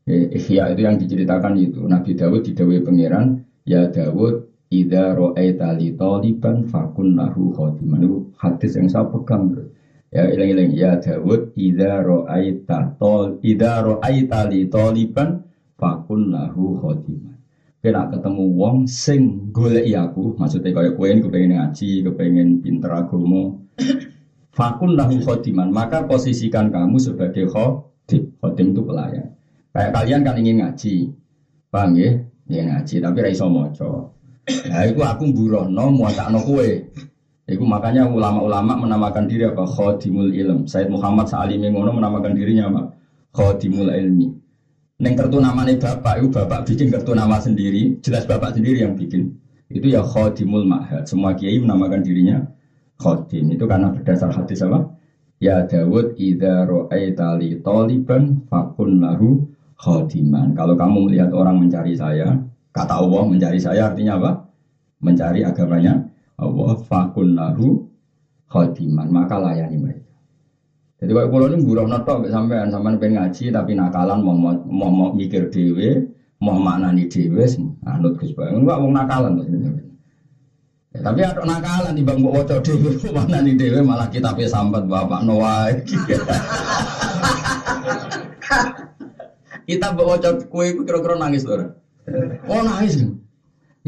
Ihya 0.08 0.72
itu 0.72 0.82
yang 0.88 0.96
diceritakan 0.96 1.60
itu 1.60 1.84
Nabi 1.84 2.16
Dawud 2.16 2.48
didawai 2.48 2.80
pangeran 2.80 3.44
ya 3.68 3.92
Dawud 3.92 4.48
Ida 4.72 5.12
ro'aita 5.12 5.76
li 5.76 6.00
taliban 6.00 6.64
fakun 6.64 7.20
lahu 7.20 7.52
khodiman 7.52 8.04
Itu 8.04 8.32
hadis 8.40 8.80
yang 8.80 8.88
saya 8.88 9.04
pegang 9.12 9.52
bro. 9.52 9.68
Ya 10.08 10.24
ilang-ilang 10.32 10.72
Ya 10.72 10.96
Dawud 10.96 11.52
Ida 11.60 12.00
ro'aita 12.00 12.96
tol 12.96 13.44
Ida 13.44 13.84
ro'aita 13.84 14.48
li 14.48 14.72
taliban 14.72 15.44
fakun 15.76 16.32
lahu 16.32 16.80
khodiman 16.80 17.38
Kena 17.78 18.10
ketemu 18.10 18.58
wong 18.58 18.78
sing 18.90 19.54
golek 19.54 19.86
aku, 19.94 20.34
maksudnya 20.34 20.74
kayak 20.74 20.98
kue 20.98 21.14
ini 21.14 21.22
kepengen 21.22 21.56
ngaji, 21.56 21.90
kepengen 22.10 22.50
pinter 22.58 22.90
agama. 22.90 23.54
Fakun 24.50 24.98
lahu 24.98 25.22
khodiman, 25.22 25.70
maka 25.70 26.02
posisikan 26.10 26.74
kamu 26.74 26.98
sebagai 26.98 27.46
khodim. 27.46 28.34
Khodim 28.42 28.74
itu 28.74 28.82
pelayan. 28.82 29.30
Kayak 29.70 29.94
kalian 29.94 30.22
kan 30.26 30.36
ingin 30.42 30.58
ngaji, 30.66 30.96
paham 31.70 31.96
ya? 32.02 32.12
Ya 32.50 32.62
ngaji, 32.66 32.96
tapi 32.98 33.18
raiso 33.22 33.46
moco. 33.46 34.18
Nah, 34.48 34.84
itu 34.90 35.02
aku 35.06 35.30
burono, 35.30 35.94
muatakno 35.94 36.42
kue. 36.42 36.92
Itu 37.48 37.64
makanya 37.64 38.04
ulama-ulama 38.12 38.76
menamakan 38.76 39.24
diri 39.24 39.48
apa? 39.48 39.64
Khodimul 39.64 40.36
ilm. 40.36 40.68
Said 40.68 40.92
Muhammad 40.92 41.32
Sa'alimi 41.32 41.72
ngono 41.72 41.96
menamakan 41.96 42.36
dirinya 42.36 42.68
apa? 42.68 42.92
Khodimul 43.32 43.88
ilmi. 43.88 44.28
Neng 45.00 45.14
kartu 45.16 45.40
namanya 45.40 45.78
bapak, 45.80 46.20
itu 46.20 46.28
bapak 46.28 46.68
bikin 46.68 46.92
kartu 46.92 47.16
nama 47.16 47.40
sendiri, 47.40 48.02
jelas 48.04 48.28
bapak 48.28 48.52
sendiri 48.58 48.84
yang 48.84 49.00
bikin. 49.00 49.32
Itu 49.72 49.88
ya 49.88 50.04
khodimul 50.04 50.68
ma'had. 50.68 51.08
Semua 51.08 51.38
kiai 51.40 51.56
menamakan 51.62 52.04
dirinya 52.04 52.44
khodim. 53.00 53.54
Itu 53.54 53.64
karena 53.64 53.94
berdasar 53.94 54.34
hadis 54.34 54.60
apa? 54.66 54.90
Ya 55.38 55.64
Dawud 55.64 56.18
idza 56.18 56.66
ra'aita 56.66 57.38
li 57.38 57.62
taliban 57.62 58.44
fakun 58.50 59.00
lahu 59.00 59.46
khodiman. 59.78 60.58
Kalau 60.58 60.74
kamu 60.74 60.98
melihat 61.08 61.30
orang 61.32 61.62
mencari 61.62 61.94
saya, 61.94 62.34
kata 62.74 62.94
Allah 62.98 63.24
mencari 63.24 63.60
saya 63.62 63.94
artinya 63.94 64.18
apa? 64.18 64.32
Mencari 64.98 65.46
agamanya 65.46 66.07
Allah 66.38 66.78
fakun 66.86 67.34
lahu 67.34 67.90
khodiman. 68.50 69.10
Maka 69.10 69.42
layani 69.42 69.78
mereka. 69.78 70.06
Jadi 70.98 71.14
kalau 71.14 71.30
pulau 71.30 71.46
ini 71.54 71.62
buruh 71.62 71.86
noto 71.86 72.26
sampean 72.26 72.74
sampean 72.74 72.98
pengen 72.98 73.22
ngaji 73.22 73.54
tapi 73.54 73.78
nakalan 73.78 74.18
mau 74.18 74.34
mau, 74.90 75.14
mikir 75.14 75.54
dewe, 75.54 76.10
mau 76.42 76.58
maknani 76.58 77.06
dewe, 77.06 77.46
anut 77.86 78.18
Gus 78.18 78.34
Bae. 78.34 78.50
Enggak 78.50 78.82
mau 78.82 78.90
nakalan 78.90 79.46
Ya, 80.96 81.04
tapi 81.04 81.22
ada 81.22 81.46
nakalan 81.46 81.94
di 81.94 82.02
bang 82.02 82.18
wocok 82.18 82.66
dewe, 82.66 82.98
mana 83.14 83.46
nih 83.46 83.54
dewe 83.54 83.86
malah 83.86 84.10
kita 84.10 84.34
pe 84.34 84.50
sambat 84.50 84.90
bapak 84.90 85.22
Noah. 85.22 85.70
kita 89.70 89.88
bawa 89.94 90.18
wocok 90.18 90.50
kue 90.50 90.74
kira-kira 90.82 91.14
nangis 91.14 91.46
loh. 91.46 91.78
Oh 92.50 92.62
nangis. 92.66 93.06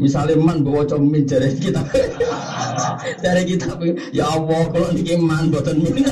Misalnya 0.00 0.40
man 0.40 0.64
bawa 0.64 0.88
wocok 0.88 0.96
min 0.96 1.28
dari 1.28 1.52
kita, 1.60 1.84
dari 3.20 3.44
kita 3.52 3.76
ya 4.16 4.32
Allah 4.32 4.72
kalau 4.72 4.88
ini 4.96 5.20
man 5.20 5.52
buatan 5.52 5.76
min. 5.84 6.08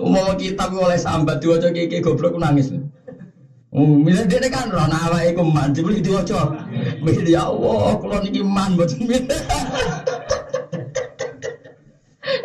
Mau 0.00 0.30
kita 0.38 0.70
oleh 0.70 0.98
sambat 0.98 1.42
diwaca 1.42 1.74
kiki 1.74 1.98
goblok 1.98 2.38
nangis. 2.38 2.70
Oh, 3.70 3.86
milih 3.86 4.26
dia 4.26 4.50
kan 4.50 4.70
roh 4.70 4.86
nawa 4.86 5.22
iku 5.26 5.42
man 5.46 5.74
jebul 5.74 5.98
diwaca. 5.98 6.66
Ya 7.26 7.46
Allah, 7.46 7.98
kula 7.98 8.22
niki 8.22 8.42
man 8.42 8.78
mboten 8.78 9.02
milih. 9.06 9.26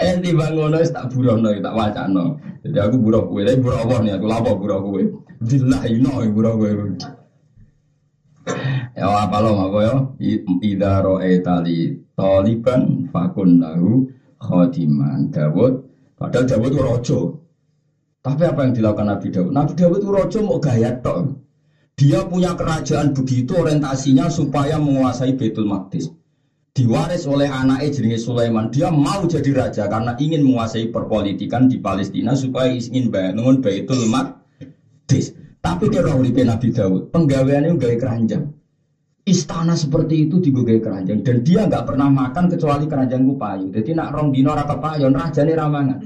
Eh 0.05 0.21
di 0.21 0.31
bangono 0.37 0.77
tak 0.85 1.09
burono 1.09 1.49
tak 1.49 1.73
wacano. 1.73 2.37
Jadi 2.61 2.77
aku 2.77 2.95
buruh 3.01 3.25
kowe, 3.25 3.41
tapi 3.41 3.57
buruh 3.57 3.77
Allah 3.81 3.97
nih 4.05 4.13
aku 4.17 4.25
lapo 4.29 4.51
buruh 4.61 4.79
kowe. 4.85 5.01
Dilahi 5.41 5.97
no 5.97 6.21
buruh 6.29 6.53
kowe. 6.61 6.69
Ya 8.93 9.05
apa 9.09 9.37
lo 9.41 9.57
apa 9.57 9.79
ya? 9.81 9.95
Ida 10.61 11.01
roe 11.01 11.31
tali 11.41 11.97
taliban 12.13 13.09
fakun 13.09 13.57
lahu 13.57 14.05
khodiman 14.37 15.33
Dawud. 15.33 15.73
Padahal 16.15 16.45
Dawud 16.45 16.69
itu 16.69 16.79
rojo. 16.79 17.19
Tapi 18.21 18.41
apa 18.45 18.65
yang 18.65 18.73
dilakukan 18.77 19.07
Nabi 19.09 19.27
Dawud? 19.33 19.51
Nabi 19.51 19.73
Dawud 19.73 19.99
itu 19.99 20.09
rojo 20.13 20.37
mau 20.45 20.61
gaya 20.61 20.93
tok. 21.01 21.33
Dia 21.95 22.27
punya 22.27 22.53
kerajaan 22.53 23.15
begitu 23.15 23.55
orientasinya 23.55 24.27
supaya 24.27 24.75
menguasai 24.77 25.33
Betul 25.39 25.65
Maqdis. 25.65 26.11
Diwaris 26.75 27.23
oleh 27.23 27.47
anaknya 27.47 27.87
jenenge 27.87 28.19
Sulaiman. 28.19 28.67
Dia 28.67 28.91
mau 28.91 29.23
jadi 29.23 29.47
raja 29.55 29.87
karena 29.87 30.11
ingin 30.19 30.43
menguasai 30.43 30.91
perpolitikan 30.91 31.71
di 31.71 31.79
Palestina 31.79 32.35
supaya 32.35 32.67
ingin 32.67 33.07
bangun 33.07 33.63
Baitul 33.63 34.11
Maqdis. 34.11 35.31
Tapi 35.63 35.87
dia 35.87 36.03
uripe 36.03 36.43
Nabi 36.43 36.75
Dawud, 36.75 37.15
penggaweannya 37.15 37.79
gaya 37.79 37.95
keranjang. 37.95 38.51
Istana 39.25 39.73
seperti 39.73 40.27
itu 40.27 40.37
digogai 40.37 40.83
keranjang 40.83 41.25
dan 41.25 41.41
dia 41.41 41.65
nggak 41.65 41.87
pernah 41.87 42.11
makan 42.11 42.51
kecuali 42.51 42.85
keranjang 42.85 43.23
payu. 43.23 43.71
Jadi 43.71 43.95
nak 43.95 44.11
rong 44.11 44.35
dino 44.35 44.51
raka 44.51 44.75
payon 44.77 45.15
raja 45.15 45.41
nih 45.47 45.55
ramangan. 45.55 45.99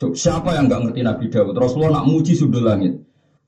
Cuk, 0.00 0.16
siapa 0.24 0.56
yang 0.56 0.66
nggak 0.66 0.88
ngerti 0.88 1.00
Nabi 1.04 1.24
Dawud? 1.28 1.54
Rasulullah 1.54 2.00
nak 2.00 2.08
muji 2.08 2.32
sudut 2.32 2.64
langit. 2.64 2.96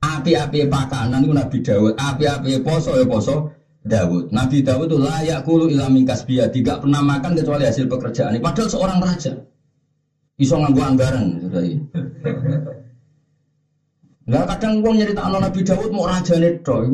Api-api 0.05 0.69
pakanan 0.69 1.25
itu 1.25 1.33
Nabi 1.33 1.59
Dawud, 1.65 1.97
api-api 1.97 2.61
poso 2.61 2.93
ya 2.95 3.09
poso 3.09 3.60
Dawud. 3.81 4.29
Nabi 4.29 4.61
Dawud 4.61 4.93
itu 4.93 4.99
layak 5.01 5.41
kulu 5.49 5.73
ilamin 5.73 6.05
kasbia, 6.05 6.53
tidak 6.53 6.85
pernah 6.85 7.01
makan 7.01 7.33
kecuali 7.33 7.65
hasil 7.65 7.89
pekerjaan. 7.89 8.37
Padahal 8.37 8.69
seorang 8.69 8.99
raja. 9.01 9.33
Iso 10.37 10.57
nganggu 10.57 10.81
anggaran. 10.81 11.27
Lah 14.31 14.45
kadang 14.47 14.85
wong 14.85 15.01
nyerita 15.01 15.27
Nabi 15.27 15.61
Dawud 15.65 15.91
mau 15.93 16.05
raja 16.05 16.37
neto, 16.37 16.85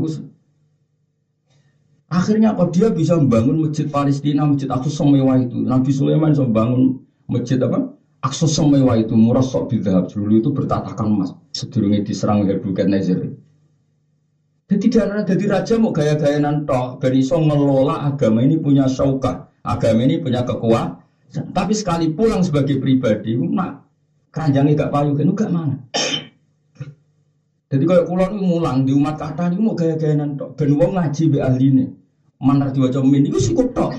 Akhirnya 2.07 2.55
apa 2.55 2.71
dia 2.71 2.87
bisa 2.95 3.19
membangun 3.19 3.67
masjid 3.67 3.91
Palestina, 3.91 4.47
masjid 4.47 4.71
Aqsa 4.71 5.03
semewah 5.03 5.43
itu. 5.43 5.59
Nabi 5.59 5.91
Sulaiman 5.91 6.31
bisa 6.31 6.47
membangun 6.47 7.03
masjid 7.27 7.59
apa? 7.59 7.99
Aqsa 8.23 8.47
semewah 8.47 8.95
itu 9.03 9.19
murah 9.19 9.43
sok 9.43 9.75
bidhab 9.75 10.07
dulu 10.07 10.39
itu 10.39 10.55
bertatakan 10.55 11.03
emas. 11.03 11.35
Sedurungnya 11.51 12.07
diserang 12.07 12.47
Nebukadnezar. 12.47 13.27
Jadi 14.67 14.99
ada 14.99 15.23
jadi 15.23 15.45
raja 15.47 15.75
mau 15.79 15.95
gaya-gaya 15.95 16.43
nanto, 16.43 16.99
dari 16.99 17.23
so 17.23 17.39
ngelola 17.39 18.03
agama 18.11 18.43
ini 18.43 18.59
punya 18.59 18.91
syaukah, 18.91 19.47
agama 19.63 20.03
ini 20.03 20.19
punya 20.19 20.43
kekuatan. 20.43 20.99
Tapi 21.55 21.71
sekali 21.71 22.11
pulang 22.11 22.43
sebagai 22.43 22.83
pribadi, 22.83 23.39
nak 23.39 23.87
keranjangnya 24.35 24.75
gak 24.75 24.91
payu 24.91 25.15
kan, 25.15 25.31
gak 25.39 25.51
mana. 25.55 25.77
Jadi 27.67 27.83
kalau 27.83 28.07
kulon 28.07 28.33
mulang 28.43 28.87
di 28.87 28.95
umat 28.95 29.19
kata 29.19 29.55
ini 29.55 29.59
mau 29.59 29.75
gaya-gaya 29.75 30.19
nanto. 30.19 30.55
Ben 30.55 30.71
wong 30.75 30.99
ngaji 30.99 31.23
be 31.31 31.39
ahli 31.43 31.67
ini. 31.71 31.87
Manar 32.37 32.71
diwaca 32.71 33.01
min 33.03 33.27
itu 33.27 33.39
sih 33.43 33.55
tok. 33.55 33.91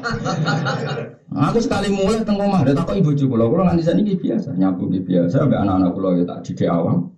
Aku 1.31 1.59
sekali 1.59 1.91
mulai 1.91 2.23
teng 2.23 2.39
omah 2.39 2.63
ada 2.63 2.71
takut 2.71 2.95
ibu 2.95 3.11
cukup 3.11 3.49
kula 3.49 3.67
nganti 3.67 3.83
sani 3.83 4.07
biasa, 4.07 4.55
nyapu 4.55 4.87
biasa 4.87 5.47
be 5.47 5.55
anak-anak 5.57 5.91
kula 5.91 6.09
ya 6.15 6.23
tak 6.23 6.39
didik 6.47 6.69
awam. 6.71 7.11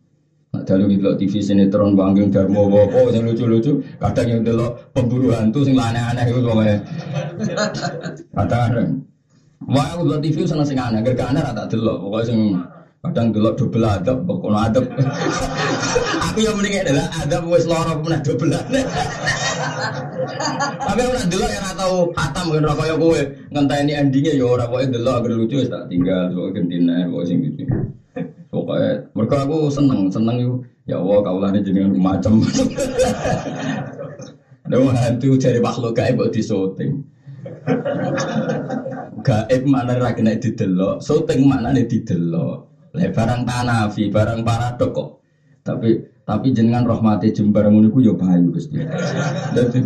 Nak 0.59 0.67
dalu 0.67 0.99
gitu 0.99 1.15
TV 1.15 1.39
sinetron 1.39 1.95
Banggeng 1.95 2.27
Darmo 2.35 2.67
Wopo 2.67 3.07
yang 3.15 3.23
lucu-lucu, 3.31 3.79
kadang 3.95 4.27
yang 4.27 4.41
delok 4.43 4.91
pemburu 4.91 5.31
hantu 5.31 5.63
sing 5.63 5.79
aneh-aneh 5.79 6.27
itu 6.27 6.43
pokoknya. 6.43 6.77
Kadang 8.35 8.99
Wah, 9.71 9.87
aku 9.95 10.03
delok 10.03 10.19
TV 10.19 10.43
seneng 10.43 10.67
sing 10.67 10.75
aneh, 10.75 10.99
gak 10.99 11.31
aneh 11.31 11.39
tak 11.55 11.71
delok, 11.71 12.03
pokoknya 12.03 12.27
sing 12.27 12.39
Kadang 12.99 13.31
dulu 13.31 13.55
double 13.55 13.87
adab, 13.87 14.27
pokoknya 14.27 14.59
adab. 14.67 14.85
aku 16.19 16.39
yang 16.43 16.55
mending 16.59 16.83
adalah 16.83 17.07
adab 17.23 17.47
wes 17.47 17.63
lorong 17.63 18.03
pernah 18.03 18.19
double 18.19 18.51
Tapi 20.83 20.99
aku 21.07 21.13
dulu 21.31 21.45
yang 21.47 21.63
tahu 21.79 22.11
hatam 22.11 22.43
mungkin 22.51 22.67
rokok 22.67 22.85
ya 22.91 22.95
gue 22.99 23.21
ngentai 23.55 23.79
ini 23.87 23.93
endingnya 23.95 24.33
ya 24.35 24.45
orang 24.51 24.67
pokoknya 24.67 24.99
dulu 24.99 25.09
agak 25.15 25.31
lucu 25.31 25.55
ya 25.63 25.67
tak 25.71 25.83
tinggal 25.87 26.27
soal 26.35 26.51
gentina 26.51 27.07
pokoknya 27.07 27.27
sing 27.31 27.37
gitu. 27.47 27.63
Pokoknya 28.51 28.91
mereka 29.15 29.35
aku 29.47 29.57
seneng 29.71 30.01
seneng 30.11 30.37
yuk 30.43 30.55
ya 30.83 30.99
Allah 30.99 31.39
lah 31.39 31.49
jenengan 31.55 31.95
macam. 31.95 32.43
Ada 34.69 34.75
hantu 34.75 35.33
cari 35.39 35.59
makhluk 35.63 35.95
gaib 35.95 36.19
buat 36.19 36.35
disoting. 36.35 37.01
Gaib 39.25 39.61
mana 39.65 39.97
rakyat 39.97 40.37
didelok, 40.43 41.01
syuting 41.01 41.47
mana 41.47 41.73
didelok. 41.73 42.68
Lah 42.95 43.09
barang 43.13 43.41
tanafi, 43.45 44.09
barang 44.09 44.41
paradok 44.41 44.89
kok. 44.89 45.09
Tapi 45.61 45.89
tapi 46.25 46.53
jenengan 46.53 46.85
rahmati 46.85 47.33
jembar 47.33 47.65
ngono 47.69 47.89
iku 47.89 47.99
yo 48.01 48.13
payu 48.13 48.53
Gusti. 48.53 48.81
Dadi 49.53 49.81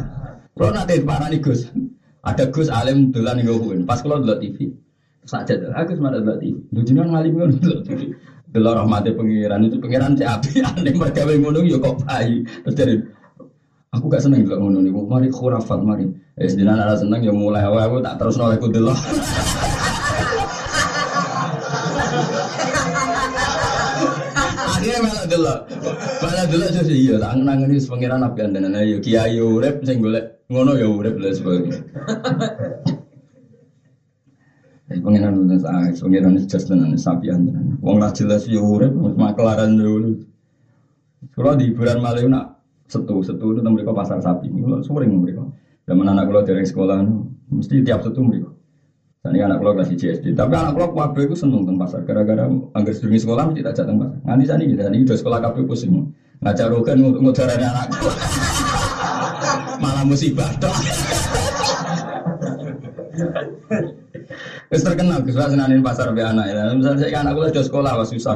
kalau 0.54 0.70
nanti 0.70 1.02
parani 1.02 1.42
Gus, 1.42 1.72
ada 2.22 2.46
Gus 2.52 2.70
alim 2.70 3.10
dolan 3.10 3.42
ning 3.42 3.48
ngomongin. 3.50 3.88
Pas 3.88 4.00
kalau 4.04 4.22
delok 4.22 4.44
TV. 4.44 4.70
Saja 5.24 5.56
aku 5.74 5.96
cuma 5.98 6.12
delok 6.12 6.40
TV. 6.44 6.56
Lho 6.72 6.82
jenengan 6.84 7.16
ngalim 7.16 7.32
ngono 7.36 7.56
TV. 7.84 8.12
Delok 8.54 8.74
rahmati 8.86 9.10
pengiran 9.18 9.66
itu 9.66 9.82
pengiran 9.82 10.14
si 10.14 10.24
api 10.28 10.62
aneh 10.62 10.94
mergawe 11.00 11.34
ngono 11.40 11.66
yo 11.66 11.82
kok 11.82 12.06
payu. 12.06 12.46
Terus 12.68 12.76
dari 12.76 12.96
Aku 13.94 14.10
gak 14.10 14.26
seneng 14.26 14.42
delok 14.42 14.58
ngono 14.58 14.82
niku. 14.82 15.06
Mari 15.06 15.30
khurafat 15.30 15.80
mari. 15.86 16.10
Eh 16.36 16.50
jenengan 16.50 16.82
ada 16.82 16.98
seneng 16.98 17.22
ya 17.22 17.30
mulai 17.30 17.62
aku 17.62 18.02
tak 18.02 18.18
terus 18.18 18.42
nolak 18.42 18.62
delok. 18.62 18.98
Akhirnya 24.84 25.00
malah 25.00 25.26
delok. 25.32 25.60
Malah 26.20 26.46
delok 26.52 26.70
terus 26.76 26.92
iya 26.92 27.16
tak 27.16 27.40
nangani 27.40 27.80
pangeran 27.80 28.20
nabi 28.20 28.40
andanan 28.44 28.76
ayo 28.84 29.00
kiai 29.00 29.40
urip 29.40 29.80
sing 29.88 30.04
golek 30.04 30.44
ngono 30.52 30.76
ya 30.76 30.92
urip 30.92 31.16
lha 31.24 31.32
sebagainya. 31.32 31.80
Pengiran 34.92 35.48
udah 35.48 35.58
sah, 35.64 35.88
pengiran 36.04 36.36
itu 36.36 36.52
just 36.52 36.68
tenan 36.68 37.00
sapi 37.00 37.32
antenan. 37.32 37.80
Wong 37.80 38.04
lah 38.04 38.12
jelas 38.12 38.44
ya 38.44 38.60
urip, 38.60 38.92
maklaran 38.92 39.80
dulu. 39.80 40.20
Kalau 41.32 41.56
di 41.56 41.72
hiburan 41.72 42.04
malam 42.04 42.36
nak 42.36 42.60
setu, 42.92 43.24
setu 43.24 43.56
itu 43.56 43.64
mereka 43.64 43.96
pasar 43.96 44.20
sapi. 44.20 44.52
Kalau 44.52 44.84
sering 44.84 45.16
mereka. 45.16 45.48
Zaman 45.88 46.12
anak 46.12 46.28
kalau 46.28 46.44
dari 46.44 46.68
sekolah, 46.68 47.00
mesti 47.56 47.80
tiap 47.88 48.04
setu 48.04 48.20
mereka. 48.20 48.52
Tadi 49.24 49.40
anak 49.40 49.64
keluar 49.64 49.80
kasih 49.80 49.96
CSD, 49.96 50.36
tapi 50.36 50.52
anak 50.52 50.76
keluar 50.76 50.92
kabeh 50.92 51.32
itu 51.32 51.36
seneng 51.40 51.64
tentang 51.64 51.80
pasar. 51.80 52.04
Gara-gara 52.04 52.44
anggar 52.76 52.92
sedurungi 52.92 53.24
sekolah 53.24 53.44
mesti 53.48 53.64
tak 53.64 53.80
jatuh 53.80 53.96
pasar. 53.96 54.20
Nanti 54.28 54.44
sani 54.44 54.64
kita, 54.68 54.92
ini 54.92 55.08
udah 55.08 55.16
sekolah 55.16 55.40
kabeh 55.40 55.64
pusing. 55.64 56.12
Ngajar 56.44 56.68
rogan 56.68 57.00
ngudaran 57.00 57.56
anak 57.56 57.88
keluar. 57.96 58.20
Malah 59.84 60.04
musibah 60.04 60.52
dong. 60.60 60.76
Wis 64.74 64.84
terkenal 64.84 65.22
Gus 65.24 65.38
senanin 65.38 65.80
pasar 65.80 66.12
be 66.12 66.20
anak 66.26 66.50
ya. 66.50 66.74
Misalnya 66.74 67.00
saya 67.06 67.22
anak 67.22 67.34
kula 67.38 67.48
sudah 67.54 67.64
sekolah 67.64 67.92
wis 68.02 68.10
susah. 68.18 68.36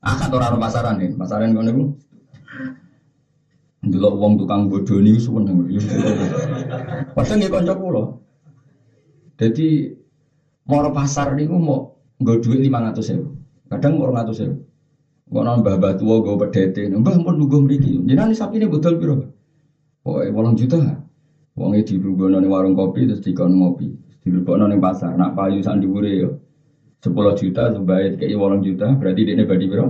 Akad 0.00 0.32
ora 0.32 0.54
pasaran 0.56 0.96
nih, 0.96 1.12
pasaran 1.18 1.52
kono 1.52 1.66
niku. 1.66 1.84
Delok 3.84 4.14
wong 4.16 4.32
tukang 4.38 4.70
bodoni 4.70 5.18
wis 5.18 5.26
seneng. 5.26 5.60
Padahal 7.12 7.36
nggih 7.36 7.50
kanca 7.50 7.74
kula. 7.74 8.04
Jadi 9.40 9.89
mau 10.70 10.86
pasar 10.94 11.34
niku 11.34 11.58
mau 11.58 11.90
nggo 12.22 12.38
dhuwit 12.38 12.62
500.000. 12.62 13.18
Kadang 13.74 13.98
mau 13.98 14.14
200.000. 14.14 14.54
Kok 15.30 15.42
nang 15.42 15.62
mbah 15.62 15.74
mbah 15.78 15.92
tuwa 15.98 16.22
nggo 16.22 16.38
pedete. 16.38 16.86
Mbah 16.86 17.18
pun 17.18 17.34
nunggu 17.34 17.58
mriki. 17.66 17.98
Jenengan 18.06 18.30
ini 18.54 18.70
bodol 18.70 18.94
piro? 18.94 19.14
Pokoke 20.06 20.30
8 20.30 20.58
juta. 20.58 20.78
Wong 21.58 21.74
e 21.74 21.82
dirunggono 21.82 22.38
ning 22.38 22.50
warung 22.50 22.78
kopi 22.78 23.10
terus 23.10 23.18
dikon 23.18 23.58
ngopi. 23.58 23.90
Dilebokno 24.22 24.70
ning 24.70 24.78
pasar. 24.78 25.18
Nak 25.18 25.34
payu 25.34 25.58
sak 25.58 25.82
dhuwure 25.82 26.14
yo. 26.14 26.30
10 27.02 27.10
juta 27.34 27.72
sebaik 27.72 28.20
kayak 28.20 28.36
8 28.36 28.60
juta 28.60 28.92
berarti 28.94 29.24
dia 29.24 29.42
badi 29.42 29.64
piro? 29.66 29.88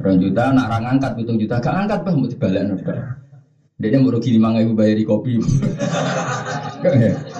2 0.00 0.18
juta 0.18 0.54
nak 0.54 0.66
ra 0.70 0.78
ngangkat 0.78 1.12
7 1.14 1.36
juta 1.36 1.58
gak 1.58 1.74
angkat 1.74 1.98
bah 2.06 2.14
mau 2.14 2.30
dibalekno 2.30 2.74
bar. 2.80 3.18
Dia 3.78 3.98
mau 3.98 4.10
rugi 4.10 4.34
5000 4.34 4.74
bayari 4.74 5.02
kopi. 5.06 5.38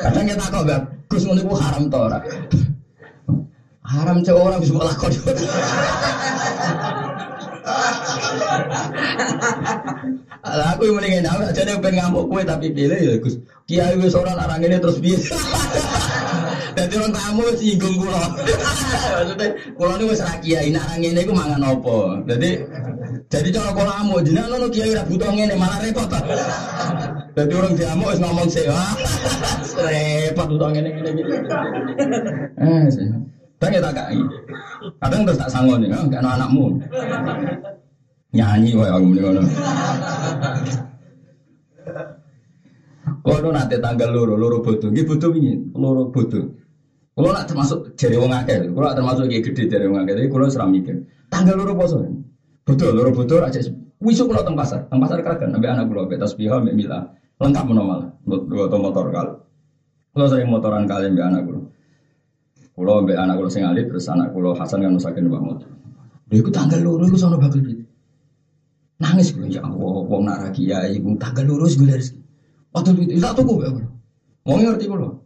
Kadang 0.00 0.24
kita 0.26 0.44
kok 0.50 0.62
gak 0.66 0.80
Gus 1.08 1.22
ngono 1.24 1.54
haram 1.54 1.86
to 1.92 1.98
ora? 1.98 2.18
Haram 3.84 4.16
cewek 4.24 4.42
orang 4.42 4.60
bisa 4.64 4.74
lakon. 4.80 5.12
Lah 10.44 10.76
aku 10.76 10.82
yang 10.88 10.96
mendingin 11.00 11.26
aku 11.26 11.42
aja 11.48 11.62
nih 11.64 11.80
pengen 11.80 11.96
ngamuk 12.04 12.24
kue 12.28 12.42
tapi 12.44 12.66
pilih 12.72 12.98
ya 12.98 13.14
Gus. 13.20 13.36
Kiai 13.64 13.96
wis 13.96 14.16
ora 14.16 14.36
orang 14.36 14.60
ini 14.64 14.76
terus 14.80 15.00
biasa. 15.00 15.36
Dadi 16.74 16.94
orang 16.98 17.12
tamu 17.14 17.44
singgung 17.56 17.96
kula. 18.00 18.24
Maksudnya 19.14 19.46
kula 19.78 19.92
niku 20.00 20.12
wis 20.12 20.20
ra 20.24 20.34
kiai 20.42 20.68
orang 20.74 20.98
ngene 21.00 21.20
iku 21.24 21.32
mangan 21.32 21.62
apa. 21.64 21.98
Jadi 22.28 22.50
jadi 23.28 23.48
cara 23.52 23.70
kula 23.72 23.92
amuk 24.04 24.20
jenengan 24.24 24.48
ngono 24.52 24.66
kiai 24.72 24.96
ra 24.96 25.04
butuh 25.04 25.30
ngene 25.32 25.54
malah 25.56 25.78
repot. 25.80 26.10
Jadi 27.34 27.52
orang 27.54 27.74
diamuk 27.74 28.08
wis 28.14 28.20
ngomong 28.22 28.46
sih. 28.46 28.64
Repot 29.74 30.46
butuh 30.54 30.70
ngene 30.70 30.88
ngene 30.94 31.10
ngene. 31.18 31.34
Eh 32.62 32.84
sih. 32.94 33.06
Tapi 33.58 33.82
tak 33.82 33.92
kai. 33.94 34.18
Kadang 35.02 35.20
terus 35.26 35.40
tak 35.40 35.50
sanggup 35.50 35.82
nih, 35.82 35.90
kan 35.90 36.22
anakmu. 36.22 36.78
Nyanyi 38.34 38.70
wae 38.78 38.90
aku 38.90 39.06
ngono. 39.14 39.42
Kalau 43.24 43.50
nanti 43.52 43.76
tanggal 43.80 44.12
loro, 44.12 44.36
loro 44.36 44.60
bodoh, 44.60 44.92
gitu 44.92 45.16
bodoh 45.16 45.32
ini, 45.32 45.56
loro 45.72 46.12
bodoh. 46.12 46.44
Kalau 47.14 47.30
nak 47.32 47.46
termasuk 47.48 47.96
jari 47.96 48.20
wong 48.20 48.32
akeh, 48.32 48.68
kalau 48.68 48.84
nak 48.84 48.96
termasuk 49.00 49.24
kayak 49.32 49.42
gede 49.48 49.62
jari 49.70 49.86
wong 49.88 50.04
akeh, 50.04 50.12
tapi 50.18 50.28
kalau 50.28 50.52
seram 50.52 50.68
mikir. 50.74 51.08
Tanggal 51.32 51.56
loro 51.56 51.72
poso, 51.72 52.04
bodoh, 52.68 52.90
loro 52.92 53.10
bodoh 53.16 53.40
aja. 53.40 53.64
Wisuk 54.04 54.28
kalau 54.28 54.44
teng 54.44 54.56
pasar, 54.58 54.84
teng 54.92 55.00
pasar 55.00 55.24
keragan, 55.24 55.48
sampai 55.56 55.70
anak 55.72 55.88
kulo, 55.88 56.04
betas 56.04 56.36
tasbih, 56.36 56.52
mbak 56.52 56.76
mila, 56.76 57.00
lengkap 57.42 57.64
menormal, 57.66 58.00
buat 58.26 58.70
motor 58.78 59.06
kal. 59.10 59.28
Kalau 60.14 60.26
sering 60.30 60.46
motoran 60.46 60.86
kalian 60.86 61.18
mbak 61.18 61.26
anak 61.26 61.40
kulo. 61.50 61.60
Kulo 62.78 62.92
mbak 63.02 63.18
anak 63.18 63.34
kulo 63.42 63.48
sing 63.50 63.66
alit, 63.66 63.90
terus 63.90 64.06
anak 64.06 64.30
kulo 64.30 64.54
Hasan 64.54 64.86
kan 64.86 64.94
nusakin 64.94 65.26
mbak 65.26 65.42
motor. 65.42 65.70
Dia 66.30 66.38
ikut 66.40 66.54
tanggal 66.54 66.80
loro, 66.80 67.02
ikut 67.04 67.18
sono 67.18 67.36
bakal 67.36 67.60
gitu. 67.60 67.82
Nangis 69.02 69.34
gue 69.34 69.50
ya 69.50 69.60
Allah, 69.66 70.06
wong 70.06 70.22
nak 70.22 70.54
kiai, 70.54 71.02
wong 71.02 71.18
tanggal 71.18 71.44
loro 71.50 71.66
gue 71.66 71.86
dari 71.86 72.04
Waktu 72.74 72.90
itu 73.06 73.22
tak 73.22 73.38
tuku 73.38 73.54
ya, 73.62 73.70
mau 74.42 74.58
ngerti 74.58 74.90
kulo. 74.90 75.22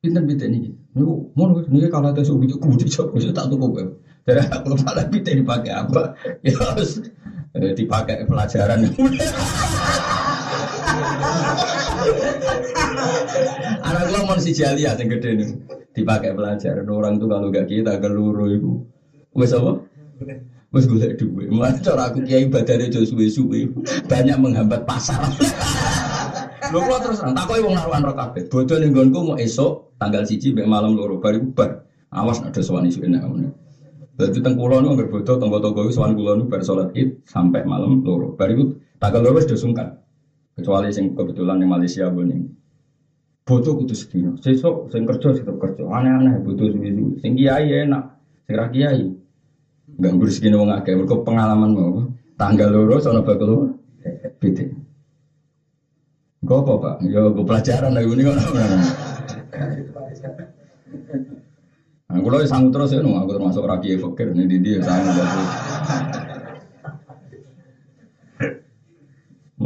Pinter-pinter 0.00 0.48
ini, 0.48 0.72
niku 0.96 1.28
mau 1.36 1.52
nih 1.52 1.92
kalau 1.92 2.08
ada 2.08 2.24
suhu 2.24 2.40
itu 2.48 2.56
kudu 2.56 2.88
coba 2.88 3.20
tak 3.20 3.52
tuku 3.52 3.66
ya. 3.76 3.84
Dari 4.24 4.40
aku 4.48 4.66
lupa 4.72 4.90
lagi 4.96 5.18
dipakai 5.20 5.72
apa, 5.76 6.16
ya 6.40 6.56
harus 6.56 7.04
dipakai 7.52 8.24
pelajaran. 8.24 8.88
Anak 13.86 14.04
gua 14.10 14.20
mau 14.26 14.38
si 14.40 14.52
jali 14.56 14.84
ya 14.84 14.96
yang 14.96 15.08
gede 15.12 15.30
nih 15.38 15.48
dipakai 15.96 16.36
pelajaran 16.36 16.88
orang 16.92 17.16
tuh 17.16 17.28
kalau 17.30 17.48
gak 17.48 17.66
kita 17.72 17.96
geluru 17.96 18.52
itu, 18.52 18.72
wes 19.32 19.56
apa? 19.56 19.80
Wes 20.74 20.84
gue 20.84 21.16
duit, 21.16 21.48
malah 21.48 21.72
cara 21.80 22.12
aku 22.12 22.20
kiai 22.20 22.52
badannya 22.52 22.92
jauh 22.92 23.08
suwe-suwe 23.08 23.64
banyak 24.04 24.36
menghambat 24.36 24.84
pasar. 24.84 25.24
Lho 26.68 26.78
kula 26.82 26.98
terus 27.00 27.22
nang 27.22 27.32
takoki 27.32 27.62
wong 27.62 27.74
naruhan 27.78 28.02
ro 28.02 28.12
kabeh. 28.12 28.50
Bodho 28.50 28.74
ning 28.76 28.90
mau 28.92 29.38
esuk 29.38 29.96
tanggal 30.02 30.26
siji 30.26 30.52
mek 30.52 30.66
malam 30.66 30.98
loro 30.98 31.22
bari 31.22 31.38
bubar. 31.38 31.86
Awas 32.10 32.42
ada 32.42 32.60
sowan 32.60 32.90
isu 32.90 33.06
enak 33.06 33.22
ngono. 33.22 33.50
Dadi 34.16 34.40
teng 34.42 34.58
kula 34.58 34.82
niku 34.82 34.92
anggere 34.98 35.08
bodho 35.12 35.32
tangga-tangga 35.38 35.80
iku 35.86 35.92
sowan 35.94 36.12
bar 36.50 36.60
salat 36.66 36.90
Id 36.92 37.24
sampai 37.24 37.62
malam 37.62 38.02
loro. 38.02 38.34
Bari 38.34 38.58
tanggal 38.98 39.22
loro 39.22 39.38
wis 39.38 39.46
sungkan. 39.54 39.96
Kecuali 40.56 40.88
sing 40.88 41.12
kebetulan 41.12 41.60
di 41.60 41.68
Malaysia 41.68 42.08
ning 42.08 42.48
Bodoh 43.46 43.78
kudu 43.78 43.94
sedino. 43.94 44.34
Sesuk 44.42 44.90
sing 44.90 45.06
kerja 45.06 45.30
tetep 45.30 45.54
kerja. 45.54 45.86
Aneh-aneh 45.86 46.42
bodoh 46.42 46.66
suwi-suwi. 46.66 47.22
Sing 47.22 47.38
kiai 47.38 47.86
enak, 47.86 48.18
sing 48.42 48.58
ra 48.58 48.66
kiai. 48.74 49.06
Ganggu 50.02 50.26
rezeki 50.26 50.50
wong 50.50 50.74
akeh. 50.74 50.98
Mergo 50.98 51.22
pengalaman 51.22 51.70
mau. 51.70 52.10
Tanggal 52.34 52.74
loro 52.74 52.98
sono 52.98 53.22
bakal 53.22 53.78
beda. 54.42 54.66
Gue 56.42 56.58
apa 56.58 56.72
pak? 56.74 56.94
Ya 57.06 57.22
gue 57.22 57.46
pelajaran 57.46 57.94
lagi 57.94 58.10
ini 58.10 58.22
kan. 58.26 58.36
Nah, 62.06 62.18
kalau 62.22 62.38
sanggup 62.46 62.70
terus 62.74 62.94
ya, 62.94 63.02
aku 63.02 63.30
termasuk 63.34 63.66
rakyat 63.66 63.98
fakir 63.98 64.28
nih 64.34 64.46
di 64.46 64.56
dia 64.62 64.78
sanggup. 64.82 65.26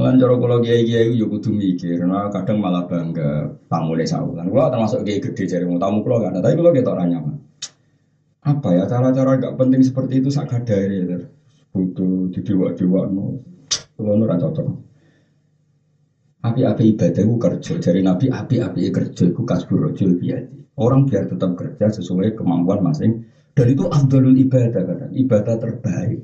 Mulan 0.01 0.17
cara 0.17 0.33
kalau 0.33 0.57
kiai 0.65 0.81
kiai 0.81 1.13
yo 1.13 1.29
kudu 1.29 1.53
mikir, 1.53 2.01
nah 2.09 2.33
kadang 2.33 2.57
malah 2.57 2.89
bangga 2.89 3.53
tamu 3.69 3.93
les 3.93 4.09
kan. 4.09 4.49
Kalau 4.49 4.73
termasuk 4.73 5.05
kiai 5.05 5.21
gede 5.21 5.45
jadi 5.45 5.69
mau 5.69 5.77
tamu 5.77 6.01
kalau 6.01 6.25
gak 6.25 6.33
ada, 6.33 6.41
tapi 6.41 6.57
kalau 6.57 6.73
kita 6.73 6.89
orang 6.89 7.09
nyaman. 7.13 7.37
Apa 8.41 8.69
ya 8.81 8.89
cara-cara 8.89 9.37
gak 9.37 9.61
penting 9.61 9.85
seperti 9.85 10.25
itu 10.25 10.33
sak 10.33 10.49
dari 10.65 11.05
ya, 11.05 11.21
butuh 11.69 12.33
di 12.33 12.41
dewa 12.41 12.73
dewa 12.73 13.05
no, 13.13 13.37
kalau 13.93 14.17
nurut 14.17 14.41
cocok. 14.41 14.67
Api-api 16.49 16.97
ibadah 16.97 17.21
itu 17.21 17.37
kerja. 17.37 17.73
Dari 17.77 18.01
Nabi 18.01 18.25
api-api 18.33 18.89
kerja 18.89 19.29
itu 19.29 19.45
kasbur 19.45 19.85
rojul 19.85 20.17
biadi. 20.17 20.57
Orang 20.81 21.05
biar 21.05 21.29
tetap 21.29 21.53
kerja 21.53 21.93
sesuai 21.93 22.33
kemampuan 22.33 22.81
masing. 22.81 23.21
Dan 23.53 23.69
itu 23.69 23.85
abdulul 23.85 24.33
ibadah 24.33 24.81
kata. 24.81 25.07
Ibadah 25.13 25.61
terbaik. 25.61 26.17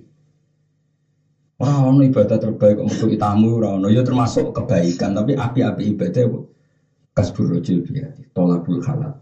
Orang 1.57 2.05
ibadah 2.05 2.37
terbaik 2.37 2.77
untuk 2.77 3.09
itamu 3.09 3.57
orang 3.57 3.89
ya 3.89 4.05
termasuk 4.05 4.53
kebaikan. 4.53 5.17
Tapi 5.17 5.33
api-api 5.33 5.97
ibadah 5.97 6.29
kasbur 7.17 7.57
rojul 7.57 7.81
biadi. 7.81 8.29
Tolabul 8.37 8.77
halal. 8.85 9.17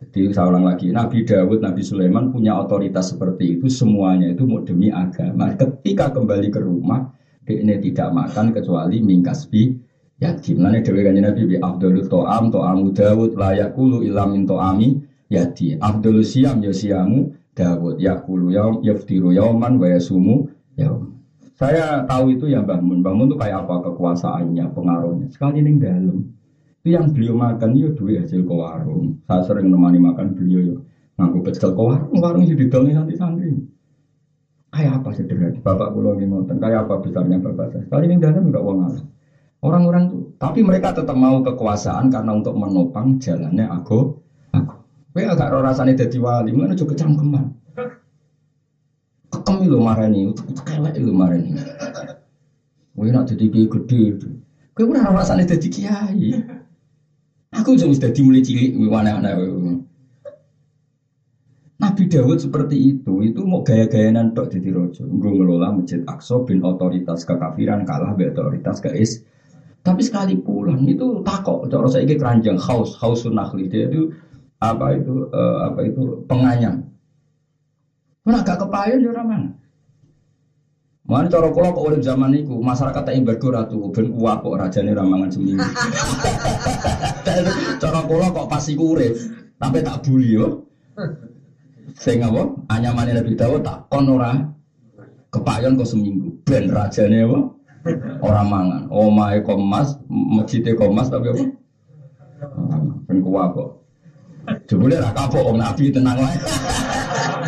Jadi 0.00 0.32
saya 0.32 0.48
ulang 0.48 0.64
lagi, 0.64 0.88
Nabi 0.88 1.20
Dawud, 1.20 1.60
Nabi 1.60 1.84
Sulaiman 1.84 2.24
punya 2.24 2.56
otoritas 2.56 3.12
seperti 3.12 3.52
itu, 3.52 3.68
semuanya 3.68 4.32
itu 4.32 4.48
mau 4.48 4.56
demi 4.56 4.88
agama. 4.88 5.52
Ketika 5.52 6.08
kembali 6.08 6.48
ke 6.48 6.56
rumah, 6.56 7.04
ini 7.44 7.76
tidak 7.76 8.08
makan 8.08 8.48
kecuali 8.48 9.02
mingkasbi 9.04 9.68
yatim. 10.16 10.56
Nane 10.62 10.80
dewi 10.80 11.04
kanjeng 11.04 11.26
Nabi 11.26 11.44
bi 11.44 11.56
Abdul 11.60 12.00
to'am 12.06 12.48
to'amu 12.48 12.88
Dawud 12.88 13.36
layak 13.36 13.74
kulu 13.74 14.00
ilam 14.00 14.32
min 14.32 14.46
to'ami 14.46 14.94
yati. 15.28 15.76
Abdul 15.76 16.24
siam 16.24 16.62
ya 16.64 16.72
siamu 16.72 17.26
Dawud 17.50 17.98
yakulu 17.98 18.54
yaum 18.54 18.78
yaftiru 18.80 19.34
yauman 19.34 19.74
wa 19.76 19.84
yasumu 19.90 20.40
yaum. 20.80 21.20
Saya 21.60 22.08
tahu 22.08 22.40
itu 22.40 22.48
ya 22.48 22.64
Mbah 22.64 22.80
Mun. 22.80 23.04
Mbah 23.04 23.12
Mun 23.12 23.28
itu 23.28 23.36
kayak 23.36 23.68
apa 23.68 23.84
kekuasaannya, 23.84 24.64
pengaruhnya. 24.72 25.28
Sekali 25.28 25.60
ini 25.60 25.76
dalam. 25.76 26.24
Itu 26.80 26.96
yang 26.96 27.12
beliau 27.12 27.36
makan 27.36 27.76
itu 27.76 27.92
duit 27.92 28.24
hasil 28.24 28.48
ke 28.48 28.54
warung. 28.56 29.20
Saya 29.28 29.44
sering 29.44 29.68
nemani 29.68 30.00
makan 30.00 30.32
beliau 30.32 30.60
ya. 30.64 30.76
Ngaku 31.20 31.44
pecel 31.44 31.76
ke 31.76 31.82
warung, 31.84 32.16
warung 32.16 32.42
itu 32.48 32.56
didongin 32.56 32.96
santri-santri. 32.96 33.52
Kayak 34.72 35.04
apa 35.04 35.08
sederhana? 35.12 35.60
Bapak 35.60 35.92
pulau 35.92 36.16
ini 36.16 36.24
ngoten. 36.32 36.56
Kayak 36.56 36.88
apa 36.88 36.94
besarnya 37.04 37.36
bapak 37.44 37.66
saya? 37.76 37.84
Kali 37.92 38.08
ini 38.08 38.16
dalam 38.16 38.48
enggak 38.48 38.64
uang 38.64 38.78
alam. 38.86 39.06
Orang-orang 39.60 40.04
tuh, 40.08 40.22
tapi 40.40 40.64
mereka 40.64 40.96
tetap 40.96 41.12
mau 41.12 41.44
kekuasaan 41.44 42.08
karena 42.08 42.32
untuk 42.32 42.56
menopang 42.56 43.20
jalannya 43.20 43.68
aku. 43.68 44.16
Aku. 44.56 44.74
Kowe 45.12 45.22
agak 45.26 45.52
ora 45.52 45.76
rasane 45.76 45.92
dadi 45.92 46.16
wali, 46.16 46.56
mana 46.56 46.72
juga 46.72 46.96
cangkeman. 46.96 47.69
Kekem 49.50 49.66
lho 49.66 49.78
marani, 49.82 50.30
kelek 50.62 50.94
lho 51.02 51.10
marani. 51.10 51.50
Kowe 52.94 53.08
nak 53.10 53.26
jadi 53.26 53.44
kiai 53.50 53.66
gede. 53.66 54.02
Kowe 54.70 54.86
ora 54.86 55.10
rasane 55.10 55.42
dadi 55.42 55.66
kiai. 55.66 56.30
Aku 57.50 57.74
juga 57.74 57.90
sudah 57.90 58.10
dimulai 58.14 58.46
cilik, 58.46 58.78
mana-mana. 58.78 59.34
Nabi 61.82 62.02
Dawud 62.06 62.38
seperti 62.38 62.94
itu, 62.94 63.26
itu 63.26 63.40
mau 63.42 63.66
gaya-gayanan 63.66 64.30
tok 64.30 64.54
jadi 64.54 64.70
rojo. 64.70 65.02
Gue 65.02 65.32
ngelola 65.34 65.74
masjid 65.74 65.98
Aqsa 66.06 66.38
bin 66.46 66.62
otoritas 66.62 67.26
kekafiran 67.26 67.82
kalah 67.82 68.14
be 68.14 68.30
otoritas 68.30 68.78
keis. 68.78 69.18
Tapi 69.82 70.04
sekali 70.04 70.36
pulang 70.38 70.84
itu 70.86 71.24
takok, 71.24 71.66
cara 71.66 71.88
saya 71.88 72.04
ini 72.04 72.14
keranjang 72.14 72.60
haus, 72.60 72.94
haus 73.00 73.24
sunahli 73.24 73.64
dia 73.66 73.88
itu 73.88 74.12
apa 74.60 74.92
itu 74.92 75.24
uh, 75.32 75.72
apa 75.72 75.80
itu 75.88 76.20
penganyam. 76.28 76.84
Mana 78.30 78.46
gak 78.46 78.62
kepayon 78.62 79.02
ya 79.02 79.26
mana? 79.26 79.50
Mana 81.02 81.26
cara 81.26 81.50
kula 81.50 81.74
kok 81.74 81.82
urip 81.90 82.06
zaman 82.06 82.30
itu 82.38 82.54
masyarakat 82.62 83.02
tak 83.02 83.18
embargo 83.18 83.50
ratu 83.50 83.90
ben 83.90 84.14
kuat 84.14 84.46
kok 84.46 84.54
rajane 84.54 84.94
ramangan 84.94 85.34
seminggu. 85.34 85.58
cara 87.82 88.00
kula 88.06 88.30
kok 88.30 88.46
pasti 88.46 88.78
urip, 88.78 89.18
tapi 89.58 89.82
tak 89.82 90.06
buli 90.06 90.38
yo. 90.38 90.62
Sing 91.98 92.22
apa? 92.22 92.54
Anyamane 92.70 93.18
Nabi 93.18 93.34
Dawud 93.34 93.66
tak 93.66 93.90
kon 93.90 94.06
ora 94.06 94.38
kepayon 95.34 95.74
kok 95.74 95.90
seminggu. 95.90 96.30
Ben 96.46 96.70
rajane 96.70 97.26
apa? 97.26 97.38
Ora 98.22 98.46
mangan. 98.46 98.86
Omahe 98.94 99.42
komas, 99.42 99.98
masjide 100.06 100.78
komas 100.78 101.10
tapi 101.10 101.34
apa? 101.34 101.42
Ben 103.10 103.18
kuwa 103.18 103.50
kok. 103.50 103.82
Jebule 104.70 105.02
ra 105.02 105.10
kapok 105.10 105.42
wong 105.42 105.58
Nabi 105.58 105.90
tenang 105.90 106.22
wae. 106.22 106.38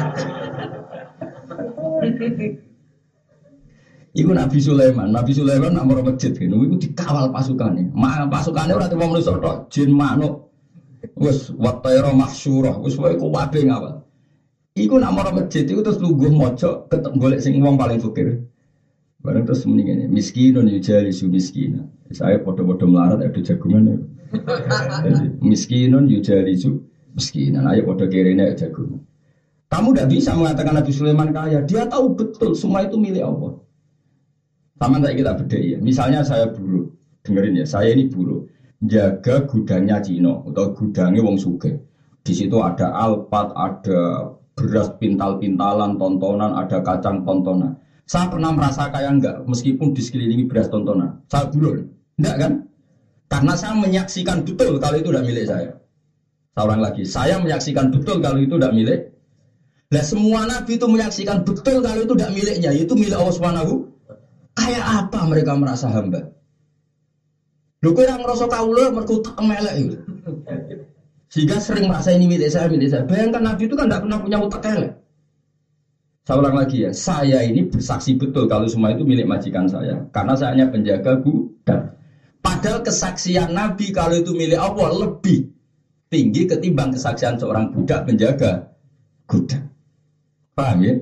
Iku 4.12 4.28
Nabi 4.36 4.60
Sulaiman, 4.60 5.08
Nabi 5.08 5.32
Sulaiman 5.32 5.72
nak 5.72 5.88
mau 5.88 5.96
masjid 6.04 6.36
gitu, 6.36 6.52
iku 6.52 6.76
dikawal 6.76 7.32
pasukannya. 7.32 7.96
Ma 7.96 8.28
pasukannya 8.28 8.76
ora 8.76 8.84
temu 8.84 9.08
manusa 9.08 9.40
tok, 9.40 9.72
jin 9.72 9.88
manuk. 9.88 10.52
Wis 11.16 11.48
watayra 11.56 12.12
mahsyurah, 12.12 12.76
wis 12.84 12.92
wae 13.00 13.16
kuwabe 13.16 13.64
ngawal. 13.64 14.04
Iku 14.76 15.00
nak 15.00 15.16
mau 15.16 15.24
masjid 15.32 15.64
itu 15.64 15.80
terus 15.80 15.96
lugu 15.96 16.28
mojo 16.28 16.84
ketemu 16.92 17.16
golek 17.16 17.40
sing 17.40 17.56
wong 17.56 17.80
paling 17.80 17.96
fakir. 17.96 18.36
Barang 19.24 19.48
terus 19.48 19.64
muni 19.64 19.88
ngene, 19.88 20.04
miskinun 20.12 20.68
yujali 20.68 21.08
su 21.08 21.32
miskina. 21.32 21.88
Saya 22.12 22.36
podo-podo 22.36 22.84
melarat 22.84 23.22
ada 23.24 23.40
jagungan 23.40 23.96
ya. 23.96 23.96
miskinun 25.48 26.04
yujali 26.04 26.52
su 26.52 26.84
miskinan. 27.16 27.64
Ayo 27.64 27.80
podo 27.88 28.04
kirene 28.04 28.52
jagungan. 28.52 29.00
Kamu 29.72 29.96
tidak 29.96 30.08
bisa 30.12 30.36
mengatakan 30.36 30.76
Nabi 30.76 30.92
Sulaiman 30.92 31.32
kaya. 31.32 31.64
Dia 31.64 31.88
tahu 31.88 32.12
betul 32.12 32.52
semua 32.52 32.84
itu 32.84 33.00
milik 33.00 33.24
Allah. 33.24 33.56
Sama 34.76 35.00
tak 35.00 35.16
kita 35.16 35.32
beda 35.32 35.56
ya. 35.56 35.78
Misalnya 35.80 36.20
saya 36.20 36.52
buruh, 36.52 36.92
dengerin 37.24 37.64
ya. 37.64 37.64
Saya 37.64 37.96
ini 37.96 38.04
buruh, 38.12 38.44
jaga 38.84 39.48
gudangnya 39.48 40.04
Cino 40.04 40.44
atau 40.52 40.76
gudangnya 40.76 41.24
Wong 41.24 41.40
Suge. 41.40 41.80
Di 42.20 42.36
situ 42.36 42.60
ada 42.60 42.92
alpat, 42.92 43.56
ada 43.56 44.28
beras 44.52 44.92
pintal-pintalan, 45.00 45.96
tontonan, 45.96 46.52
ada 46.52 46.84
kacang 46.84 47.24
tontonan. 47.24 47.72
Saya 48.04 48.28
pernah 48.28 48.52
merasa 48.52 48.92
kaya 48.92 49.08
enggak, 49.08 49.48
meskipun 49.48 49.96
di 49.96 50.04
sekelilingi 50.04 50.44
beras 50.52 50.68
tontonan. 50.68 51.24
Saya 51.32 51.48
buruk, 51.48 51.88
enggak 52.20 52.36
kan? 52.36 52.52
Karena 53.32 53.56
saya 53.56 53.72
menyaksikan 53.80 54.44
betul 54.44 54.76
kalau 54.76 55.00
itu 55.00 55.08
tidak 55.08 55.24
milik 55.24 55.48
saya. 55.48 55.72
Saya 56.52 56.76
lagi, 56.76 57.02
saya 57.08 57.34
menyaksikan 57.40 57.88
betul 57.88 58.20
kalau 58.20 58.36
itu 58.36 58.60
tidak 58.60 58.76
milik. 58.76 59.00
Nah 59.92 60.00
semua 60.00 60.48
nabi 60.48 60.80
itu 60.80 60.88
menyaksikan 60.88 61.44
betul 61.44 61.84
kalau 61.84 62.00
itu 62.00 62.16
tidak 62.16 62.32
miliknya, 62.32 62.70
itu 62.72 62.92
milik 62.96 63.12
Allah 63.12 63.36
Subhanahu. 63.36 63.74
Kayak 64.56 64.84
apa 65.04 65.20
mereka 65.28 65.52
merasa 65.52 65.92
hamba? 65.92 66.32
Lu 67.84 67.92
kira 67.92 68.16
ngerasa 68.16 68.48
kaulah 68.48 68.88
mereka 68.88 69.20
tak 69.20 69.36
melek 69.44 69.74
itu. 69.76 69.96
Sehingga 71.32 71.60
sering 71.60 71.88
merasa 71.88 72.12
ini 72.12 72.24
milik 72.28 72.48
saya, 72.48 72.68
milik 72.68 72.88
saya. 72.88 73.04
Bayangkan 73.04 73.42
Nabi 73.42 73.68
itu 73.68 73.74
kan 73.76 73.88
tidak 73.88 74.04
pernah 74.04 74.18
punya 74.20 74.38
utak 74.40 74.64
elek. 74.68 74.92
Saya 76.22 76.36
ulang 76.38 76.54
lagi 76.54 76.86
ya, 76.86 76.90
saya 76.94 77.42
ini 77.42 77.66
bersaksi 77.66 78.14
betul 78.14 78.46
kalau 78.46 78.70
semua 78.70 78.94
itu 78.94 79.02
milik 79.02 79.26
majikan 79.26 79.66
saya. 79.66 79.98
Karena 80.14 80.38
saya 80.38 80.54
hanya 80.54 80.70
penjaga 80.70 81.18
gudang. 81.18 81.98
Padahal 82.38 82.80
kesaksian 82.86 83.50
Nabi 83.50 83.90
kalau 83.90 84.14
itu 84.14 84.30
milik 84.30 84.60
Allah 84.60 85.08
lebih 85.08 85.50
tinggi 86.12 86.46
ketimbang 86.46 86.94
kesaksian 86.94 87.40
seorang 87.40 87.74
budak 87.74 88.06
penjaga 88.06 88.70
gudang. 89.26 89.71
Paham 90.52 90.78
ya? 90.84 90.94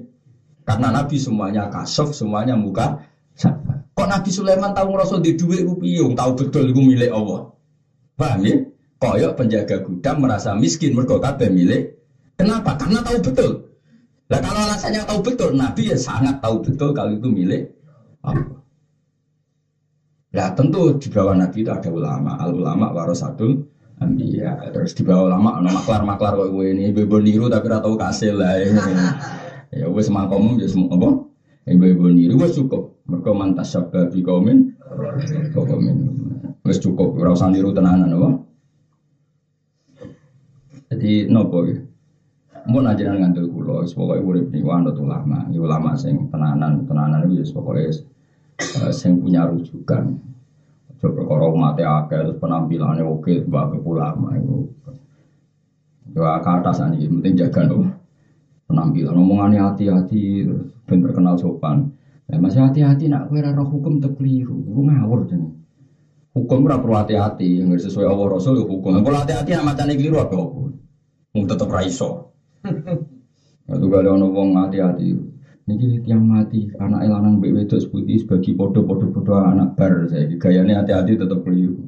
Karena 0.65 0.89
Nabi 0.95 1.17
semuanya 1.19 1.67
kasuf, 1.73 2.15
semuanya 2.15 2.55
muka 2.55 3.03
Kok 3.91 4.09
Nabi 4.09 4.31
Sulaiman 4.33 4.73
tahu 4.73 4.97
ngerasa 4.97 5.21
di 5.21 5.37
duit 5.37 5.61
rupiah, 5.67 6.09
tahu 6.17 6.31
betul 6.33 6.73
itu 6.73 6.81
milik 6.81 7.11
Allah. 7.13 7.53
Paham 8.17 8.41
ya? 8.47 8.57
koyok 9.01 9.33
penjaga 9.33 9.81
gudang 9.81 10.21
merasa 10.21 10.53
miskin 10.53 10.93
mergo 10.93 11.17
kabeh 11.17 11.49
milik. 11.49 11.97
Kenapa? 12.37 12.77
Karena 12.77 13.01
tahu 13.01 13.19
betul. 13.25 13.51
Lah 14.31 14.39
kalau 14.39 14.61
alasannya 14.63 15.03
tahu 15.09 15.21
betul, 15.25 15.51
Nabi 15.57 15.91
ya 15.91 15.97
sangat 15.97 16.39
tahu 16.39 16.63
betul 16.63 16.93
kalau 16.93 17.17
itu 17.17 17.29
milik 17.33 17.73
Allah. 18.23 18.61
Lah 20.31 20.49
tentu 20.55 20.95
di 21.01 21.09
bawah 21.11 21.35
Nabi 21.35 21.67
itu 21.67 21.73
ada 21.73 21.91
ulama, 21.91 22.39
al 22.39 22.55
ulama 22.55 22.95
warasatul 22.95 23.67
anbiya. 24.01 24.73
Terus 24.73 24.97
di 24.97 25.03
bawah 25.05 25.31
ulama 25.31 25.61
ana 25.61 25.71
maklar-maklar 25.71 26.35
kok 26.35 26.51
gue 26.51 26.67
ini 26.73 26.91
ibu 26.91 27.17
niru 27.21 27.47
tapi 27.53 27.69
ora 27.69 27.85
tahu 27.85 27.95
kasil 28.01 28.41
lah. 28.41 28.57
Ya, 28.59 28.73
ya 29.85 29.87
wis 29.93 30.09
mangkomum 30.09 30.57
ya 30.59 30.67
semua 30.67 30.97
apa? 30.97 31.11
Ibu-ibu 31.69 32.11
niru 32.11 32.35
wis 32.41 32.57
cukup. 32.57 32.99
Mergo 33.07 33.37
mantas 33.37 33.71
sabab 33.71 34.11
bi 34.11 34.25
kaumin. 34.25 34.73
Kaumin. 35.53 35.97
Wis 36.65 36.81
cukup 36.81 37.15
ora 37.21 37.37
usah 37.37 37.53
niru 37.53 37.71
tenanan 37.77 38.11
apa? 38.11 38.31
Jadi 40.91 41.31
nopo 41.31 41.69
ya. 41.69 41.79
Mau 42.69 42.85
najiran 42.85 43.25
ngantul 43.25 43.49
kulo, 43.49 43.89
pokoknya 43.89 44.21
urip 44.21 44.53
nih 44.53 44.61
anut 44.69 44.93
ulama, 45.01 45.49
ya 45.49 45.65
ulama 45.65 45.97
sing 45.97 46.29
tenanan, 46.29 46.85
tenanan 46.85 47.25
itu 47.25 47.41
ya 47.41 47.45
pokoknya 47.57 47.89
uh, 48.85 48.93
sing 48.93 49.17
punya 49.17 49.49
rujukan. 49.49 50.21
Kalau 51.01 51.57
mati 51.57 51.81
akeh 51.81 52.21
terus 52.29 52.37
penampilannya 52.37 53.05
oke, 53.05 53.49
sebagai 53.49 53.81
ulama 53.81 54.37
itu. 54.37 54.69
Coba 56.13 56.43
ke 56.45 56.51
atas 56.61 56.85
ini, 56.85 57.09
penting 57.09 57.35
jaga 57.39 57.65
loh 57.71 58.01
penampilan, 58.71 59.19
omongannya 59.19 59.61
hati-hati, 59.67 60.47
terus 60.47 60.71
ben 60.87 61.03
terkenal 61.03 61.35
sopan. 61.35 61.91
Ya, 62.31 62.39
masih 62.39 62.63
hati-hati 62.63 63.11
nak 63.11 63.27
kue 63.27 63.43
roh 63.43 63.67
hukum 63.67 63.99
terkeliru, 63.99 64.55
gue 64.55 64.83
ngawur 64.87 65.27
jadi. 65.27 65.51
Hukum 66.31 66.63
ora 66.63 66.79
perlu 66.79 66.95
hati-hati, 66.95 67.59
yang 67.59 67.75
sesuai 67.75 68.07
Allah 68.07 68.31
Rasul 68.31 68.63
hukum. 68.63 69.03
Kalau 69.03 69.19
hati-hati 69.19 69.51
nak 69.51 69.75
macam 69.75 69.91
keliru 69.91 70.23
apa? 70.23 70.39
Mau 70.39 71.43
tetap 71.43 71.67
raiso. 71.67 72.31
Itu 73.67 73.87
gak 73.91 74.07
ada 74.07 74.15
orang 74.15 74.55
hati-hati. 74.63 75.19
Niki 75.71 76.03
tiang 76.03 76.27
mati, 76.27 76.67
anak 76.83 77.07
elanang 77.07 77.39
mbek 77.39 77.55
wedok 77.55 77.95
putih 77.95 78.19
sebagai 78.19 78.59
podo-podo-podo 78.59 79.39
anak 79.39 79.79
bar 79.79 80.11
saya. 80.11 80.27
Gayanya 80.27 80.83
hati-hati 80.83 81.15
tetap 81.15 81.47
keliru. 81.47 81.87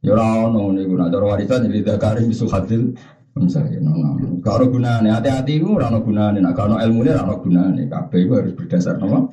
Ya 0.00 0.16
ora 0.16 0.48
ono 0.48 0.72
niku 0.72 0.96
nak 0.96 1.12
cara 1.12 1.36
warisan 1.36 1.68
jadi 1.68 1.84
dakari 1.84 2.24
bisu 2.24 2.48
hadil. 2.48 2.96
Misalnya, 3.36 3.78
no, 3.84 3.92
no. 3.92 4.40
Kalau 4.40 4.72
gunane 4.72 5.12
hati-hati 5.12 5.60
itu 5.60 5.68
ono 5.68 6.00
gunane. 6.00 6.40
Nah, 6.40 6.56
kalau 6.56 6.80
ilmu 6.80 7.04
ini 7.04 7.12
ora 7.12 7.28
ono 7.28 7.36
gunane. 7.44 7.82
Kabeh 7.92 8.24
harus 8.24 8.56
berdasar 8.56 8.96
nama. 8.96 9.28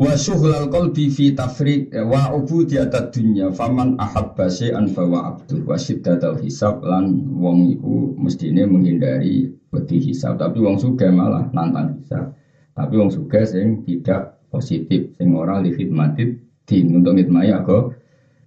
Wa 0.00 0.16
syughlal 0.16 0.72
qalbi 0.72 1.12
fi 1.12 1.36
tafrid 1.36 1.92
wa 1.92 2.32
ubudiyatad 2.32 3.12
dunya 3.12 3.52
faman 3.52 4.00
ahabba 4.00 4.48
syai'an 4.48 4.88
fa 4.88 5.04
wa 5.04 5.28
abdu. 5.28 5.60
Wa 5.68 5.76
syiddatal 5.76 6.40
hisab 6.40 6.80
lan 6.80 7.28
wong 7.36 7.76
iku 7.76 8.16
mestine 8.16 8.64
menghindari 8.64 9.52
wedi 9.68 10.00
hisab. 10.00 10.40
Tapi 10.40 10.56
wong 10.56 10.80
sugih 10.80 11.12
malah 11.12 11.52
nantang 11.52 12.00
hisab. 12.00 12.32
Tapi 12.72 12.96
wong 12.96 13.12
sugih 13.12 13.44
sing 13.44 13.84
tidak 13.84 14.40
positif 14.48 15.12
sing 15.20 15.36
ora 15.36 15.60
li 15.60 15.68
khidmatit 15.76 16.48
din 16.64 16.96
untuk 16.96 17.20
ngitmai 17.20 17.52
aku 17.52 17.92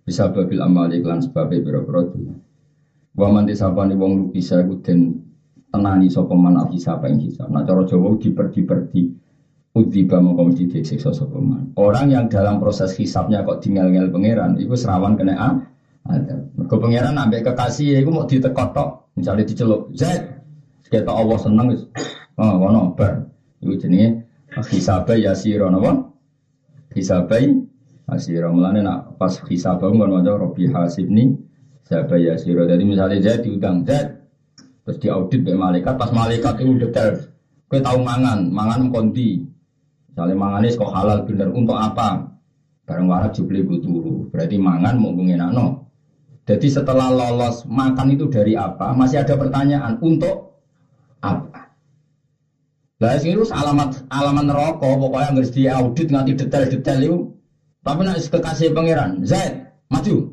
bisa 0.10 0.34
babil 0.34 0.58
amali 0.58 1.06
lan 1.06 1.22
sebab 1.22 1.54
biro-biro 1.54 2.02
dunya. 2.10 2.34
Wa 3.14 3.30
man 3.30 3.46
disapani 3.46 3.94
wong 3.94 4.34
bisa 4.34 4.58
iku 4.66 4.82
den 4.82 5.22
tenani 5.70 6.10
sapa 6.10 6.34
man 6.34 6.58
al 6.58 6.74
hisab 6.74 7.06
ing 7.06 7.22
hisab. 7.22 7.54
Nah 7.54 7.62
cara 7.62 7.86
Jawa 7.86 8.18
diperdi-perdi 8.18 9.22
Udiba 9.74 10.22
mongko 10.22 10.54
mesti 10.54 10.70
disiksa 10.70 11.10
sapa 11.10 11.42
Orang 11.82 12.14
yang 12.14 12.30
dalam 12.30 12.62
proses 12.62 12.94
hisapnya 12.94 13.42
kok 13.42 13.66
tinggal-ngel 13.66 14.14
pangeran 14.14 14.54
iku 14.62 14.78
serawan 14.78 15.18
kena 15.18 15.34
a 15.34 15.50
ada. 16.06 16.46
Mergo 16.54 16.78
pangeran 16.78 17.18
ambek 17.18 17.42
kekasih 17.42 17.98
ya 17.98 17.98
iku 18.06 18.14
mau 18.14 18.30
ditekot 18.30 18.70
tok, 18.70 19.10
misalnya 19.18 19.50
diceluk, 19.50 19.90
Z. 19.98 20.04
Kita 20.86 21.10
Allah 21.10 21.42
seneng. 21.42 21.74
Oh, 22.38 22.54
ngono 22.62 22.94
bar. 22.94 23.26
Iku 23.66 23.74
jenenge 23.82 24.30
hisabe 24.70 25.18
yasira 25.18 25.74
napa? 25.74 26.06
Hisabe 26.94 27.66
yasira. 28.06 28.54
Mulane 28.54 28.86
nak 28.86 29.18
pas 29.18 29.34
hisabe 29.50 29.90
ngono 29.90 30.22
maca 30.22 30.38
Rabbi 30.38 30.70
hasibni 30.70 31.34
hisabe 31.82 32.22
yasira. 32.22 32.70
Jadi 32.70 32.84
misalnya 32.86 33.18
Z 33.26 33.42
diutang 33.42 33.82
Z 33.82 34.22
terus 34.84 35.00
diaudit 35.00 35.42
be 35.42 35.58
malaikat, 35.58 35.96
pas 35.96 36.12
malaikat 36.12 36.62
itu 36.62 36.78
detail. 36.78 37.16
Kowe 37.72 37.80
tahu 37.80 38.04
mangan, 38.06 38.52
mangan 38.52 38.92
kondi, 38.92 39.42
Misalnya 40.14 40.38
mangan 40.38 40.70
kok 40.70 40.94
halal 40.94 41.20
bener 41.26 41.50
untuk 41.50 41.74
apa? 41.74 42.22
Barang 42.86 43.10
warak 43.10 43.34
jubli 43.34 43.66
buturu. 43.66 44.30
Berarti 44.30 44.62
mangan 44.62 45.02
mau 45.02 45.10
no. 45.50 45.90
Jadi 46.46 46.70
setelah 46.70 47.10
lolos 47.10 47.66
makan 47.66 48.14
itu 48.14 48.30
dari 48.30 48.54
apa? 48.54 48.94
Masih 48.94 49.26
ada 49.26 49.34
pertanyaan 49.34 49.98
untuk 50.06 50.62
apa? 51.18 51.74
Lah 53.02 53.18
sing 53.18 53.42
alamat 53.42 54.06
alamat 54.14 54.46
neraka 54.46 54.90
pokoknya 55.02 55.34
harus 55.34 55.50
diaudit 55.50 56.14
nganti 56.14 56.38
detail-detail 56.38 57.02
itu. 57.02 57.18
Tapi 57.82 58.00
nak 58.06 58.22
kekasih 58.22 58.70
pangeran, 58.70 59.26
Zaid, 59.26 59.66
maju. 59.90 60.30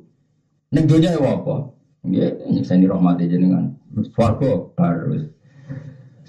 Ning 0.70 0.84
dunia 0.84 1.16
ya 1.16 1.24
apa? 1.24 1.72
Nggih, 2.04 2.30
nyeksa 2.52 2.76
rahmati 2.78 3.26
jenengan. 3.26 3.74
Swarga 4.12 4.70
baru 4.76 5.24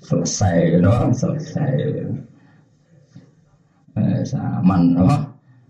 selesai, 0.02 0.82
you 0.82 1.14
selesai. 1.14 2.31
Eh, 3.92 4.24
saman, 4.24 4.96
no? 4.96 5.04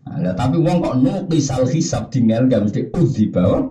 Nah, 0.01 0.33
tapi 0.37 0.61
wong 0.61 0.81
kok 0.81 0.97
nukisal 1.01 1.65
hisab 1.65 2.09
tinggal 2.13 2.45
gak 2.49 2.67
mesti 2.67 2.89
uzi 2.93 3.29
bawah 3.29 3.69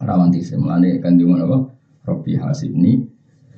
rawanti 0.00 0.40
semane 0.40 0.96
kan 1.02 1.20
di 1.20 1.24
mana 1.28 1.44
apa? 1.44 1.58
Robi 2.08 2.40
hasibni 2.40 3.04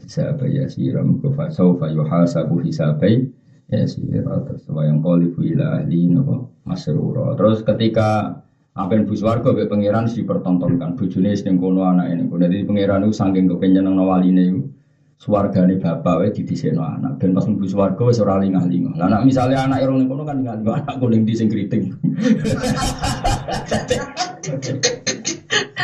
hisaba 0.03 0.46
yasira 0.51 1.07
mukufa 1.07 1.51
saufa 1.55 1.86
yuhasabu 1.90 2.59
hisabai 2.66 3.30
yasira 3.70 4.42
terus 4.42 4.66
yang 4.70 4.98
qalibu 4.98 5.40
ila 5.55 5.82
ahli 5.82 6.11
napa 6.11 6.51
masrura. 6.66 7.38
Terus 7.38 7.62
ketika 7.62 8.42
yang 8.74 9.05
bus 9.07 9.22
warga 9.22 9.55
be 9.55 9.66
pangeran 9.66 10.09
dipertontonkan 10.09 10.96
bojone 10.98 11.34
sing 11.36 11.61
kono 11.61 11.84
anak 11.84 12.16
ini 12.16 12.26
jadi 12.26 12.64
pangeran 12.64 13.07
itu 13.07 13.12
saking 13.12 13.44
kepengen 13.51 13.86
nang 13.86 14.01
waline 14.01 14.72
swargane 15.20 15.76
bapak 15.76 16.14
wae 16.16 16.32
didisekno 16.32 16.80
anak 16.80 17.20
ben 17.20 17.36
pas 17.36 17.44
mlebu 17.44 17.68
swarga 17.68 18.02
wis 18.08 18.24
ora 18.24 18.40
lingah-lingah. 18.40 18.96
Lah 18.96 19.06
nek 19.12 19.28
misale 19.28 19.52
anak 19.52 19.84
irung 19.84 20.08
kono 20.08 20.24
kan 20.24 20.40
lingah-lingah 20.40 20.80
anak 20.80 20.96
kuning 20.96 21.28
di 21.28 21.36
sing 21.36 21.52
kriting. 21.52 21.92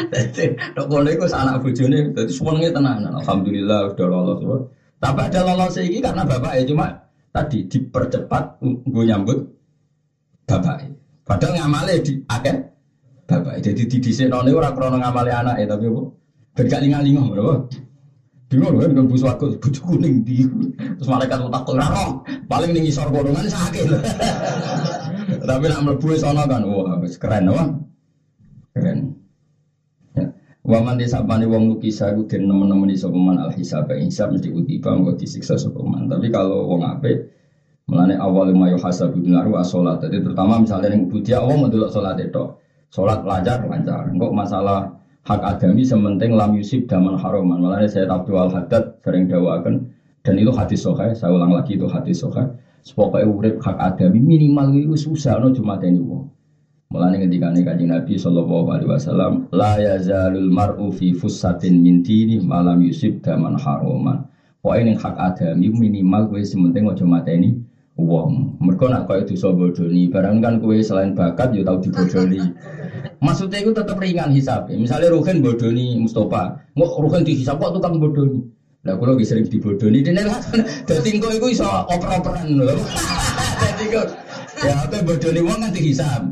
Dadi 0.08 0.44
tok 0.72 0.86
kono 0.88 1.08
iku 1.12 1.28
anak 1.28 1.60
bojone 1.60 2.16
dadi 2.16 2.32
senenge 2.32 2.72
tenan. 2.72 3.04
Alhamdulillah 3.12 3.92
udah 3.92 4.06
lolos. 4.08 4.40
Tapi 4.96 5.20
ada 5.28 5.40
lolos 5.44 5.76
iki 5.76 6.00
karena 6.00 6.24
bapak 6.24 6.56
ya 6.56 6.64
cuma 6.64 6.88
tadi 7.28 7.68
dipercepat 7.68 8.64
gue 8.64 9.04
nyambut 9.04 9.36
bapak. 10.48 10.88
Padahal 11.28 11.60
ngamale 11.60 12.00
di 12.00 12.24
akeh 12.24 12.56
bapak. 13.28 13.60
Jadi 13.60 13.84
di 13.84 14.00
didisekno 14.00 14.40
ora 14.40 14.72
krana 14.72 14.96
ngamale 14.96 15.28
anake 15.28 15.68
tapi 15.68 15.84
apa? 15.92 16.02
Ben 16.56 16.72
gak 16.72 16.80
lingah-lingah? 16.88 17.24
Bingung 18.46 18.78
kan 18.78 18.94
dengan 18.94 19.10
bus 19.10 19.26
warga, 19.26 19.50
bujuk 19.58 19.82
kuning 19.82 20.22
di 20.22 20.46
terus 20.78 21.10
malaikat 21.10 21.42
mau 21.42 21.50
takut 21.50 21.74
raro, 21.74 22.22
paling 22.46 22.70
nih 22.70 22.86
ngisor 22.86 23.10
golongan 23.10 23.50
sakit. 23.50 23.90
Tapi 25.50 25.64
nak 25.66 25.82
melebu 25.82 26.14
sana 26.14 26.46
kan, 26.46 26.62
wah 26.62 26.94
keren, 27.18 27.50
wah 27.50 27.66
keren. 28.70 29.18
Ya. 30.14 30.30
Waman 30.62 30.94
desa 30.94 31.26
pani 31.26 31.50
wong 31.50 31.74
lukisa 31.74 32.14
iku 32.14 32.22
den 32.30 32.46
nemen-nemen 32.46 32.94
iso 32.94 33.10
peman 33.10 33.34
al 33.34 33.50
hisab 33.50 33.90
hisab 33.90 34.30
mesti 34.30 34.54
utiba 34.54 34.94
mengko 34.94 35.18
disiksa 35.18 35.58
sopeman. 35.58 36.06
Tapi 36.06 36.30
kalau 36.30 36.70
wong 36.70 36.86
ape 36.86 37.26
melane 37.90 38.14
awal 38.14 38.54
ma 38.54 38.70
hasab 38.70 39.14
bin 39.14 39.34
naru 39.34 39.58
asolat. 39.58 39.98
Jadi 40.06 40.22
terutama 40.22 40.62
misalnya 40.62 40.94
yang 40.94 41.10
budi 41.10 41.34
awal 41.34 41.66
mendelok 41.66 41.90
salat 41.90 42.18
itu. 42.22 42.46
Salat 42.94 43.26
lancar 43.26 43.66
lancar. 43.66 44.06
Engkau 44.06 44.30
masalah 44.30 44.90
hak 45.26 45.42
adami 45.42 45.82
sementing 45.82 46.38
lam 46.38 46.54
yusib 46.54 46.86
daman 46.86 47.18
haroman. 47.18 47.58
Malah 47.58 47.82
saya 47.90 48.06
Abdul 48.06 48.38
Al 48.38 48.50
Haddad 48.54 49.02
sering 49.02 49.26
dawakan 49.26 49.90
dan 50.22 50.34
itu 50.38 50.54
hadis 50.54 50.86
sokai. 50.86 51.12
Saya 51.18 51.34
ulang 51.34 51.50
lagi 51.50 51.74
itu 51.74 51.90
hadis 51.90 52.22
sokai. 52.22 52.46
Sepokoknya 52.86 53.26
urip 53.26 53.58
hak 53.58 53.76
adami 53.82 54.22
minimal 54.22 54.70
itu 54.70 54.94
susah 54.94 55.42
no 55.42 55.50
cuma 55.50 55.74
teni 55.82 55.98
wong. 55.98 56.30
Mulane 56.86 57.18
ketika 57.18 57.50
nih 57.50 57.66
kaji 57.66 57.84
Nabi 57.90 58.14
Shallallahu 58.14 58.70
Alaihi 58.70 58.90
Wasallam, 58.94 59.50
la 59.50 59.74
yazalul 59.74 60.46
mar'u 60.54 60.94
fi 60.94 61.10
fusatin 61.10 61.82
min 61.82 62.06
dini 62.06 62.38
malam 62.38 62.78
yusib 62.86 63.18
daman 63.26 63.58
haroman. 63.58 64.30
Pokoknya 64.62 64.94
hak 64.94 65.18
adami 65.18 65.66
minimal 65.74 66.30
gue 66.30 66.46
sementing 66.46 66.86
cuma 66.94 67.26
teni 67.26 67.58
wong. 67.98 68.62
Mereka 68.62 68.86
nak 68.86 69.10
kau 69.10 69.18
itu 69.18 69.34
so 69.34 69.50
bodoni, 69.50 70.06
barang 70.06 70.38
kan 70.38 70.62
kue 70.62 70.78
selain 70.78 71.10
bakat 71.18 71.58
ya 71.58 71.66
tahu 71.66 71.82
dibodoni. 71.82 72.38
Maksudnya 73.20 73.58
itu 73.64 73.72
tetap 73.72 73.96
ringan 73.96 74.30
hisap. 74.32 74.68
Misalnya 74.68 75.12
Ruhin 75.12 75.40
bodoni 75.40 75.96
Mustafa, 76.00 76.56
nggak 76.76 76.90
Ruhin 77.00 77.22
dihisap 77.24 77.56
kok 77.60 77.72
tukang 77.76 77.96
bodoni. 78.00 78.40
Nah, 78.86 78.94
kalau 78.94 79.18
bisa 79.18 79.34
sering 79.34 79.50
dibodoni, 79.50 79.98
dan 79.98 80.14
jadi 80.86 81.08
kau 81.18 81.34
itu 81.34 81.58
iso 81.58 81.66
oper-operan 81.66 82.54
loh. 82.54 82.78
Jadi 83.58 83.84
kau, 83.90 84.06
ya 84.62 84.86
apa 84.86 85.02
bodoni 85.02 85.42
wong 85.42 85.58
kan 85.58 85.74
dihisap. 85.74 86.22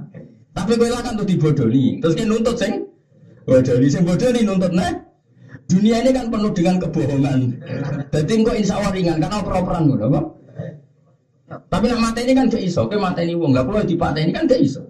Tapi 0.55 0.79
kau 0.79 0.87
lah 0.87 1.03
kan 1.03 1.19
tuh 1.19 1.27
dibodoni, 1.27 1.99
terus 1.99 2.15
kan 2.15 2.31
nuntut 2.31 2.55
sing 2.55 2.87
bodoni, 3.43 3.91
sing 3.91 4.07
bodoni 4.07 4.47
nuntut 4.47 4.71
nah. 4.71 5.03
Dunia 5.67 5.99
ini 6.05 6.15
kan 6.15 6.31
penuh 6.31 6.53
dengan 6.55 6.77
kebohongan. 6.79 7.39
Jadi 8.15 8.33
kau 8.47 8.55
insya 8.55 8.79
Allah 8.79 8.93
ringan 8.95 9.19
karena 9.19 9.37
oper-operan 9.43 9.83
loh, 9.91 10.39
tapi 11.45 11.85
nak 11.91 12.01
mata 12.01 12.19
ini 12.23 12.33
kan 12.39 12.47
gak 12.47 12.63
iso, 12.63 12.87
ke 12.87 12.95
mata 12.97 13.21
ini 13.21 13.35
wong 13.35 13.51
gak 13.51 13.67
perlu 13.67 13.83
di 13.83 13.99
ini 13.99 14.31
kan 14.31 14.47
gak 14.47 14.63
iso. 14.63 14.83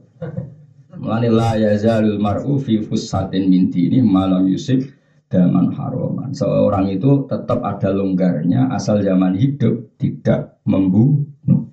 Mulane 1.05 1.29
la 1.29 1.53
yazalul 1.61 2.17
mar'u 2.17 2.57
fi 2.57 2.81
fusatin 2.81 3.53
min 3.53 3.69
ini 3.69 4.01
malam 4.01 4.49
yusuf 4.49 4.89
daman 5.29 5.69
haroman. 5.77 6.33
Seorang 6.33 6.89
itu 6.89 7.29
tetap 7.29 7.61
ada 7.61 7.93
longgarnya 7.93 8.73
asal 8.73 9.05
zaman 9.05 9.37
hidup 9.37 10.01
tidak 10.01 10.65
membunuh. 10.65 11.69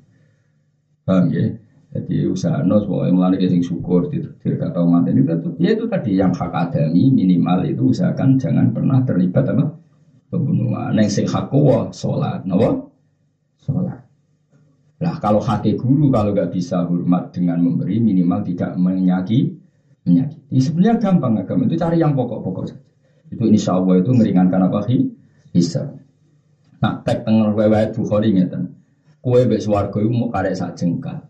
Paham 1.08 1.32
ya? 1.32 1.48
Jadi 1.96 2.28
usaha 2.28 2.60
nos 2.68 2.84
pokoknya 2.84 3.12
mulai 3.16 3.48
sing 3.48 3.64
syukur 3.64 4.12
tidak 4.12 4.72
tahu 4.72 4.88
mati 4.88 5.16
ini 5.16 5.28
tetap 5.28 5.56
ya 5.60 5.76
itu 5.76 5.88
tadi 5.88 6.12
yang 6.16 6.32
hak 6.32 6.52
adami 6.52 7.12
minimal 7.12 7.68
itu 7.68 7.92
usahakan 7.92 8.36
jangan 8.36 8.72
pernah 8.76 9.00
terlibat 9.08 9.48
apa 9.48 9.76
pembunuhan. 10.28 10.92
Neng 10.92 11.08
sing 11.08 11.24
hak 11.28 11.48
kuwa 11.48 11.88
sholat, 11.96 12.44
nawa 12.44 12.91
kalau 15.22 15.38
hati 15.38 15.78
guru 15.78 16.10
kalau 16.10 16.34
nggak 16.34 16.50
bisa 16.50 16.82
hormat 16.90 17.30
dengan 17.30 17.62
memberi 17.62 18.02
minimal 18.02 18.42
tidak 18.42 18.74
menyakiti 18.74 19.54
menyakiti. 20.02 20.58
Sebenarnya 20.58 20.98
gampang 20.98 21.38
agama 21.38 21.70
itu 21.70 21.78
cari 21.78 22.02
yang 22.02 22.18
pokok-pokok 22.18 22.66
saja. 22.74 22.82
Itu 23.30 23.46
insya 23.48 23.78
Allah 23.78 24.02
itu 24.02 24.12
meringankan 24.12 24.68
apa 24.68 24.82
sih? 24.90 25.08
Bisa. 25.54 25.94
Nah 26.82 27.06
tek 27.06 27.24
tengah 27.24 27.54
riwayat 27.54 27.94
Bukhari 27.94 28.34
ngeten. 28.34 28.74
Kue 29.22 29.46
bek 29.46 29.62
swargo 29.62 30.02
itu 30.02 30.10
mau 30.10 30.34
karek 30.34 30.58
sak 30.58 30.74
jengkal. 30.82 31.22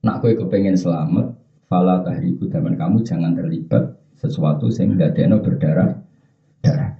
Nak 0.00 0.24
kue 0.24 0.32
kepengen 0.32 0.80
selamat, 0.80 1.36
fala 1.68 2.00
tahriku 2.00 2.48
zaman 2.48 2.80
kamu 2.80 3.04
jangan 3.04 3.36
terlibat 3.36 4.00
sesuatu 4.16 4.72
sehingga 4.72 5.12
dia 5.12 5.28
berdarah 5.28 6.00
darah. 6.64 6.96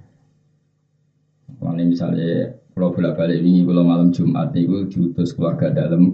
Kalau 1.57 1.73
misalnya 1.77 2.61
kalau 2.71 2.89
bolak 2.95 3.13
balik 3.19 3.43
ini 3.43 3.61
kalau 3.67 3.83
malam 3.85 4.09
Jumat 4.09 4.55
itu 4.55 4.87
diutus 4.89 5.35
keluarga 5.35 5.69
dalam 5.69 6.10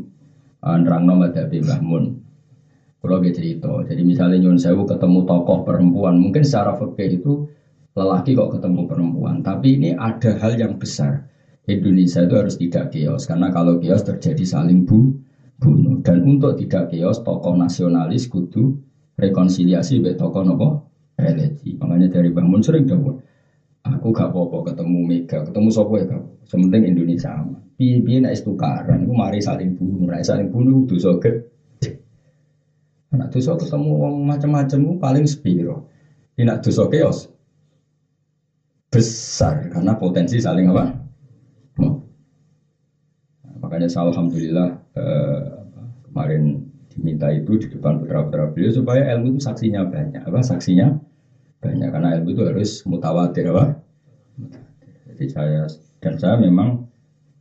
nerang 0.75 1.07
nomor 1.07 1.31
dari 1.31 1.63
Bahmun. 1.63 2.03
Kalau 2.97 3.23
dia 3.23 3.31
cerita, 3.31 3.71
jadi 3.87 4.01
misalnya 4.03 4.41
Nyun 4.41 4.59
Sewu 4.59 4.83
ketemu 4.83 5.23
tokoh 5.23 5.63
perempuan, 5.63 6.19
mungkin 6.19 6.43
secara 6.43 6.75
fikih 6.75 7.23
itu 7.23 7.47
lelaki 7.95 8.35
kok 8.35 8.57
ketemu 8.57 8.83
perempuan, 8.83 9.39
tapi 9.45 9.79
ini 9.79 9.95
ada 9.95 10.35
hal 10.41 10.59
yang 10.59 10.75
besar. 10.75 11.29
Indonesia 11.69 12.25
itu 12.25 12.35
harus 12.35 12.55
tidak 12.57 12.91
kios, 12.91 13.29
karena 13.29 13.53
kalau 13.53 13.77
kios 13.77 14.01
terjadi 14.01 14.43
saling 14.43 14.83
bu, 14.83 15.13
bunuh. 15.61 16.01
Dan 16.01 16.25
untuk 16.25 16.57
tidak 16.57 16.89
kios, 16.91 17.21
tokoh 17.21 17.53
nasionalis 17.53 18.27
kudu 18.27 18.75
rekonsiliasi 19.13 20.01
be 20.01 20.17
tokoh 20.17 20.43
nopo 20.43 20.67
religi. 21.15 21.77
Makanya 21.77 22.07
dari 22.11 22.33
Bahmun 22.33 22.65
sering 22.65 22.89
dawuh, 22.89 23.17
aku 23.95 24.11
gak 24.11 24.33
apa-apa 24.33 24.73
ketemu 24.73 24.99
Mega, 25.07 25.37
ketemu 25.47 25.67
sopo 25.71 25.95
ya 25.95 26.05
gak 26.09 26.23
Sementing 26.47 26.95
Indonesia 26.95 27.31
aman. 27.35 27.59
Piye-piye 27.75 28.23
nek 28.23 28.39
tukaran, 28.41 29.03
iku 29.03 29.13
mari 29.13 29.43
saling 29.43 29.75
bunuh, 29.75 30.07
nek 30.07 30.23
saling 30.23 30.47
bunuh 30.47 30.87
dosa 30.87 31.11
gede. 31.19 31.99
Nek 33.11 33.29
dosa 33.29 33.59
ketemu 33.59 33.91
wong 33.99 34.15
macam-macam 34.23 34.79
paling 34.97 35.25
spiro. 35.27 35.91
Nek 36.39 36.63
dosa 36.63 36.87
keos 36.87 37.27
besar 38.87 39.67
karena 39.67 39.93
potensi 39.99 40.39
saling 40.39 40.71
apa? 40.71 40.85
Makanya 43.57 43.91
saya 43.91 44.13
alhamdulillah 44.13 44.69
eh, 44.95 45.43
kemarin 46.07 46.63
diminta 46.87 47.27
itu 47.33 47.59
di 47.59 47.67
depan 47.67 47.99
putra-putra 47.99 48.49
beliau 48.53 48.71
supaya 48.71 49.11
ilmu 49.17 49.35
itu 49.35 49.39
saksinya 49.43 49.85
banyak. 49.85 50.23
Apa 50.23 50.39
saksinya 50.39 50.95
banyak 51.57 51.89
karena 51.89 52.09
ilmu 52.19 52.29
itu 52.33 52.43
harus 52.45 52.71
mutawatir 52.85 53.49
apa? 53.49 53.81
Jadi 55.09 55.25
saya 55.33 55.65
dan 55.97 56.13
saya 56.21 56.35
memang 56.37 56.85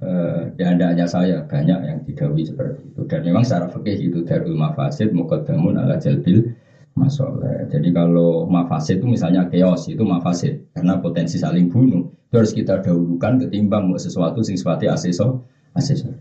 eh, 0.01 0.53
ya 0.57 0.73
hanya 0.73 1.05
saya 1.05 1.45
banyak 1.45 1.81
yang 1.85 1.99
didawi 2.09 2.49
seperti 2.49 2.81
itu 2.89 3.03
dan 3.05 3.21
memang 3.25 3.45
secara 3.45 3.69
fikih 3.69 4.09
itu 4.09 4.19
darul 4.25 4.57
mafasid 4.57 5.12
muqaddamun 5.12 5.77
ala 5.77 6.01
jalbil 6.01 6.57
masalah. 6.97 7.69
Jadi 7.69 7.93
kalau 7.93 8.49
mafasid 8.49 9.05
itu 9.05 9.07
misalnya 9.07 9.45
chaos 9.53 9.85
itu 9.93 10.01
mafasid 10.01 10.64
karena 10.73 10.97
potensi 10.97 11.37
saling 11.37 11.69
bunuh 11.69 12.09
itu 12.09 12.35
harus 12.35 12.53
kita 12.57 12.81
dahulukan 12.81 13.37
ketimbang 13.45 13.93
sesuatu 14.01 14.41
sing 14.41 14.57
sifatnya 14.57 14.97
asesor 14.97 15.45
asesor. 15.77 16.17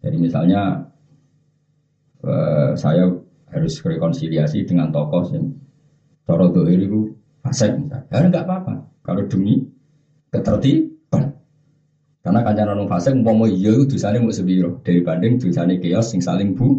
Jadi 0.00 0.16
misalnya 0.16 0.88
eh, 2.24 2.72
saya 2.80 3.12
harus 3.52 3.74
rekonsiliasi 3.84 4.64
dengan 4.64 4.88
tokoh 4.88 5.28
yang 5.36 5.52
Cara 6.26 6.50
dohir 6.50 6.82
itu 6.82 7.06
fasek 7.38 7.78
misalnya. 7.78 8.10
Ya 8.10 8.18
enggak 8.26 8.44
apa-apa. 8.44 8.82
Kalau 9.06 9.22
demi 9.30 9.62
ketertiban. 10.34 11.30
Karena 12.26 12.42
kancaran 12.42 12.74
orang 12.74 12.90
fasek 12.90 13.14
umpama 13.14 13.46
iya 13.46 13.70
itu 13.70 13.94
dosane 13.94 14.18
mau 14.18 14.34
sebiro 14.34 14.82
dibanding 14.82 15.38
dosane 15.38 15.78
kios 15.78 16.10
sing 16.10 16.18
saling 16.18 16.50
bu. 16.50 16.74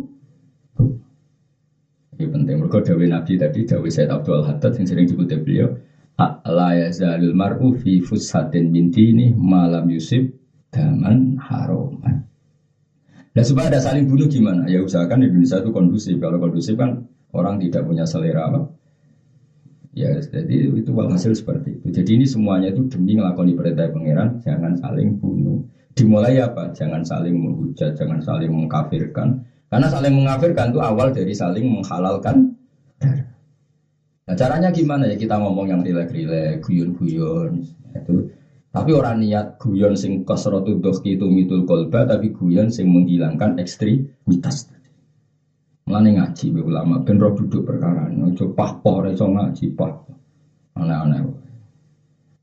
Ini 2.18 2.26
penting. 2.28 2.56
Mereka 2.60 2.82
dawe 2.84 3.06
Nabi 3.08 3.34
tadi, 3.38 3.62
dawe 3.64 3.88
Said 3.88 4.10
Abdul 4.10 4.44
Haddad 4.44 4.74
yang 4.76 4.86
sering 4.90 5.06
dikutip 5.08 5.40
beliau. 5.46 5.72
La 6.50 6.74
yazalul 6.74 7.32
mar'u 7.32 7.78
fi 7.78 8.02
fushatin 8.02 8.74
min 8.74 8.90
dini 8.90 9.32
malam 9.38 9.86
yusib 9.88 10.26
daman 10.74 11.38
haroman. 11.38 12.26
Nah 13.38 13.44
supaya 13.46 13.70
ada 13.70 13.78
saling 13.78 14.10
bunuh 14.10 14.26
gimana? 14.26 14.66
Ya 14.66 14.82
usahakan 14.82 15.30
Indonesia 15.30 15.62
itu 15.62 15.70
kondusif. 15.70 16.18
Kalau 16.18 16.42
kondusif 16.42 16.74
kan 16.74 17.06
orang 17.38 17.62
tidak 17.62 17.86
punya 17.86 18.02
selera 18.10 18.50
apa? 18.50 18.66
Ya, 19.98 20.14
jadi 20.22 20.70
itu 20.70 20.92
walhasil 20.94 21.34
seperti 21.34 21.74
itu. 21.74 21.90
Jadi 21.90 22.22
ini 22.22 22.26
semuanya 22.30 22.70
itu 22.70 22.86
demi 22.86 23.18
melakukan 23.18 23.50
perintah 23.58 23.90
pangeran, 23.90 24.38
jangan 24.46 24.78
saling 24.78 25.18
bunuh. 25.18 25.58
Dimulai 25.98 26.38
apa? 26.38 26.70
Jangan 26.70 27.02
saling 27.02 27.34
menghujat, 27.34 27.98
jangan 27.98 28.22
saling 28.22 28.54
mengkafirkan. 28.54 29.34
Karena 29.66 29.88
saling 29.90 30.14
mengkafirkan 30.14 30.70
itu 30.70 30.78
awal 30.78 31.10
dari 31.10 31.34
saling 31.34 31.66
menghalalkan 31.66 32.46
Nah 34.28 34.36
caranya 34.36 34.68
gimana 34.76 35.08
ya 35.08 35.16
kita 35.16 35.40
ngomong 35.40 35.72
yang 35.72 35.80
rilek-rilek, 35.80 36.60
guyon-guyon 36.60 37.64
itu. 37.96 38.28
Tapi 38.76 38.92
orang 38.92 39.24
niat 39.24 39.56
guyon 39.56 39.96
sing 39.96 40.20
kasrotu 40.28 40.76
dohki 40.76 41.16
itu 41.16 41.32
mitul 41.32 41.64
kolba, 41.64 42.04
tapi 42.04 42.28
guyon 42.36 42.68
sing 42.68 42.92
menghilangkan 42.92 43.56
ekstremitas. 43.56 44.68
Mulane 45.88 46.20
ngaji 46.20 46.46
be 46.52 46.60
ulama 46.60 47.00
ben 47.00 47.16
ro 47.16 47.32
duduk 47.32 47.64
perkara 47.64 48.12
ojo 48.12 48.52
pah-pah 48.52 49.08
iso 49.08 49.24
ngaji 49.24 49.72
pah. 49.72 49.96
Aneh-aneh. 50.76 51.24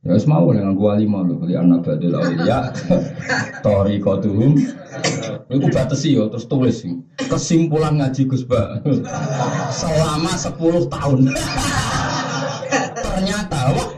Ya 0.05 0.17
wis 0.17 0.25
mau 0.25 0.49
dengan 0.49 0.73
gua 0.73 0.97
lima 0.97 1.21
lho 1.21 1.37
kali 1.37 1.53
anak 1.53 1.85
badul 1.85 2.17
auliya. 2.17 2.73
Tori 3.61 4.01
kotuhum. 4.01 4.57
Iku 5.53 5.69
batesi 5.69 6.17
yo 6.17 6.33
terus 6.33 6.49
tulis 6.49 6.89
kesimpulan 7.21 8.01
ngaji 8.01 8.25
Gus 8.25 8.49
Ba. 8.49 8.81
Selama 9.69 10.33
10 10.33 10.89
tahun. 10.89 11.21
Ternyata 12.97 13.61
wah, 13.77 13.89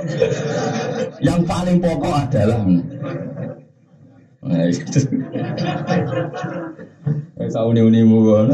yang 1.22 1.46
paling 1.46 1.78
pokok 1.78 2.14
adalah 2.28 2.60
Nah, 4.46 4.62
itu. 4.70 5.02
Saya 7.50 7.66
uni-unimu 7.66 8.46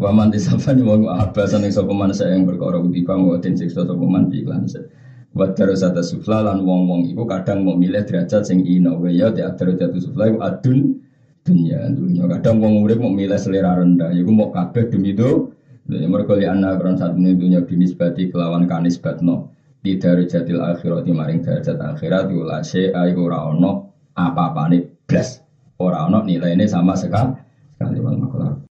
Waman 0.00 0.32
disafan 0.32 0.80
wong 0.80 1.12
abasan 1.12 1.60
yang 1.60 1.76
sopeman 1.76 2.08
saya 2.08 2.32
yang 2.32 2.48
berkorok 2.48 2.88
di 2.88 3.04
bang 3.04 3.20
watin 3.20 3.52
siksa 3.52 3.84
sopeman 3.84 4.32
di 4.32 4.40
iklan 4.40 4.64
saya. 4.64 4.88
Buat 5.36 5.60
terus 5.60 5.84
atas 5.84 6.16
sufla 6.16 6.40
lan 6.40 6.64
wong 6.64 6.88
wong 6.88 7.00
iku 7.12 7.28
kadang 7.28 7.68
mau 7.68 7.76
milih 7.76 8.08
derajat 8.08 8.48
sing 8.48 8.64
ino 8.64 8.96
ya 9.12 9.28
di 9.28 9.44
derajat 9.44 9.92
sufla 10.00 10.32
adun 10.40 11.04
dunia 11.44 11.92
dunia 11.92 12.24
kadang 12.32 12.64
wong 12.64 12.80
urip 12.80 12.96
mau 12.96 13.12
milih 13.12 13.36
selera 13.36 13.76
rendah 13.76 14.08
iku 14.16 14.32
mau 14.32 14.48
kabeh 14.48 14.88
demi 14.88 15.12
itu. 15.12 15.52
Ya 15.92 16.08
mereka 16.08 16.32
li 16.32 16.48
anak 16.48 16.80
orang 16.80 16.96
saat 16.96 17.20
ini 17.20 17.36
dunia 17.36 17.60
binisbati 17.60 18.32
kelawan 18.32 18.64
kanis 18.64 18.96
batno 18.96 19.52
di 19.84 20.00
darajatil 20.00 20.64
akhirat 20.64 21.04
di 21.04 21.12
maring 21.12 21.44
derajat 21.44 21.76
akhirat 21.76 22.32
ula 22.32 22.64
syai'a 22.64 23.04
iku 23.12 23.28
ora 23.28 23.52
ono 23.52 23.92
apa-apane 24.16 25.04
blas. 25.04 25.44
Ora 25.76 26.08
ono 26.08 26.24
nilainya 26.24 26.64
sama 26.64 26.96
sekali 26.96 27.36
sekali 27.76 27.96